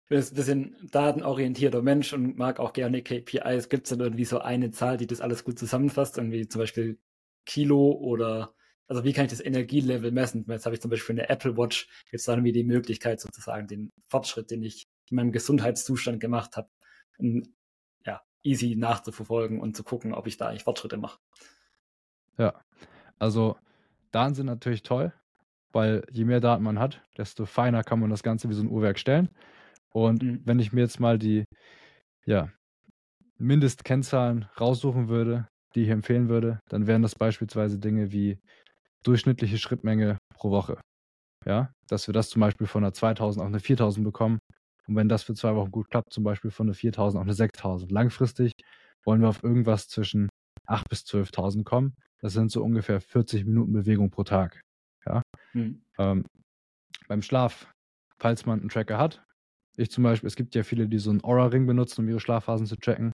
Ich 0.04 0.10
bin 0.10 0.20
ein 0.20 0.34
bisschen 0.34 0.90
datenorientierter 0.92 1.82
Mensch 1.82 2.14
und 2.14 2.38
mag 2.38 2.60
auch 2.60 2.74
gerne 2.74 3.04
KPIs. 3.04 3.70
Gibt 3.70 3.84
es 3.84 3.90
denn 3.90 4.00
irgendwie 4.00 4.26
so 4.26 4.40
eine 4.40 4.72
Zahl, 4.72 4.98
die 4.98 5.06
das 5.06 5.22
alles 5.22 5.44
gut 5.44 5.60
zusammenfasst? 5.60 6.18
Irgendwie 6.18 6.48
zum 6.48 6.60
Beispiel 6.60 6.98
Kilo 7.46 7.92
oder 7.92 8.56
also 8.88 9.04
wie 9.04 9.14
kann 9.14 9.26
ich 9.26 9.32
das 9.32 9.46
Energielevel 9.46 10.12
messen? 10.12 10.46
Jetzt 10.48 10.66
habe 10.66 10.76
ich 10.76 10.82
zum 10.82 10.90
Beispiel 10.90 11.20
eine 11.20 11.30
Apple 11.30 11.56
Watch, 11.56 11.88
jetzt 12.12 12.28
dann 12.28 12.40
irgendwie 12.40 12.54
die 12.54 12.64
Möglichkeit 12.64 13.22
sozusagen 13.22 13.68
den 13.68 13.92
Fortschritt, 14.08 14.50
den 14.50 14.64
ich 14.64 14.88
in 15.12 15.16
meinem 15.16 15.32
Gesundheitszustand 15.32 16.20
gemacht 16.20 16.58
habe, 16.58 16.70
ja, 17.20 17.28
easy 18.44 18.76
nachzuverfolgen 18.76 19.60
und 19.60 19.76
zu 19.76 19.84
gucken, 19.84 20.14
ob 20.14 20.28
ich 20.28 20.38
da 20.38 20.48
eigentlich 20.48 20.64
Fortschritte 20.64 20.98
mache. 20.98 21.20
Ja, 22.38 22.62
also 23.18 23.58
Daten 24.12 24.34
sind 24.34 24.46
natürlich 24.46 24.84
toll, 24.84 25.14
weil 25.72 26.04
je 26.12 26.26
mehr 26.26 26.40
Daten 26.40 26.64
man 26.64 26.80
hat, 26.80 27.02
desto 27.18 27.46
feiner 27.46 27.84
kann 27.84 28.00
man 28.00 28.10
das 28.10 28.24
Ganze 28.24 28.50
wie 28.50 28.54
so 28.54 28.64
ein 28.64 28.70
Uhrwerk 28.70 28.98
stellen. 28.98 29.30
Und 29.92 30.24
mhm. 30.24 30.42
wenn 30.46 30.60
ich 30.60 30.74
mir 30.74 30.82
jetzt 30.82 31.00
mal 31.00 31.20
die 31.20 31.46
ja, 32.26 32.50
Mindestkennzahlen 33.38 34.48
raussuchen 34.60 35.10
würde, 35.10 35.48
die 35.76 35.84
ich 35.84 35.90
empfehlen 35.90 36.30
würde, 36.30 36.60
dann 36.70 36.88
wären 36.88 37.02
das 37.02 37.16
beispielsweise 37.16 37.80
Dinge 37.80 38.12
wie 38.12 38.40
durchschnittliche 39.04 39.58
Schrittmenge 39.58 40.18
pro 40.34 40.52
Woche. 40.52 40.80
Ja, 41.46 41.72
dass 41.88 42.08
wir 42.08 42.14
das 42.14 42.30
zum 42.30 42.42
Beispiel 42.42 42.68
von 42.68 42.84
einer 42.84 42.94
2000 42.94 43.42
auf 43.42 43.48
eine 43.48 43.60
4000 43.60 44.04
bekommen. 44.04 44.40
Und 44.90 44.96
wenn 44.96 45.08
das 45.08 45.22
für 45.22 45.36
zwei 45.36 45.56
Wochen 45.56 45.70
gut 45.70 45.92
klappt, 45.92 46.12
zum 46.12 46.24
Beispiel 46.24 46.50
von 46.50 46.66
einer 46.66 46.74
4000 46.74 47.22
auf 47.22 47.28
eine 47.28 47.36
6000. 47.36 47.92
Langfristig 47.92 48.54
wollen 49.06 49.22
wir 49.22 49.30
auf 49.30 49.44
irgendwas 49.44 49.88
zwischen 49.88 50.30
8 50.66 50.90
bis 50.90 51.02
12.000 51.02 51.64
kommen. 51.64 51.94
Das 52.22 52.34
sind 52.34 52.52
so 52.52 52.64
ungefähr 52.64 53.00
40 53.00 53.46
Minuten 53.46 53.72
Bewegung 53.72 54.10
pro 54.10 54.24
Tag. 54.24 54.62
Ja. 55.06 55.22
Mhm. 55.54 55.84
Ähm, 56.00 56.26
beim 57.08 57.22
Schlaf, 57.22 57.72
falls 58.20 58.48
man 58.48 58.62
einen 58.62 58.70
Tracker 58.70 58.98
hat, 58.98 59.24
ich 59.78 59.92
zum 59.92 60.04
Beispiel, 60.04 60.26
es 60.26 60.36
gibt 60.36 60.56
ja 60.56 60.64
viele, 60.64 60.88
die 60.88 60.98
so 60.98 61.12
einen 61.12 61.24
Aura-Ring 61.24 61.68
benutzen, 61.68 62.02
um 62.02 62.10
ihre 62.10 62.20
Schlafphasen 62.20 62.66
zu 62.66 62.76
tracken. 62.76 63.12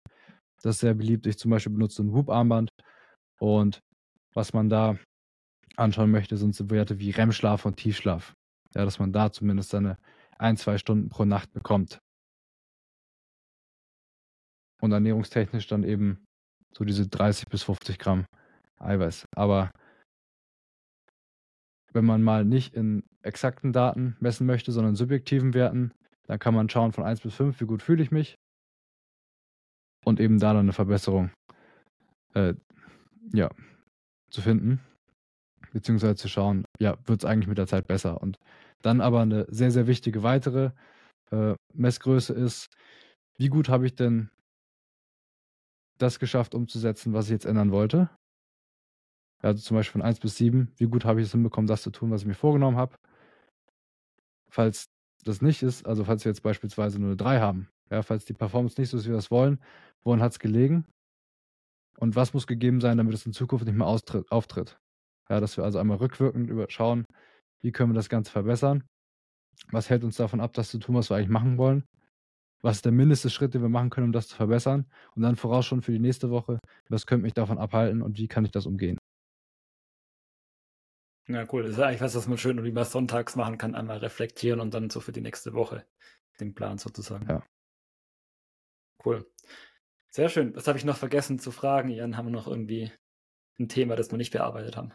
Das 0.62 0.76
ist 0.76 0.82
sehr 0.82 0.94
beliebt. 0.94 1.26
Ich 1.26 1.40
zum 1.40 1.50
Beispiel 1.50 1.74
benutze 1.74 2.04
ein 2.04 2.14
Whoop-Armband. 2.14 2.70
Und 3.40 3.80
was 4.36 4.54
man 4.54 4.70
da 4.70 4.96
anschauen 5.76 6.12
möchte, 6.12 6.38
sind 6.38 6.54
so 6.54 6.70
Werte 6.70 7.00
wie 7.00 7.10
REM-Schlaf 7.10 7.66
und 7.66 7.78
Tiefschlaf. 7.78 8.34
Ja, 8.76 8.86
dass 8.86 9.00
man 9.00 9.12
da 9.12 9.32
zumindest 9.32 9.72
seine 9.72 9.98
ein, 10.38 10.58
zwei 10.58 10.78
Stunden 10.78 11.10
pro 11.10 11.26
Nacht 11.26 11.52
bekommt. 11.54 12.00
Und 14.82 14.92
ernährungstechnisch 14.92 15.68
dann 15.68 15.84
eben 15.84 16.26
so 16.74 16.84
diese 16.84 17.08
30 17.08 17.48
bis 17.48 17.64
50 17.64 18.00
Gramm 18.00 18.26
Eiweiß. 18.80 19.26
Aber 19.36 19.72
wenn 21.94 22.06
man 22.06 22.22
mal 22.22 22.44
nicht 22.44 22.74
in 22.74 23.04
exakten 23.22 23.72
Daten 23.72 24.18
messen 24.20 24.46
möchte, 24.46 24.72
sondern 24.72 24.96
subjektiven 24.96 25.54
Werten, 25.54 25.94
dann 26.24 26.40
kann 26.40 26.54
man 26.54 26.70
schauen 26.70 26.92
von 26.92 27.04
1 27.04 27.22
bis 27.22 27.36
5, 27.36 27.60
wie 27.62 27.66
gut 27.66 27.82
fühle 27.82 28.04
ich 28.04 28.12
mich. 28.12 28.36
Und 30.04 30.20
eben 30.20 30.40
da 30.40 30.50
dann 30.50 30.66
eine 30.66 30.74
Verbesserung 30.74 31.32
äh, 32.34 32.56
ja, 33.32 33.50
zu 34.30 34.42
finden 34.42 34.82
beziehungsweise 35.74 36.16
zu 36.16 36.30
schauen, 36.30 36.66
ja, 36.80 36.98
wird 37.06 37.24
es 37.24 37.26
eigentlich 37.26 37.48
mit 37.48 37.58
der 37.58 37.68
Zeit 37.68 37.88
besser. 37.88 38.22
Und 38.22 38.40
dann 38.82 39.02
aber 39.02 39.22
eine 39.22 39.46
sehr, 39.50 39.72
sehr 39.72 39.88
wichtige 39.88 40.24
weitere 40.24 40.72
äh, 41.32 41.56
Messgröße 41.74 42.34
ist, 42.34 42.70
wie 43.38 43.50
gut 43.50 43.70
habe 43.70 43.86
ich 43.86 43.96
denn 43.96 44.30
das 45.98 46.20
geschafft 46.20 46.56
umzusetzen, 46.56 47.14
was 47.14 47.26
ich 47.26 47.32
jetzt 47.32 47.46
ändern 47.46 47.72
wollte? 47.72 48.10
Also 49.40 49.62
zum 49.62 49.76
Beispiel 49.76 50.02
von 50.02 50.08
1 50.08 50.20
bis 50.20 50.38
7, 50.38 50.72
wie 50.78 50.86
gut 50.86 51.06
habe 51.06 51.20
ich 51.20 51.28
es 51.28 51.32
hinbekommen, 51.34 51.68
das 51.68 51.82
zu 51.82 51.92
tun, 51.92 52.12
was 52.12 52.22
ich 52.22 52.28
mir 52.28 52.34
vorgenommen 52.34 52.78
habe? 52.78 52.96
Falls 54.50 54.86
das 55.24 55.42
nicht 55.42 55.64
ist, 55.64 55.86
also 55.86 56.06
falls 56.06 56.24
wir 56.24 56.32
jetzt 56.32 56.44
beispielsweise 56.44 57.00
nur 57.00 57.10
eine 57.10 57.18
3 57.18 57.40
haben, 57.40 57.70
ja, 57.90 58.02
falls 58.04 58.26
die 58.26 58.34
Performance 58.34 58.80
nicht 58.80 58.90
so 58.90 58.98
ist, 58.98 59.06
wie 59.06 59.10
wir 59.10 59.16
das 59.16 59.32
wollen, 59.32 59.60
woran 60.04 60.22
hat 60.22 60.34
es 60.34 60.40
gelegen? 60.40 60.86
Und 61.98 62.16
was 62.16 62.34
muss 62.34 62.48
gegeben 62.48 62.82
sein, 62.82 62.98
damit 62.98 63.14
es 63.14 63.26
in 63.26 63.34
Zukunft 63.34 63.66
nicht 63.66 63.76
mehr 63.76 63.88
auftritt? 63.88 64.78
Ja, 65.30 65.40
dass 65.40 65.58
wir 65.58 65.64
also 65.64 65.80
einmal 65.80 65.98
rückwirkend 65.98 66.50
überschauen, 66.50 67.06
wie 67.62 67.72
können 67.72 67.92
wir 67.92 67.96
das 67.96 68.10
Ganze 68.10 68.32
verbessern? 68.32 68.84
Was 69.72 69.90
hält 69.90 70.04
uns 70.04 70.18
davon 70.18 70.42
ab, 70.42 70.54
das 70.54 70.70
zu 70.70 70.80
tun, 70.80 70.96
was 70.96 71.10
wir 71.10 71.18
eigentlich 71.18 71.30
machen 71.30 71.58
wollen? 71.58 71.86
Was 72.62 72.78
ist 72.78 72.86
der 72.86 72.92
mindeste 72.92 73.30
Schritt, 73.30 73.54
den 73.54 73.62
wir 73.62 73.70
machen 73.70 73.90
können, 73.90 74.08
um 74.08 74.14
das 74.14 74.28
zu 74.28 74.36
verbessern? 74.36 74.86
Und 75.16 75.22
dann 75.22 75.36
vorausschauen 75.36 75.82
für 75.82 75.92
die 75.92 76.00
nächste 76.00 76.30
Woche, 76.30 76.60
was 76.90 77.06
könnte 77.06 77.24
mich 77.24 77.34
davon 77.34 77.58
abhalten 77.58 78.02
und 78.02 78.18
wie 78.18 78.28
kann 78.28 78.46
ich 78.46 78.52
das 78.52 78.66
umgehen? 78.66 78.98
Ja, 81.28 81.46
cool. 81.54 81.64
Das 81.64 81.74
ist 81.74 81.80
eigentlich 81.80 82.02
was, 82.02 82.16
was 82.16 82.28
man 82.28 82.38
schön 82.38 82.60
und 82.60 82.66
wie 82.66 82.72
man 82.72 82.84
sonntags 82.84 83.36
machen 83.36 83.58
kann, 83.58 83.76
einmal 83.76 83.98
reflektieren 83.98 84.60
und 84.60 84.74
dann 84.74 84.90
so 84.90 85.00
für 85.00 85.14
die 85.14 85.22
nächste 85.22 85.54
Woche 85.54 85.86
den 86.40 86.54
Plan 86.54 86.78
sozusagen. 86.78 87.28
Ja. 87.28 87.44
Cool. 89.04 89.26
Sehr 90.10 90.30
schön. 90.30 90.56
Was 90.56 90.68
habe 90.68 90.78
ich 90.78 90.86
noch 90.86 90.98
vergessen 90.98 91.40
zu 91.40 91.52
fragen, 91.52 91.90
Jan? 91.90 92.18
Haben 92.18 92.28
wir 92.28 92.32
noch 92.32 92.48
irgendwie 92.48 92.92
ein 93.60 93.68
Thema, 93.68 93.96
das 93.96 94.12
wir 94.12 94.18
nicht 94.18 94.32
bearbeitet 94.32 94.78
haben? 94.78 94.94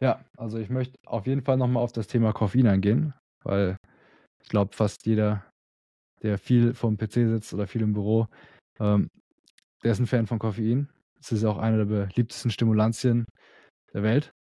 Ja, 0.00 0.24
also 0.36 0.58
ich 0.58 0.70
möchte 0.70 0.98
auf 1.06 1.26
jeden 1.26 1.42
Fall 1.42 1.56
nochmal 1.56 1.82
auf 1.82 1.92
das 1.92 2.06
Thema 2.06 2.32
Koffein 2.32 2.66
eingehen, 2.66 3.14
weil 3.42 3.76
ich 4.42 4.48
glaube, 4.48 4.74
fast 4.74 5.06
jeder, 5.06 5.44
der 6.22 6.38
viel 6.38 6.74
vom 6.74 6.96
PC 6.96 7.12
sitzt 7.28 7.54
oder 7.54 7.66
viel 7.66 7.82
im 7.82 7.92
Büro, 7.92 8.26
ähm, 8.80 9.08
der 9.82 9.92
ist 9.92 10.00
ein 10.00 10.06
Fan 10.06 10.26
von 10.26 10.38
Koffein. 10.38 10.88
Es 11.20 11.32
ist 11.32 11.44
auch 11.44 11.58
eine 11.58 11.78
der 11.78 12.06
beliebtesten 12.06 12.50
Stimulantien 12.50 13.24
der 13.92 14.02
Welt. 14.02 14.32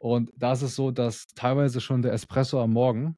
Und 0.00 0.30
da 0.36 0.52
ist 0.52 0.62
es 0.62 0.76
so, 0.76 0.90
dass 0.90 1.26
teilweise 1.34 1.80
schon 1.80 2.02
der 2.02 2.12
Espresso 2.12 2.62
am 2.62 2.72
Morgen 2.72 3.16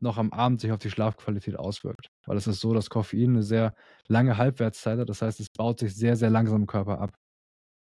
noch 0.00 0.18
am 0.18 0.32
Abend 0.32 0.60
sich 0.60 0.72
auf 0.72 0.78
die 0.78 0.90
Schlafqualität 0.90 1.56
auswirkt. 1.56 2.08
Weil 2.26 2.36
es 2.36 2.46
ist 2.46 2.60
so, 2.60 2.74
dass 2.74 2.90
Koffein 2.90 3.30
eine 3.30 3.42
sehr 3.42 3.74
lange 4.08 4.36
Halbwertszeit 4.36 4.98
hat. 4.98 5.08
Das 5.08 5.22
heißt, 5.22 5.40
es 5.40 5.48
baut 5.56 5.80
sich 5.80 5.94
sehr, 5.94 6.16
sehr 6.16 6.30
langsam 6.30 6.62
im 6.62 6.66
Körper 6.66 7.00
ab. 7.00 7.14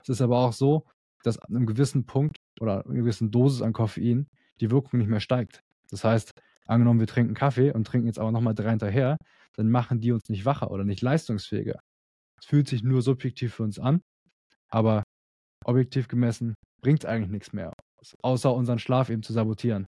Es 0.01 0.09
ist 0.09 0.21
aber 0.21 0.39
auch 0.39 0.53
so, 0.53 0.85
dass 1.23 1.39
an 1.39 1.55
einem 1.55 1.65
gewissen 1.65 2.05
Punkt 2.05 2.37
oder 2.59 2.85
einer 2.85 2.95
gewissen 2.95 3.31
Dosis 3.31 3.61
an 3.61 3.73
Koffein 3.73 4.27
die 4.59 4.71
Wirkung 4.71 4.99
nicht 4.99 5.09
mehr 5.09 5.19
steigt. 5.19 5.63
Das 5.89 6.03
heißt, 6.03 6.31
angenommen, 6.65 6.99
wir 6.99 7.07
trinken 7.07 7.33
Kaffee 7.33 7.71
und 7.71 7.85
trinken 7.85 8.07
jetzt 8.07 8.19
aber 8.19 8.31
nochmal 8.31 8.55
drei 8.55 8.69
hinterher, 8.69 9.17
dann 9.55 9.69
machen 9.69 9.99
die 9.99 10.11
uns 10.11 10.29
nicht 10.29 10.45
wacher 10.45 10.71
oder 10.71 10.83
nicht 10.83 11.01
leistungsfähiger. 11.01 11.79
Es 12.39 12.45
fühlt 12.45 12.67
sich 12.67 12.83
nur 12.83 13.01
subjektiv 13.01 13.55
für 13.55 13.63
uns 13.63 13.79
an, 13.79 14.01
aber 14.69 15.03
objektiv 15.65 16.07
gemessen 16.07 16.55
bringt 16.81 17.03
es 17.03 17.05
eigentlich 17.05 17.31
nichts 17.31 17.53
mehr, 17.53 17.73
außer 18.21 18.53
unseren 18.53 18.79
Schlaf 18.79 19.09
eben 19.09 19.23
zu 19.23 19.33
sabotieren. 19.33 19.87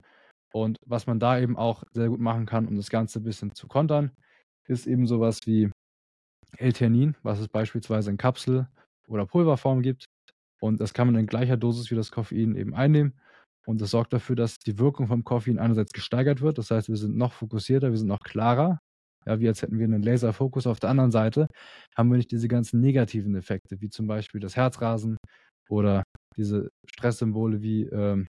Und 0.52 0.76
was 0.84 1.06
man 1.06 1.18
da 1.18 1.38
eben 1.38 1.56
auch 1.56 1.82
sehr 1.92 2.08
gut 2.08 2.20
machen 2.20 2.46
kann, 2.46 2.68
um 2.68 2.76
das 2.76 2.90
Ganze 2.90 3.20
ein 3.20 3.24
bisschen 3.24 3.54
zu 3.54 3.68
kontern, 3.68 4.10
ist 4.68 4.86
eben 4.86 5.06
sowas 5.06 5.40
wie 5.44 5.70
L-Theanin, 6.58 7.16
was 7.22 7.38
es 7.40 7.48
beispielsweise 7.48 8.10
in 8.10 8.18
Kapsel- 8.18 8.68
oder 9.08 9.26
Pulverform 9.26 9.82
gibt. 9.82 10.04
Und 10.62 10.80
das 10.80 10.94
kann 10.94 11.08
man 11.08 11.16
in 11.16 11.26
gleicher 11.26 11.56
Dosis 11.56 11.90
wie 11.90 11.96
das 11.96 12.12
Koffein 12.12 12.54
eben 12.54 12.72
einnehmen. 12.74 13.14
Und 13.66 13.80
das 13.80 13.90
sorgt 13.90 14.12
dafür, 14.12 14.36
dass 14.36 14.58
die 14.58 14.78
Wirkung 14.78 15.08
vom 15.08 15.24
Koffein 15.24 15.58
einerseits 15.58 15.92
gesteigert 15.92 16.40
wird. 16.40 16.56
Das 16.58 16.70
heißt, 16.70 16.88
wir 16.88 16.96
sind 16.96 17.16
noch 17.16 17.32
fokussierter, 17.32 17.90
wir 17.90 17.98
sind 17.98 18.08
noch 18.08 18.20
klarer. 18.20 18.78
Ja, 19.26 19.40
wie 19.40 19.48
als 19.48 19.62
hätten 19.62 19.78
wir 19.78 19.84
einen 19.84 20.02
Laserfokus. 20.02 20.66
Auf 20.68 20.80
der 20.80 20.90
anderen 20.90 21.10
Seite 21.10 21.48
haben 21.96 22.10
wir 22.10 22.16
nicht 22.16 22.30
diese 22.30 22.48
ganzen 22.48 22.80
negativen 22.80 23.34
Effekte, 23.34 23.80
wie 23.80 23.88
zum 23.88 24.06
Beispiel 24.06 24.40
das 24.40 24.56
Herzrasen 24.56 25.16
oder 25.68 26.04
diese 26.36 26.70
Stresssymbole 26.86 27.62
wie, 27.62 27.84
ähm, 27.84 28.28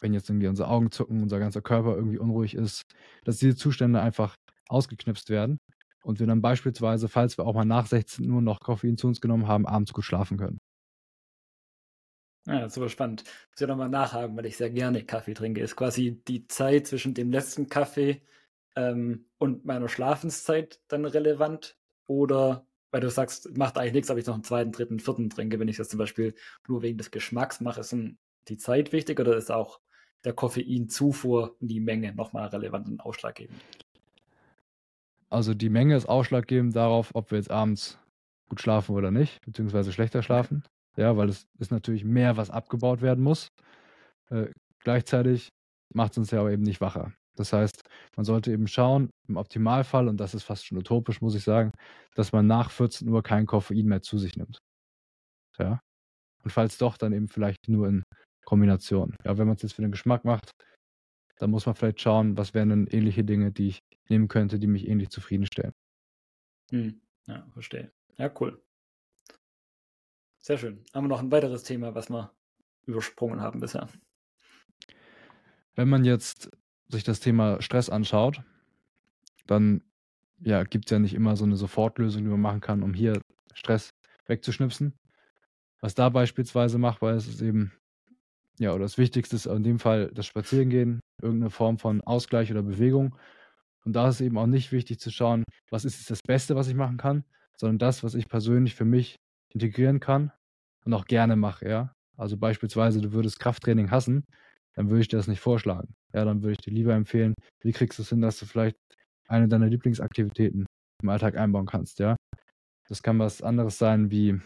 wenn 0.00 0.14
jetzt 0.14 0.28
irgendwie 0.30 0.48
unsere 0.48 0.68
Augen 0.68 0.90
zucken, 0.90 1.22
unser 1.22 1.38
ganzer 1.38 1.62
Körper 1.62 1.96
irgendwie 1.96 2.18
unruhig 2.18 2.54
ist, 2.54 2.82
dass 3.24 3.38
diese 3.38 3.56
Zustände 3.56 4.00
einfach 4.02 4.34
ausgeknipst 4.68 5.30
werden 5.30 5.58
und 6.04 6.20
wir 6.20 6.26
dann 6.26 6.42
beispielsweise, 6.42 7.08
falls 7.08 7.38
wir 7.38 7.46
auch 7.46 7.54
mal 7.54 7.64
nach 7.64 7.86
16 7.86 8.30
Uhr 8.30 8.42
noch 8.42 8.60
Koffein 8.60 8.98
zu 8.98 9.08
uns 9.08 9.20
genommen 9.20 9.48
haben, 9.48 9.66
abends 9.66 9.92
gut 9.92 10.04
schlafen 10.04 10.38
können. 10.38 10.57
Ja, 12.48 12.66
super 12.70 12.88
spannend. 12.88 13.24
Ich 13.54 13.60
will 13.60 13.68
nochmal 13.68 13.90
nachhaken, 13.90 14.34
weil 14.36 14.46
ich 14.46 14.56
sehr 14.56 14.70
gerne 14.70 15.04
Kaffee 15.04 15.34
trinke. 15.34 15.60
Ist 15.60 15.76
quasi 15.76 16.22
die 16.26 16.48
Zeit 16.48 16.86
zwischen 16.86 17.12
dem 17.12 17.30
letzten 17.30 17.68
Kaffee 17.68 18.22
ähm, 18.74 19.26
und 19.36 19.66
meiner 19.66 19.88
Schlafenszeit 19.88 20.80
dann 20.88 21.04
relevant? 21.04 21.76
Oder, 22.06 22.66
weil 22.90 23.02
du 23.02 23.10
sagst, 23.10 23.54
macht 23.58 23.76
eigentlich 23.76 23.92
nichts, 23.92 24.10
ob 24.10 24.16
ich 24.16 24.26
noch 24.26 24.32
einen 24.32 24.44
zweiten, 24.44 24.72
dritten, 24.72 24.98
vierten 24.98 25.28
trinke, 25.28 25.60
wenn 25.60 25.68
ich 25.68 25.76
das 25.76 25.90
zum 25.90 25.98
Beispiel 25.98 26.34
nur 26.66 26.80
wegen 26.80 26.96
des 26.96 27.10
Geschmacks 27.10 27.60
mache, 27.60 27.80
ist 27.80 27.94
die 28.48 28.56
Zeit 28.56 28.92
wichtig 28.92 29.20
oder 29.20 29.36
ist 29.36 29.50
auch 29.50 29.80
der 30.24 30.32
Koffeinzufuhr 30.32 31.54
und 31.60 31.68
die 31.68 31.80
Menge 31.80 32.14
nochmal 32.14 32.48
relevant 32.48 32.88
und 32.88 33.00
ausschlaggebend? 33.00 33.60
Also 35.28 35.52
die 35.52 35.68
Menge 35.68 35.96
ist 35.96 36.08
ausschlaggebend 36.08 36.74
darauf, 36.74 37.14
ob 37.14 37.30
wir 37.30 37.36
jetzt 37.36 37.50
abends 37.50 37.98
gut 38.48 38.62
schlafen 38.62 38.96
oder 38.96 39.10
nicht, 39.10 39.44
beziehungsweise 39.44 39.92
schlechter 39.92 40.22
schlafen. 40.22 40.64
Ja, 40.98 41.16
weil 41.16 41.28
es 41.28 41.46
ist 41.60 41.70
natürlich 41.70 42.04
mehr, 42.04 42.36
was 42.36 42.50
abgebaut 42.50 43.02
werden 43.02 43.22
muss. 43.22 43.48
Äh, 44.30 44.48
gleichzeitig 44.80 45.48
macht 45.94 46.12
es 46.12 46.18
uns 46.18 46.30
ja 46.32 46.40
aber 46.40 46.50
eben 46.50 46.64
nicht 46.64 46.80
wacher. 46.80 47.12
Das 47.36 47.52
heißt, 47.52 47.82
man 48.16 48.24
sollte 48.24 48.50
eben 48.50 48.66
schauen, 48.66 49.10
im 49.28 49.36
Optimalfall, 49.36 50.08
und 50.08 50.16
das 50.16 50.34
ist 50.34 50.42
fast 50.42 50.66
schon 50.66 50.76
utopisch, 50.76 51.20
muss 51.20 51.36
ich 51.36 51.44
sagen, 51.44 51.70
dass 52.16 52.32
man 52.32 52.48
nach 52.48 52.72
14 52.72 53.08
Uhr 53.08 53.22
kein 53.22 53.46
Koffein 53.46 53.86
mehr 53.86 54.02
zu 54.02 54.18
sich 54.18 54.34
nimmt. 54.36 54.58
Ja. 55.56 55.78
Und 56.42 56.50
falls 56.50 56.78
doch, 56.78 56.96
dann 56.96 57.12
eben 57.12 57.28
vielleicht 57.28 57.68
nur 57.68 57.86
in 57.86 58.02
Kombination. 58.44 59.14
Ja, 59.24 59.38
wenn 59.38 59.46
man 59.46 59.54
es 59.54 59.62
jetzt 59.62 59.74
für 59.74 59.82
den 59.82 59.92
Geschmack 59.92 60.24
macht, 60.24 60.50
dann 61.38 61.52
muss 61.52 61.66
man 61.66 61.76
vielleicht 61.76 62.00
schauen, 62.00 62.36
was 62.36 62.54
wären 62.54 62.70
denn 62.70 62.86
ähnliche 62.88 63.22
Dinge, 63.22 63.52
die 63.52 63.68
ich 63.68 63.78
nehmen 64.08 64.26
könnte, 64.26 64.58
die 64.58 64.66
mich 64.66 64.88
ähnlich 64.88 65.10
zufriedenstellen. 65.10 65.72
Hm. 66.70 67.00
Ja, 67.26 67.46
verstehe. 67.52 67.92
Ja, 68.16 68.32
cool. 68.40 68.60
Sehr 70.48 70.56
schön. 70.56 70.82
Haben 70.94 71.04
wir 71.04 71.08
noch 71.08 71.20
ein 71.20 71.30
weiteres 71.30 71.62
Thema, 71.62 71.94
was 71.94 72.08
wir 72.08 72.32
übersprungen 72.86 73.42
haben 73.42 73.60
bisher? 73.60 73.86
Wenn 75.74 75.90
man 75.90 76.06
jetzt 76.06 76.50
sich 76.88 77.04
das 77.04 77.20
Thema 77.20 77.60
Stress 77.60 77.90
anschaut, 77.90 78.40
dann 79.46 79.84
ja, 80.40 80.64
gibt 80.64 80.86
es 80.86 80.90
ja 80.90 81.00
nicht 81.00 81.12
immer 81.12 81.36
so 81.36 81.44
eine 81.44 81.56
Sofortlösung, 81.56 82.22
die 82.22 82.30
man 82.30 82.40
machen 82.40 82.62
kann, 82.62 82.82
um 82.82 82.94
hier 82.94 83.20
Stress 83.52 83.90
wegzuschnipsen. 84.24 84.94
Was 85.80 85.94
da 85.94 86.08
beispielsweise 86.08 86.78
machbar 86.78 87.14
ist, 87.14 87.28
ist 87.28 87.42
eben, 87.42 87.70
ja, 88.58 88.72
oder 88.72 88.84
das 88.84 88.96
Wichtigste 88.96 89.36
ist 89.36 89.44
in 89.44 89.64
dem 89.64 89.78
Fall 89.78 90.10
das 90.14 90.24
Spazierengehen, 90.24 91.00
irgendeine 91.20 91.50
Form 91.50 91.76
von 91.76 92.00
Ausgleich 92.00 92.50
oder 92.50 92.62
Bewegung. 92.62 93.14
Und 93.84 93.92
da 93.92 94.08
ist 94.08 94.22
eben 94.22 94.38
auch 94.38 94.46
nicht 94.46 94.72
wichtig 94.72 94.98
zu 94.98 95.10
schauen, 95.10 95.44
was 95.68 95.84
ist 95.84 96.10
das 96.10 96.22
Beste, 96.22 96.56
was 96.56 96.68
ich 96.68 96.74
machen 96.74 96.96
kann, 96.96 97.24
sondern 97.58 97.76
das, 97.76 98.02
was 98.02 98.14
ich 98.14 98.30
persönlich 98.30 98.74
für 98.74 98.86
mich 98.86 99.16
integrieren 99.50 100.00
kann 100.00 100.32
und 100.88 100.94
auch 100.94 101.04
gerne 101.04 101.36
mache, 101.36 101.68
ja. 101.68 101.92
Also 102.16 102.36
beispielsweise, 102.36 103.00
du 103.00 103.12
würdest 103.12 103.38
Krafttraining 103.38 103.90
hassen, 103.90 104.24
dann 104.74 104.90
würde 104.90 105.02
ich 105.02 105.08
dir 105.08 105.18
das 105.18 105.28
nicht 105.28 105.40
vorschlagen. 105.40 105.94
Ja, 106.14 106.24
dann 106.24 106.42
würde 106.42 106.52
ich 106.52 106.58
dir 106.58 106.72
lieber 106.72 106.94
empfehlen, 106.94 107.34
wie 107.62 107.72
kriegst 107.72 107.98
du 107.98 108.02
es 108.02 108.08
hin, 108.08 108.22
dass 108.22 108.38
du 108.38 108.46
vielleicht 108.46 108.76
eine 109.28 109.48
deiner 109.48 109.66
Lieblingsaktivitäten 109.66 110.66
im 111.02 111.08
Alltag 111.08 111.36
einbauen 111.36 111.66
kannst, 111.66 111.98
ja. 112.00 112.16
Das 112.88 113.02
kann 113.02 113.18
was 113.18 113.42
anderes 113.42 113.78
sein, 113.78 114.10
wie 114.10 114.40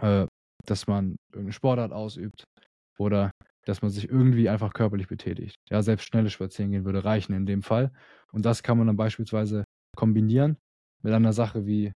äh, 0.00 0.26
dass 0.66 0.86
man 0.88 1.16
irgendeine 1.32 1.52
Sportart 1.52 1.92
ausübt 1.92 2.44
oder 2.98 3.30
dass 3.66 3.82
man 3.82 3.90
sich 3.90 4.08
irgendwie 4.08 4.48
einfach 4.48 4.72
körperlich 4.72 5.08
betätigt. 5.08 5.56
Ja, 5.70 5.82
selbst 5.82 6.06
schnelles 6.06 6.32
Spazierengehen 6.32 6.84
würde 6.84 7.04
reichen 7.04 7.34
in 7.34 7.46
dem 7.46 7.62
Fall. 7.62 7.92
Und 8.32 8.44
das 8.44 8.62
kann 8.62 8.78
man 8.78 8.88
dann 8.88 8.96
beispielsweise 8.96 9.64
kombinieren 9.96 10.56
mit 11.02 11.12
einer 11.12 11.32
Sache 11.32 11.66
wie 11.66 11.92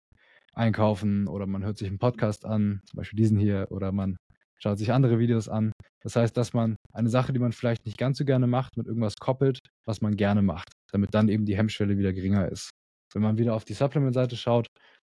einkaufen 0.60 1.28
oder 1.28 1.48
man 1.48 1.64
hört 1.64 1.78
sich 1.78 1.88
einen 1.88 2.00
Podcast 2.00 2.46
an, 2.46 2.82
zum 2.86 2.98
Beispiel 2.98 3.18
diesen 3.18 3.40
hier, 3.40 3.68
oder 3.72 3.92
man 3.92 4.18
schaut 4.58 4.78
sich 4.78 4.92
andere 4.92 5.18
Videos 5.18 5.48
an. 5.48 5.72
Das 6.02 6.16
heißt, 6.16 6.36
dass 6.36 6.54
man 6.54 6.76
eine 6.94 7.10
Sache, 7.10 7.34
die 7.34 7.40
man 7.40 7.54
vielleicht 7.54 7.86
nicht 7.86 7.98
ganz 7.98 8.18
so 8.18 8.26
gerne 8.26 8.46
macht, 8.46 8.78
mit 8.78 8.86
irgendwas 8.86 9.16
koppelt, 9.16 9.60
was 9.88 10.02
man 10.02 10.16
gerne 10.16 10.42
macht, 10.42 10.72
damit 10.92 11.14
dann 11.14 11.30
eben 11.30 11.46
die 11.46 11.58
Hemmschwelle 11.58 11.98
wieder 11.98 12.14
geringer 12.14 12.48
ist. 12.50 12.70
Wenn 13.14 13.24
man 13.24 13.38
wieder 13.38 13.56
auf 13.56 13.66
die 13.66 13.74
Supplement-Seite 13.74 14.36
schaut, 14.36 14.68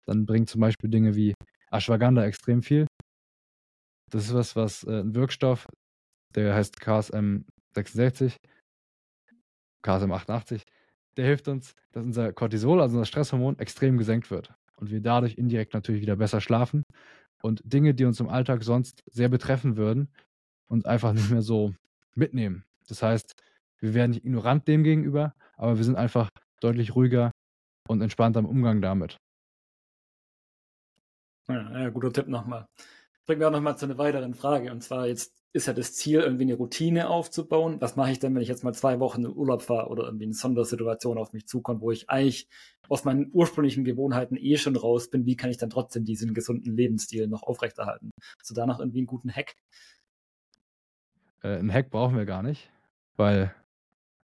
dann 0.05 0.25
bringt 0.25 0.49
zum 0.49 0.61
Beispiel 0.61 0.89
Dinge 0.89 1.15
wie 1.15 1.33
Ashwagandha 1.71 2.23
extrem 2.25 2.61
viel. 2.61 2.85
Das 4.11 4.25
ist 4.25 4.33
was, 4.33 4.55
was 4.55 4.83
äh, 4.83 5.01
ein 5.01 5.15
Wirkstoff, 5.15 5.67
der 6.35 6.53
heißt 6.53 6.79
KSM 6.79 7.41
66, 7.73 8.35
KSM 9.81 10.11
88, 10.11 10.63
der 11.17 11.25
hilft 11.25 11.47
uns, 11.47 11.73
dass 11.91 12.05
unser 12.05 12.31
Cortisol, 12.33 12.81
also 12.81 12.97
unser 12.97 13.05
Stresshormon, 13.05 13.59
extrem 13.59 13.97
gesenkt 13.97 14.29
wird 14.29 14.53
und 14.79 14.91
wir 14.91 15.01
dadurch 15.01 15.37
indirekt 15.37 15.73
natürlich 15.73 16.01
wieder 16.01 16.15
besser 16.15 16.41
schlafen 16.41 16.83
und 17.41 17.61
Dinge, 17.65 17.93
die 17.93 18.05
uns 18.05 18.19
im 18.19 18.29
Alltag 18.29 18.63
sonst 18.63 19.03
sehr 19.11 19.29
betreffen 19.29 19.77
würden, 19.77 20.09
uns 20.67 20.85
einfach 20.85 21.13
nicht 21.13 21.29
mehr 21.29 21.41
so 21.41 21.73
mitnehmen. 22.15 22.63
Das 22.87 23.03
heißt, 23.03 23.35
wir 23.79 23.93
werden 23.93 24.11
nicht 24.11 24.25
ignorant 24.25 24.67
dem 24.67 24.83
gegenüber, 24.83 25.35
aber 25.55 25.77
wir 25.77 25.83
sind 25.83 25.95
einfach 25.95 26.29
deutlich 26.61 26.95
ruhiger 26.95 27.31
und 27.87 28.01
entspannter 28.01 28.39
im 28.39 28.45
Umgang 28.45 28.81
damit. 28.81 29.17
Ja, 31.47 31.79
ja 31.79 31.89
guter 31.89 32.11
Tipp 32.11 32.27
nochmal. 32.27 32.65
Bringen 33.27 33.41
wir 33.41 33.49
auch 33.49 33.51
nochmal 33.51 33.77
zu 33.77 33.85
einer 33.85 33.97
weiteren 33.97 34.33
Frage. 34.33 34.71
Und 34.71 34.81
zwar 34.81 35.05
jetzt 35.05 35.35
ist 35.51 35.67
ja 35.67 35.73
das 35.73 35.93
Ziel, 35.93 36.21
irgendwie 36.21 36.43
eine 36.43 36.53
Routine 36.53 37.09
aufzubauen. 37.09 37.81
Was 37.81 37.97
mache 37.97 38.11
ich 38.11 38.19
denn, 38.19 38.33
wenn 38.33 38.41
ich 38.41 38.47
jetzt 38.47 38.63
mal 38.63 38.73
zwei 38.73 39.01
Wochen 39.01 39.25
in 39.25 39.35
Urlaub 39.35 39.61
fahre 39.61 39.89
oder 39.89 40.05
irgendwie 40.05 40.23
eine 40.23 40.33
Sondersituation 40.33 41.17
auf 41.17 41.33
mich 41.33 41.45
zukommt, 41.45 41.81
wo 41.81 41.91
ich 41.91 42.09
eigentlich 42.09 42.47
aus 42.87 43.03
meinen 43.03 43.29
ursprünglichen 43.33 43.83
Gewohnheiten 43.83 44.37
eh 44.37 44.55
schon 44.55 44.77
raus 44.77 45.09
bin? 45.09 45.25
Wie 45.25 45.35
kann 45.35 45.49
ich 45.49 45.57
dann 45.57 45.69
trotzdem 45.69 46.05
diesen 46.05 46.33
gesunden 46.33 46.73
Lebensstil 46.73 47.27
noch 47.27 47.43
aufrechterhalten? 47.43 48.11
Hast 48.39 48.49
du 48.49 48.53
da 48.53 48.65
noch 48.65 48.79
irgendwie 48.79 48.99
einen 48.99 49.07
guten 49.07 49.29
Hack? 49.29 49.55
Äh, 51.43 51.57
einen 51.57 51.73
Hack 51.73 51.89
brauchen 51.89 52.15
wir 52.15 52.25
gar 52.25 52.43
nicht, 52.43 52.71
weil 53.17 53.53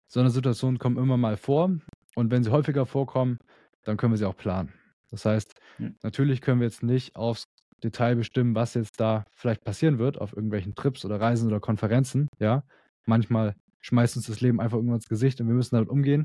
so 0.06 0.20
eine 0.20 0.30
Situation 0.30 0.78
kommt 0.78 0.96
immer 0.96 1.18
mal 1.18 1.36
vor. 1.36 1.70
Und 2.14 2.30
wenn 2.30 2.42
sie 2.42 2.50
häufiger 2.50 2.86
vorkommen, 2.86 3.40
dann 3.82 3.98
können 3.98 4.14
wir 4.14 4.18
sie 4.18 4.24
auch 4.24 4.36
planen. 4.36 4.72
Das 5.10 5.26
heißt, 5.26 5.54
hm. 5.76 5.96
natürlich 6.02 6.40
können 6.40 6.60
wir 6.60 6.66
jetzt 6.66 6.82
nicht 6.82 7.14
aufs 7.14 7.46
Detail 7.82 8.16
bestimmen, 8.16 8.54
was 8.54 8.74
jetzt 8.74 9.00
da 9.00 9.24
vielleicht 9.32 9.64
passieren 9.64 9.98
wird 9.98 10.20
auf 10.20 10.32
irgendwelchen 10.34 10.74
Trips 10.74 11.04
oder 11.04 11.20
Reisen 11.20 11.48
oder 11.48 11.60
Konferenzen. 11.60 12.28
Ja, 12.38 12.64
manchmal 13.04 13.54
schmeißt 13.80 14.16
uns 14.16 14.26
das 14.26 14.40
Leben 14.40 14.60
einfach 14.60 14.76
irgendwann 14.76 14.96
ins 14.96 15.08
Gesicht 15.08 15.40
und 15.40 15.48
wir 15.48 15.54
müssen 15.54 15.76
damit 15.76 15.90
umgehen. 15.90 16.24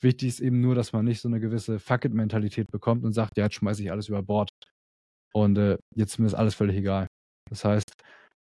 Wichtig 0.00 0.28
ist 0.28 0.40
eben 0.40 0.60
nur, 0.60 0.74
dass 0.74 0.92
man 0.92 1.04
nicht 1.04 1.20
so 1.20 1.28
eine 1.28 1.40
gewisse 1.40 1.78
Fuck-it-Mentalität 1.78 2.70
bekommt 2.70 3.04
und 3.04 3.12
sagt, 3.12 3.36
ja, 3.36 3.44
jetzt 3.44 3.56
schmeiße 3.56 3.82
ich 3.82 3.90
alles 3.90 4.08
über 4.08 4.22
Bord 4.22 4.50
und 5.32 5.58
äh, 5.58 5.78
jetzt 5.94 6.12
ist 6.12 6.18
mir 6.18 6.26
das 6.26 6.34
alles 6.34 6.54
völlig 6.54 6.76
egal. 6.76 7.06
Das 7.50 7.64
heißt, 7.64 7.92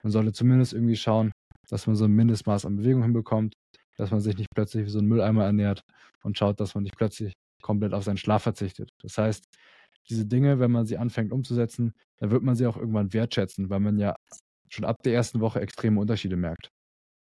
man 0.04 0.12
sollte 0.12 0.34
zumindest 0.34 0.74
irgendwie 0.74 0.96
schauen, 0.96 1.32
dass 1.70 1.88
man 1.88 1.96
so 1.96 2.06
ein 2.06 2.12
Mindestmaß 2.12 2.66
an 2.66 2.78
Bewegung 2.78 3.04
hinbekommt, 3.04 3.56
dass 3.98 4.12
man 4.12 4.20
sich 4.20 4.38
nicht 4.38 4.50
plötzlich 4.54 4.86
wie 4.86 4.90
so 4.90 5.00
ein 5.00 5.06
Mülleimer 5.06 5.46
ernährt 5.46 5.82
und 6.24 6.38
schaut, 6.38 6.60
dass 6.60 6.76
man 6.76 6.84
nicht 6.84 6.98
plötzlich 6.98 7.34
komplett 7.62 7.94
auf 7.94 8.04
seinen 8.04 8.18
Schlaf 8.18 8.44
verzichtet. 8.44 8.90
Das 9.02 9.18
heißt, 9.18 9.46
diese 10.10 10.26
Dinge, 10.26 10.60
wenn 10.60 10.72
man 10.72 10.86
sie 10.86 10.98
anfängt 10.98 11.32
umzusetzen, 11.32 11.94
dann 12.18 12.32
wird 12.32 12.44
man 12.44 12.56
sie 12.56 12.68
auch 12.68 12.78
irgendwann 12.78 13.14
wertschätzen, 13.14 13.70
weil 13.70 13.80
man 13.80 13.98
ja 13.98 14.16
schon 14.70 14.86
ab 14.86 14.98
der 15.04 15.14
ersten 15.14 15.40
Woche 15.40 15.62
extreme 15.62 16.00
Unterschiede 16.00 16.36
merkt. 16.36 16.70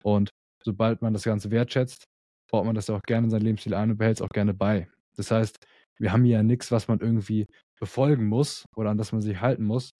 Und 0.03 0.29
sobald 0.63 1.01
man 1.01 1.13
das 1.13 1.23
Ganze 1.23 1.51
wertschätzt, 1.51 2.05
baut 2.51 2.65
man 2.65 2.75
das 2.75 2.89
auch 2.89 3.01
gerne 3.01 3.25
in 3.25 3.31
sein 3.31 3.41
Lebensstil 3.41 3.73
ein 3.73 3.91
und 3.91 3.97
behält 3.97 4.17
es 4.17 4.21
auch 4.21 4.29
gerne 4.29 4.53
bei. 4.53 4.87
Das 5.15 5.31
heißt, 5.31 5.57
wir 5.97 6.11
haben 6.11 6.23
hier 6.23 6.37
ja 6.37 6.43
nichts, 6.43 6.71
was 6.71 6.87
man 6.87 6.99
irgendwie 6.99 7.47
befolgen 7.79 8.27
muss 8.27 8.65
oder 8.75 8.89
an 8.89 8.97
das 8.97 9.11
man 9.11 9.21
sich 9.21 9.39
halten 9.39 9.63
muss, 9.63 9.91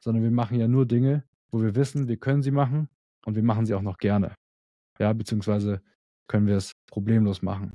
sondern 0.00 0.22
wir 0.22 0.30
machen 0.30 0.58
ja 0.58 0.68
nur 0.68 0.86
Dinge, 0.86 1.24
wo 1.50 1.60
wir 1.60 1.74
wissen, 1.74 2.08
wir 2.08 2.16
können 2.16 2.42
sie 2.42 2.50
machen 2.50 2.88
und 3.24 3.34
wir 3.34 3.42
machen 3.42 3.66
sie 3.66 3.74
auch 3.74 3.82
noch 3.82 3.98
gerne. 3.98 4.34
Ja, 4.98 5.12
beziehungsweise 5.12 5.82
können 6.28 6.46
wir 6.46 6.56
es 6.56 6.72
problemlos 6.86 7.42
machen. 7.42 7.74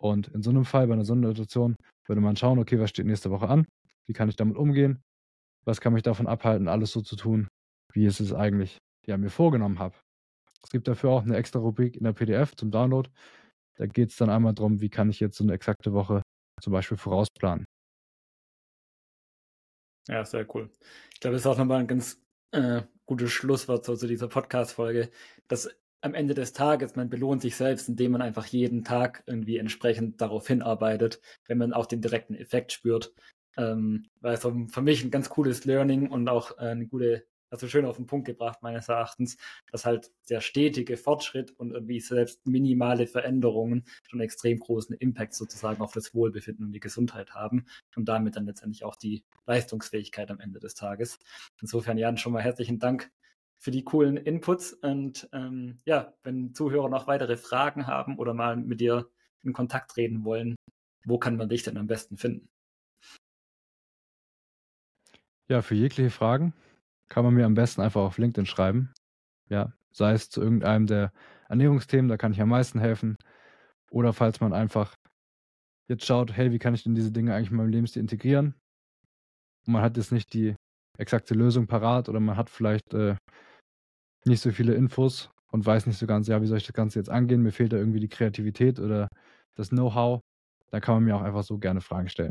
Und 0.00 0.28
in 0.28 0.42
so 0.42 0.50
einem 0.50 0.64
Fall, 0.64 0.86
bei 0.86 0.94
einer 0.94 1.04
Sondersituation, 1.04 1.76
würde 2.06 2.20
man 2.20 2.36
schauen, 2.36 2.58
okay, 2.58 2.78
was 2.78 2.90
steht 2.90 3.06
nächste 3.06 3.30
Woche 3.30 3.48
an? 3.48 3.66
Wie 4.10 4.12
kann 4.12 4.28
ich 4.28 4.34
damit 4.34 4.56
umgehen? 4.56 5.04
Was 5.64 5.80
kann 5.80 5.92
mich 5.92 6.02
davon 6.02 6.26
abhalten, 6.26 6.66
alles 6.66 6.90
so 6.90 7.00
zu 7.00 7.14
tun, 7.14 7.46
wie 7.92 8.08
ich 8.08 8.18
es 8.18 8.34
eigentlich 8.34 8.78
ja, 9.06 9.16
mir 9.16 9.30
vorgenommen 9.30 9.78
habe? 9.78 9.94
Es 10.64 10.70
gibt 10.70 10.88
dafür 10.88 11.10
auch 11.10 11.22
eine 11.22 11.36
extra 11.36 11.60
Rubrik 11.60 11.96
in 11.96 12.02
der 12.02 12.12
PDF 12.12 12.56
zum 12.56 12.72
Download. 12.72 13.08
Da 13.76 13.86
geht 13.86 14.10
es 14.10 14.16
dann 14.16 14.28
einmal 14.28 14.52
darum, 14.52 14.80
wie 14.80 14.88
kann 14.88 15.10
ich 15.10 15.20
jetzt 15.20 15.36
so 15.36 15.44
eine 15.44 15.52
exakte 15.52 15.92
Woche 15.92 16.22
zum 16.60 16.72
Beispiel 16.72 16.96
vorausplanen. 16.96 17.64
Ja, 20.08 20.24
sehr 20.24 20.44
cool. 20.56 20.68
Ich 21.14 21.20
glaube, 21.20 21.34
das 21.34 21.42
ist 21.42 21.46
auch 21.46 21.56
nochmal 21.56 21.78
ein 21.78 21.86
ganz 21.86 22.20
äh, 22.50 22.82
gutes 23.06 23.30
Schlusswort 23.30 23.84
so 23.84 23.94
zu 23.94 24.08
dieser 24.08 24.26
Podcast-Folge, 24.26 25.08
dass 25.46 25.68
am 26.00 26.14
Ende 26.14 26.34
des 26.34 26.52
Tages, 26.52 26.96
man 26.96 27.10
belohnt 27.10 27.42
sich 27.42 27.54
selbst, 27.54 27.88
indem 27.88 28.10
man 28.10 28.22
einfach 28.22 28.46
jeden 28.46 28.82
Tag 28.82 29.22
irgendwie 29.26 29.58
entsprechend 29.58 30.20
darauf 30.20 30.48
hinarbeitet, 30.48 31.20
wenn 31.46 31.58
man 31.58 31.72
auch 31.72 31.86
den 31.86 32.00
direkten 32.00 32.34
Effekt 32.34 32.72
spürt. 32.72 33.14
Ähm, 33.56 34.06
weil 34.20 34.34
es 34.34 34.42
für 34.42 34.82
mich 34.82 35.04
ein 35.04 35.10
ganz 35.10 35.28
cooles 35.28 35.64
Learning 35.64 36.08
und 36.10 36.28
auch 36.28 36.56
äh, 36.58 36.66
eine 36.66 36.86
gute 36.86 37.26
also 37.50 37.66
schön 37.66 37.84
auf 37.84 37.96
den 37.96 38.06
Punkt 38.06 38.26
gebracht, 38.26 38.62
meines 38.62 38.88
Erachtens, 38.88 39.36
dass 39.70 39.84
halt 39.84 40.10
der 40.28 40.40
stetige 40.40 40.96
Fortschritt 40.96 41.50
und 41.50 41.72
irgendwie 41.72 42.00
selbst 42.00 42.46
minimale 42.46 43.06
Veränderungen 43.06 43.84
schon 44.08 44.20
extrem 44.20 44.58
großen 44.60 44.96
Impact 44.96 45.34
sozusagen 45.34 45.82
auf 45.82 45.92
das 45.92 46.14
Wohlbefinden 46.14 46.66
und 46.66 46.72
die 46.72 46.80
Gesundheit 46.80 47.34
haben 47.34 47.66
und 47.96 48.08
damit 48.08 48.36
dann 48.36 48.46
letztendlich 48.46 48.84
auch 48.84 48.96
die 48.96 49.24
Leistungsfähigkeit 49.46 50.30
am 50.30 50.40
Ende 50.40 50.60
des 50.60 50.74
Tages. 50.74 51.18
Insofern, 51.60 51.98
Jan, 51.98 52.18
schon 52.18 52.32
mal 52.32 52.42
herzlichen 52.42 52.78
Dank 52.78 53.10
für 53.58 53.72
die 53.72 53.84
coolen 53.84 54.16
Inputs 54.16 54.72
und 54.72 55.28
ähm, 55.32 55.78
ja, 55.84 56.14
wenn 56.22 56.54
Zuhörer 56.54 56.88
noch 56.88 57.08
weitere 57.08 57.36
Fragen 57.36 57.86
haben 57.86 58.18
oder 58.18 58.32
mal 58.32 58.56
mit 58.56 58.80
dir 58.80 59.10
in 59.42 59.52
Kontakt 59.52 59.90
treten 59.90 60.24
wollen, 60.24 60.54
wo 61.04 61.18
kann 61.18 61.36
man 61.36 61.48
dich 61.48 61.62
denn 61.62 61.76
am 61.76 61.86
besten 61.86 62.16
finden? 62.16 62.48
Ja, 65.50 65.62
für 65.62 65.74
jegliche 65.74 66.10
Fragen 66.10 66.54
kann 67.08 67.24
man 67.24 67.34
mir 67.34 67.44
am 67.44 67.54
besten 67.54 67.80
einfach 67.80 68.02
auf 68.02 68.18
LinkedIn 68.18 68.46
schreiben. 68.46 68.92
Ja, 69.48 69.72
sei 69.90 70.12
es 70.12 70.30
zu 70.30 70.40
irgendeinem 70.40 70.86
der 70.86 71.12
Ernährungsthemen, 71.48 72.08
da 72.08 72.16
kann 72.16 72.30
ich 72.30 72.40
am 72.40 72.50
meisten 72.50 72.78
helfen. 72.78 73.16
Oder 73.90 74.12
falls 74.12 74.40
man 74.40 74.52
einfach 74.52 74.94
jetzt 75.88 76.06
schaut, 76.06 76.32
hey, 76.32 76.52
wie 76.52 76.60
kann 76.60 76.74
ich 76.74 76.84
denn 76.84 76.94
diese 76.94 77.10
Dinge 77.10 77.34
eigentlich 77.34 77.50
in 77.50 77.56
meinem 77.56 77.70
Lebensstil 77.70 78.00
integrieren? 78.00 78.54
Und 79.66 79.72
man 79.72 79.82
hat 79.82 79.96
jetzt 79.96 80.12
nicht 80.12 80.32
die 80.34 80.54
exakte 80.98 81.34
Lösung 81.34 81.66
parat 81.66 82.08
oder 82.08 82.20
man 82.20 82.36
hat 82.36 82.48
vielleicht 82.48 82.94
äh, 82.94 83.16
nicht 84.24 84.40
so 84.40 84.52
viele 84.52 84.74
Infos 84.74 85.30
und 85.50 85.66
weiß 85.66 85.86
nicht 85.86 85.98
so 85.98 86.06
ganz, 86.06 86.28
ja, 86.28 86.40
wie 86.40 86.46
soll 86.46 86.58
ich 86.58 86.66
das 86.66 86.74
Ganze 86.74 87.00
jetzt 87.00 87.10
angehen? 87.10 87.42
Mir 87.42 87.50
fehlt 87.50 87.72
da 87.72 87.76
irgendwie 87.76 87.98
die 88.00 88.08
Kreativität 88.08 88.78
oder 88.78 89.08
das 89.56 89.70
Know-how. 89.70 90.20
Da 90.70 90.78
kann 90.78 90.94
man 90.94 91.04
mir 91.04 91.16
auch 91.16 91.22
einfach 91.22 91.42
so 91.42 91.58
gerne 91.58 91.80
Fragen 91.80 92.08
stellen. 92.08 92.30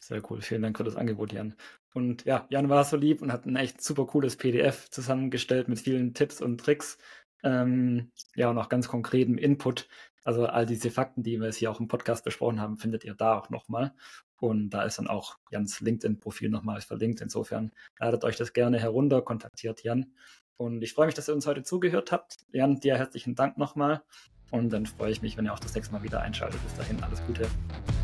Sehr 0.00 0.22
cool. 0.30 0.40
Vielen 0.40 0.62
Dank 0.62 0.76
für 0.76 0.84
das 0.84 0.96
Angebot, 0.96 1.32
Jan. 1.32 1.54
Und 1.92 2.24
ja, 2.24 2.46
Jan 2.50 2.68
war 2.68 2.84
so 2.84 2.96
lieb 2.96 3.22
und 3.22 3.32
hat 3.32 3.46
ein 3.46 3.56
echt 3.56 3.82
super 3.82 4.06
cooles 4.06 4.36
PDF 4.36 4.88
zusammengestellt 4.90 5.68
mit 5.68 5.78
vielen 5.78 6.14
Tipps 6.14 6.40
und 6.40 6.58
Tricks. 6.58 6.98
Ähm, 7.42 8.10
ja, 8.34 8.50
und 8.50 8.58
auch 8.58 8.68
ganz 8.68 8.88
konkretem 8.88 9.38
Input. 9.38 9.88
Also 10.24 10.46
all 10.46 10.66
diese 10.66 10.90
Fakten, 10.90 11.22
die 11.22 11.38
wir 11.38 11.46
jetzt 11.46 11.56
hier 11.56 11.70
auch 11.70 11.80
im 11.80 11.88
Podcast 11.88 12.24
besprochen 12.24 12.60
haben, 12.60 12.78
findet 12.78 13.04
ihr 13.04 13.14
da 13.14 13.38
auch 13.38 13.50
nochmal. 13.50 13.92
Und 14.36 14.70
da 14.70 14.84
ist 14.84 14.98
dann 14.98 15.06
auch 15.06 15.36
Jans 15.50 15.80
LinkedIn-Profil 15.80 16.48
nochmal 16.48 16.80
verlinkt. 16.80 17.20
Insofern 17.20 17.72
ladet 17.98 18.24
euch 18.24 18.36
das 18.36 18.52
gerne 18.52 18.78
herunter, 18.78 19.22
kontaktiert 19.22 19.82
Jan. 19.82 20.12
Und 20.56 20.82
ich 20.82 20.92
freue 20.92 21.06
mich, 21.06 21.14
dass 21.14 21.28
ihr 21.28 21.34
uns 21.34 21.46
heute 21.46 21.62
zugehört 21.62 22.12
habt. 22.12 22.36
Jan, 22.52 22.80
dir 22.80 22.96
herzlichen 22.96 23.34
Dank 23.34 23.58
nochmal. 23.58 24.02
Und 24.50 24.70
dann 24.70 24.86
freue 24.86 25.10
ich 25.10 25.22
mich, 25.22 25.36
wenn 25.36 25.46
ihr 25.46 25.52
auch 25.52 25.60
das 25.60 25.74
nächste 25.74 25.92
Mal 25.92 26.02
wieder 26.02 26.20
einschaltet. 26.20 26.62
Bis 26.62 26.74
dahin, 26.74 27.02
alles 27.02 27.24
Gute. 27.26 27.46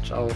Ciao. 0.05 0.29